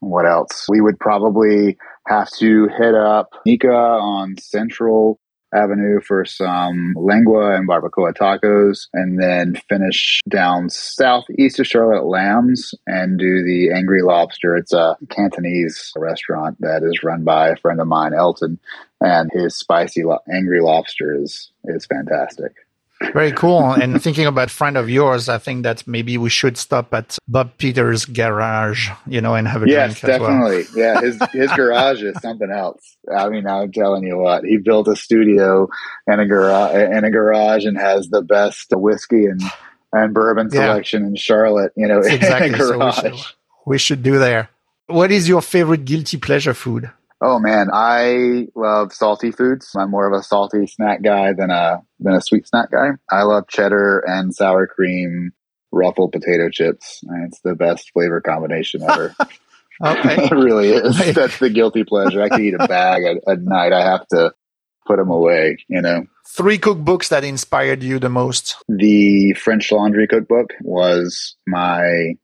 What 0.00 0.26
else? 0.26 0.66
We 0.68 0.80
would 0.80 0.98
probably 0.98 1.78
have 2.06 2.30
to 2.38 2.68
hit 2.68 2.94
up 2.94 3.30
Nika 3.46 3.68
on 3.68 4.36
Central 4.38 5.18
Avenue 5.54 6.00
for 6.00 6.24
some 6.24 6.94
lengua 6.96 7.56
and 7.56 7.68
barbacoa 7.68 8.14
tacos, 8.14 8.88
and 8.92 9.20
then 9.20 9.54
finish 9.68 10.20
down 10.28 10.70
southeast 10.70 11.58
of 11.58 11.66
Charlotte 11.66 12.06
Lambs 12.06 12.74
and 12.86 13.18
do 13.18 13.44
the 13.44 13.70
Angry 13.74 14.02
Lobster. 14.02 14.56
It's 14.56 14.72
a 14.72 14.96
Cantonese 15.08 15.92
restaurant 15.96 16.56
that 16.60 16.82
is 16.82 17.02
run 17.02 17.24
by 17.24 17.48
a 17.50 17.56
friend 17.56 17.80
of 17.80 17.86
mine, 17.86 18.14
Elton, 18.14 18.58
and 19.00 19.30
his 19.32 19.56
spicy 19.56 20.04
lo- 20.04 20.18
Angry 20.32 20.60
Lobster 20.60 21.14
is 21.14 21.50
is 21.64 21.86
fantastic. 21.86 22.52
Very 23.12 23.32
cool. 23.32 23.72
and 23.72 24.02
thinking 24.02 24.26
about 24.26 24.50
friend 24.50 24.76
of 24.76 24.90
yours, 24.90 25.28
I 25.28 25.38
think 25.38 25.62
that 25.62 25.86
maybe 25.86 26.18
we 26.18 26.28
should 26.28 26.58
stop 26.58 26.92
at 26.92 27.18
Bob 27.26 27.56
Peters' 27.56 28.04
garage, 28.04 28.90
you 29.06 29.20
know, 29.20 29.34
and 29.34 29.48
have 29.48 29.62
a 29.62 29.68
yes, 29.68 29.98
drink. 29.98 30.18
definitely. 30.18 30.64
Well. 30.74 30.76
yeah, 30.76 31.00
his 31.00 31.18
his 31.32 31.50
garage 31.52 32.02
is 32.02 32.14
something 32.20 32.50
else. 32.50 32.96
I 33.14 33.30
mean, 33.30 33.46
I'm 33.46 33.72
telling 33.72 34.04
you 34.04 34.18
what, 34.18 34.44
he 34.44 34.58
built 34.58 34.86
a 34.86 34.96
studio 34.96 35.68
and 36.06 36.20
a 36.20 36.26
garage 36.26 36.74
and 36.74 37.06
a 37.06 37.10
garage 37.10 37.64
and 37.64 37.78
has 37.78 38.08
the 38.08 38.22
best 38.22 38.66
whiskey 38.72 39.24
and 39.24 39.40
and 39.92 40.12
bourbon 40.12 40.50
selection 40.50 41.02
yeah. 41.02 41.08
in 41.08 41.16
Charlotte. 41.16 41.72
You 41.76 41.88
know, 41.88 41.98
exactly. 42.04 42.58
So 42.58 42.84
we, 42.84 42.92
should, 42.92 43.14
we 43.66 43.78
should 43.78 44.02
do 44.02 44.18
there. 44.18 44.50
What 44.88 45.10
is 45.10 45.26
your 45.26 45.40
favorite 45.40 45.86
guilty 45.86 46.18
pleasure 46.18 46.54
food? 46.54 46.90
Oh 47.22 47.38
man, 47.38 47.68
I 47.72 48.46
love 48.54 48.92
salty 48.92 49.30
foods. 49.30 49.70
I'm 49.76 49.90
more 49.90 50.06
of 50.06 50.18
a 50.18 50.22
salty 50.22 50.66
snack 50.66 51.02
guy 51.02 51.32
than 51.34 51.50
a 51.50 51.82
than 51.98 52.14
a 52.14 52.22
sweet 52.22 52.48
snack 52.48 52.70
guy. 52.70 52.90
I 53.10 53.22
love 53.22 53.48
cheddar 53.48 53.98
and 54.06 54.34
sour 54.34 54.66
cream 54.66 55.32
ruffled 55.70 56.12
potato 56.12 56.48
chips. 56.50 57.00
It's 57.26 57.40
the 57.42 57.54
best 57.54 57.90
flavor 57.92 58.20
combination 58.20 58.82
ever. 58.82 59.14
okay. 59.84 60.24
it 60.24 60.32
really 60.32 60.70
is. 60.70 61.14
That's 61.14 61.38
the 61.38 61.48
guilty 61.48 61.84
pleasure. 61.84 62.20
I 62.20 62.28
could 62.28 62.40
eat 62.40 62.54
a 62.58 62.68
bag 62.68 63.02
at, 63.04 63.16
at 63.26 63.40
night. 63.40 63.72
I 63.72 63.82
have 63.82 64.06
to 64.08 64.32
put 64.86 64.98
them 64.98 65.08
away, 65.08 65.56
you 65.68 65.80
know. 65.80 66.04
Three 66.26 66.58
cookbooks 66.58 67.08
that 67.08 67.24
inspired 67.24 67.82
you 67.82 67.98
the 67.98 68.10
most. 68.10 68.56
The 68.68 69.32
French 69.34 69.72
Laundry 69.72 70.06
cookbook 70.06 70.50
was 70.60 71.36
my 71.46 72.16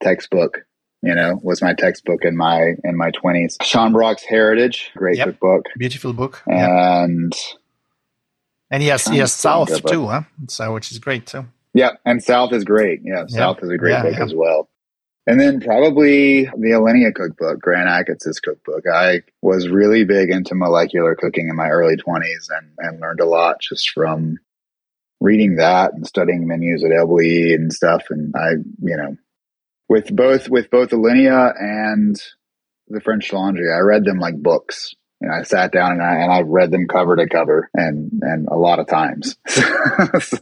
textbook 0.00 0.58
you 1.02 1.14
know, 1.14 1.40
was 1.42 1.62
my 1.62 1.74
textbook 1.74 2.24
in 2.24 2.36
my 2.36 2.74
in 2.84 2.96
my 2.96 3.10
twenties. 3.10 3.56
Sean 3.62 3.92
Brock's 3.92 4.24
Heritage, 4.24 4.90
great 4.96 5.16
yep. 5.16 5.28
cookbook, 5.28 5.66
beautiful 5.78 6.12
book, 6.12 6.42
and 6.46 7.34
yep. 7.34 7.60
and 8.70 8.82
he 8.82 8.88
has 8.88 9.06
he 9.06 9.18
has 9.18 9.32
South 9.32 9.84
too, 9.86 10.06
huh? 10.06 10.22
So 10.48 10.74
which 10.74 10.92
is 10.92 10.98
great 10.98 11.26
too. 11.26 11.46
Yeah, 11.72 11.92
and 12.04 12.22
South 12.22 12.52
is 12.52 12.64
great. 12.64 13.00
Yeah, 13.04 13.26
South 13.28 13.62
is 13.62 13.70
a 13.70 13.78
great 13.78 13.92
yeah, 13.92 14.02
book 14.02 14.16
yeah. 14.16 14.24
as 14.24 14.34
well. 14.34 14.68
And 15.26 15.40
then 15.40 15.60
probably 15.60 16.46
the 16.46 16.72
Alinea 16.72 17.14
cookbook, 17.14 17.60
Grant 17.60 17.88
Achatz' 17.88 18.42
cookbook. 18.42 18.84
I 18.92 19.22
was 19.42 19.68
really 19.68 20.04
big 20.04 20.30
into 20.30 20.54
molecular 20.54 21.14
cooking 21.14 21.48
in 21.48 21.56
my 21.56 21.68
early 21.68 21.96
20s 21.96 22.48
and, 22.50 22.70
and 22.78 23.00
learned 23.00 23.20
a 23.20 23.26
lot 23.26 23.60
just 23.60 23.90
from 23.90 24.38
reading 25.20 25.56
that 25.56 25.92
and 25.92 26.06
studying 26.06 26.48
menus 26.48 26.82
at 26.82 26.90
elBulli 26.90 27.54
and 27.54 27.72
stuff. 27.72 28.04
And 28.10 28.34
I, 28.34 28.52
you 28.82 28.96
know, 28.96 29.16
with 29.90 30.14
both 30.14 30.48
with 30.48 30.70
both 30.70 30.90
Alinea 30.90 31.52
and 31.58 32.16
the 32.88 33.00
French 33.00 33.30
Laundry. 33.32 33.70
I 33.70 33.80
read 33.80 34.04
them 34.04 34.20
like 34.20 34.40
books. 34.40 34.94
And 35.20 35.30
I 35.30 35.42
sat 35.42 35.70
down 35.72 35.92
and 35.92 36.02
I 36.02 36.14
and 36.14 36.32
I 36.32 36.40
read 36.40 36.70
them 36.70 36.86
cover 36.88 37.16
to 37.16 37.28
cover 37.28 37.68
and 37.74 38.10
and 38.22 38.48
a 38.48 38.56
lot 38.56 38.78
of 38.78 38.86
times. 38.86 39.36
so. 39.48 40.38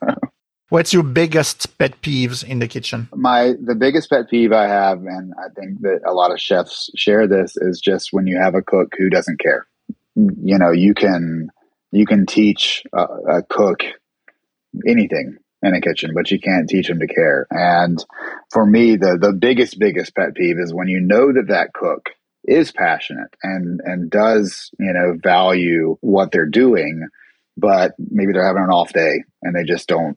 What's 0.69 0.93
your 0.93 1.03
biggest 1.03 1.79
pet 1.79 2.01
peeves 2.03 2.45
in 2.45 2.59
the 2.59 2.69
kitchen? 2.69 3.09
My 3.13 3.55
the 3.61 3.75
biggest 3.75 4.11
pet 4.11 4.29
peeve 4.31 4.53
I 4.53 4.69
have, 4.69 4.99
and 4.99 5.33
I 5.37 5.49
think 5.59 5.81
that 5.81 6.01
a 6.07 6.13
lot 6.13 6.31
of 6.31 6.39
chefs 6.39 6.91
share 6.95 7.27
this, 7.27 7.57
is 7.57 7.81
just 7.81 8.11
when 8.13 8.27
you 8.27 8.39
have 8.39 8.55
a 8.55 8.63
cook 8.63 8.93
who 8.97 9.09
doesn't 9.09 9.41
care. 9.41 9.67
You 10.15 10.59
know, 10.59 10.71
you 10.71 10.95
can 10.95 11.49
you 11.91 12.05
can 12.07 12.27
teach 12.27 12.85
a, 12.93 13.03
a 13.39 13.43
cook 13.49 13.81
anything 14.87 15.39
in 15.63 15.75
a 15.75 15.81
kitchen, 15.81 16.13
but 16.15 16.31
you 16.31 16.39
can't 16.39 16.69
teach 16.69 16.89
them 16.89 17.01
to 17.01 17.07
care. 17.07 17.47
And 17.51 18.05
for 18.51 18.65
me, 18.65 18.97
the 18.97 19.19
the 19.21 19.33
biggest 19.33 19.79
biggest 19.79 20.15
pet 20.15 20.35
peeve 20.35 20.59
is 20.59 20.73
when 20.73 20.89
you 20.89 21.01
know 21.01 21.33
that 21.33 21.49
that 21.49 21.73
cook 21.73 22.11
is 22.45 22.73
passionate 22.73 23.35
and 23.43 23.81
and 23.85 24.11
does 24.11 24.71
you 24.79 24.93
know 24.93 25.17
value 25.23 25.97
what 26.01 26.31
they're 26.31 26.47
doing, 26.47 27.09
but 27.57 27.93
maybe 27.99 28.33
they're 28.33 28.47
having 28.47 28.63
an 28.63 28.71
off 28.71 28.93
day 28.93 29.25
and 29.43 29.55
they 29.55 29.65
just 29.65 29.89
don't 29.89 30.17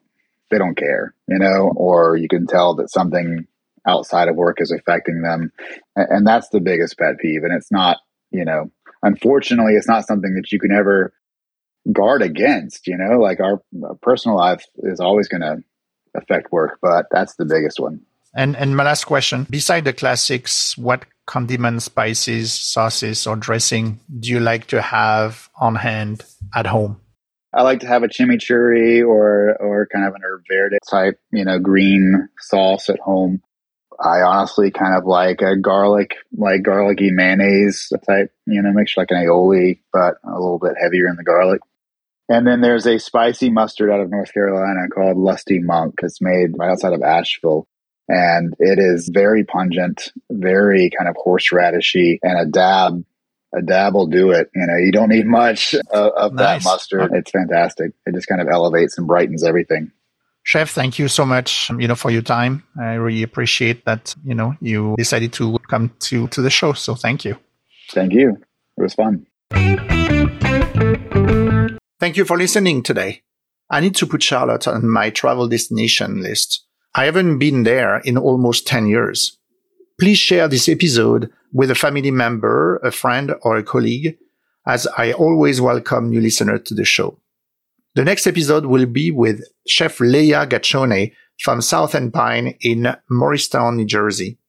they 0.49 0.57
don't 0.57 0.77
care, 0.77 1.15
you 1.27 1.39
know, 1.39 1.71
or 1.75 2.15
you 2.15 2.27
can 2.27 2.45
tell 2.45 2.75
that 2.75 2.91
something 2.91 3.47
outside 3.87 4.27
of 4.27 4.35
work 4.35 4.57
is 4.59 4.71
affecting 4.71 5.21
them, 5.21 5.51
and 5.95 6.27
that's 6.27 6.49
the 6.49 6.59
biggest 6.59 6.97
pet 6.97 7.17
peeve. 7.19 7.43
And 7.43 7.53
it's 7.53 7.71
not 7.71 7.97
you 8.29 8.45
know 8.45 8.71
unfortunately 9.03 9.73
it's 9.73 9.87
not 9.87 10.05
something 10.05 10.35
that 10.35 10.51
you 10.51 10.59
can 10.59 10.71
ever 10.71 11.13
guard 11.91 12.21
against 12.21 12.87
you 12.87 12.97
know 12.97 13.19
like 13.19 13.39
our 13.39 13.61
personal 14.01 14.37
life 14.37 14.63
is 14.83 14.99
always 14.99 15.27
going 15.27 15.41
to 15.41 15.57
affect 16.15 16.51
work 16.51 16.77
but 16.81 17.05
that's 17.11 17.35
the 17.35 17.45
biggest 17.45 17.79
one 17.79 18.01
and 18.35 18.55
and 18.55 18.75
my 18.75 18.83
last 18.83 19.05
question 19.05 19.47
beside 19.49 19.85
the 19.85 19.93
classics 19.93 20.77
what 20.77 21.05
condiments 21.25 21.85
spices 21.85 22.53
sauces 22.53 23.25
or 23.25 23.35
dressing 23.35 23.99
do 24.19 24.29
you 24.29 24.39
like 24.39 24.67
to 24.67 24.81
have 24.81 25.49
on 25.59 25.75
hand 25.75 26.23
at 26.55 26.67
home 26.67 26.99
I 27.53 27.63
like 27.63 27.81
to 27.81 27.87
have 27.87 28.03
a 28.03 28.07
chimichurri 28.07 29.05
or 29.05 29.57
or 29.59 29.87
kind 29.91 30.05
of 30.05 30.15
an 30.15 30.21
herb 30.23 30.43
verde 30.49 30.77
type, 30.89 31.19
you 31.31 31.43
know, 31.43 31.59
green 31.59 32.29
sauce 32.39 32.89
at 32.89 32.99
home. 32.99 33.41
I 33.99 34.21
honestly 34.21 34.71
kind 34.71 34.95
of 34.95 35.05
like 35.05 35.41
a 35.41 35.57
garlic, 35.57 36.15
like 36.35 36.63
garlicky 36.63 37.11
mayonnaise 37.11 37.91
type, 38.07 38.31
you 38.47 38.61
know, 38.61 38.71
makes 38.71 38.95
like 38.95 39.11
an 39.11 39.17
aioli, 39.17 39.79
but 39.91 40.15
a 40.23 40.33
little 40.33 40.59
bit 40.59 40.75
heavier 40.81 41.07
in 41.07 41.17
the 41.17 41.23
garlic. 41.23 41.61
And 42.31 42.47
then 42.47 42.61
there's 42.61 42.87
a 42.87 42.97
spicy 42.97 43.49
mustard 43.49 43.91
out 43.91 43.99
of 43.99 44.09
North 44.09 44.33
Carolina 44.33 44.87
called 44.87 45.17
Lusty 45.17 45.59
Monk. 45.59 45.95
It's 46.01 46.21
made 46.21 46.57
right 46.57 46.71
outside 46.71 46.93
of 46.93 47.01
Asheville. 47.01 47.67
And 48.07 48.55
it 48.57 48.79
is 48.79 49.09
very 49.13 49.43
pungent, 49.43 50.13
very 50.31 50.89
kind 50.97 51.09
of 51.09 51.17
horseradishy, 51.17 52.19
and 52.23 52.39
a 52.39 52.45
dab, 52.45 53.03
a 53.53 53.61
dab 53.61 53.95
will 53.95 54.07
do 54.07 54.31
it. 54.31 54.49
You 54.55 54.65
know, 54.65 54.77
you 54.77 54.93
don't 54.93 55.09
need 55.09 55.25
much 55.25 55.73
of, 55.73 56.13
of 56.13 56.33
nice. 56.33 56.63
that 56.63 56.69
mustard. 56.69 57.11
It's 57.13 57.31
fantastic. 57.31 57.91
It 58.05 58.15
just 58.15 58.27
kind 58.27 58.39
of 58.39 58.47
elevates 58.47 58.97
and 58.97 59.05
brightens 59.07 59.43
everything. 59.43 59.91
Chef, 60.43 60.71
thank 60.71 60.97
you 60.99 61.09
so 61.09 61.25
much, 61.25 61.69
um, 61.69 61.81
you 61.81 61.87
know, 61.89 61.95
for 61.95 62.11
your 62.11 62.21
time. 62.21 62.63
I 62.79 62.93
really 62.93 63.23
appreciate 63.23 63.83
that, 63.83 64.15
you 64.23 64.35
know, 64.35 64.55
you 64.61 64.95
decided 64.97 65.33
to 65.33 65.59
come 65.69 65.93
to, 65.99 66.29
to 66.29 66.41
the 66.41 66.49
show. 66.49 66.71
So 66.71 66.95
thank 66.95 67.25
you. 67.25 67.37
Thank 67.91 68.13
you. 68.13 68.37
It 68.77 68.81
was 68.81 68.93
fun. 68.93 69.27
Thank 72.01 72.17
you 72.17 72.25
for 72.25 72.35
listening 72.35 72.81
today. 72.81 73.21
I 73.69 73.79
need 73.79 73.93
to 73.97 74.07
put 74.07 74.23
Charlotte 74.23 74.67
on 74.67 74.89
my 74.89 75.11
travel 75.11 75.47
destination 75.47 76.19
list. 76.19 76.65
I 76.95 77.05
haven't 77.05 77.37
been 77.37 77.61
there 77.61 77.99
in 77.99 78.17
almost 78.17 78.65
10 78.65 78.87
years. 78.87 79.37
Please 79.99 80.17
share 80.17 80.47
this 80.47 80.67
episode 80.67 81.31
with 81.53 81.69
a 81.69 81.75
family 81.75 82.09
member, 82.09 82.77
a 82.77 82.89
friend, 82.89 83.35
or 83.43 83.55
a 83.55 83.61
colleague, 83.61 84.17
as 84.65 84.87
I 84.97 85.13
always 85.13 85.61
welcome 85.61 86.09
new 86.09 86.19
listeners 86.19 86.63
to 86.63 86.73
the 86.73 86.85
show. 86.85 87.19
The 87.93 88.03
next 88.03 88.25
episode 88.25 88.65
will 88.65 88.87
be 88.87 89.11
with 89.11 89.43
Chef 89.67 89.99
Leia 89.99 90.49
Gaccione 90.49 91.13
from 91.39 91.61
South 91.61 91.95
+ 92.11 92.13
Pine 92.13 92.55
in 92.61 92.95
Morristown, 93.11 93.77
New 93.77 93.85
Jersey. 93.85 94.39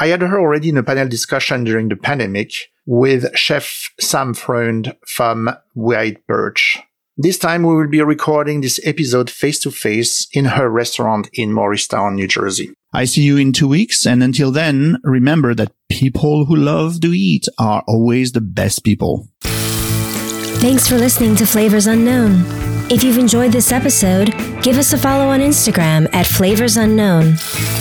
I 0.00 0.06
had 0.06 0.22
her 0.22 0.40
already 0.40 0.70
in 0.70 0.78
a 0.78 0.82
panel 0.82 1.08
discussion 1.08 1.64
during 1.64 1.90
the 1.90 1.96
pandemic, 1.96 2.70
with 2.86 3.36
Chef 3.36 3.90
Sam 4.00 4.34
Freund 4.34 4.96
from 5.06 5.50
White 5.74 6.26
Birch. 6.26 6.78
This 7.16 7.38
time 7.38 7.62
we 7.62 7.74
will 7.74 7.86
be 7.88 8.02
recording 8.02 8.60
this 8.60 8.80
episode 8.84 9.30
face 9.30 9.60
to 9.60 9.70
face 9.70 10.26
in 10.32 10.46
her 10.46 10.68
restaurant 10.68 11.28
in 11.32 11.52
Morristown, 11.52 12.16
New 12.16 12.26
Jersey. 12.26 12.74
I 12.92 13.04
see 13.04 13.22
you 13.22 13.36
in 13.36 13.52
two 13.52 13.68
weeks. 13.68 14.04
And 14.04 14.20
until 14.22 14.50
then, 14.50 14.98
remember 15.04 15.54
that 15.54 15.72
people 15.88 16.46
who 16.46 16.56
love 16.56 17.00
to 17.02 17.12
eat 17.12 17.46
are 17.58 17.84
always 17.86 18.32
the 18.32 18.40
best 18.40 18.82
people. 18.82 19.28
Thanks 19.42 20.88
for 20.88 20.96
listening 20.96 21.36
to 21.36 21.46
Flavors 21.46 21.86
Unknown. 21.86 22.42
If 22.90 23.04
you've 23.04 23.18
enjoyed 23.18 23.52
this 23.52 23.70
episode, 23.70 24.34
give 24.62 24.76
us 24.76 24.92
a 24.92 24.98
follow 24.98 25.28
on 25.28 25.40
Instagram 25.40 26.12
at 26.12 26.26
Flavors 26.26 26.76
Unknown 26.76 27.36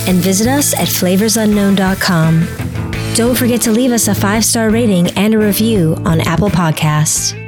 and 0.08 0.18
visit 0.18 0.48
us 0.48 0.74
at 0.76 0.88
flavorsunknown.com. 0.88 2.83
Don't 3.16 3.38
forget 3.38 3.62
to 3.62 3.72
leave 3.72 3.92
us 3.92 4.08
a 4.08 4.16
five 4.16 4.44
star 4.44 4.72
rating 4.72 5.08
and 5.12 5.36
a 5.36 5.38
review 5.38 5.96
on 6.04 6.20
Apple 6.22 6.50
Podcasts. 6.50 7.43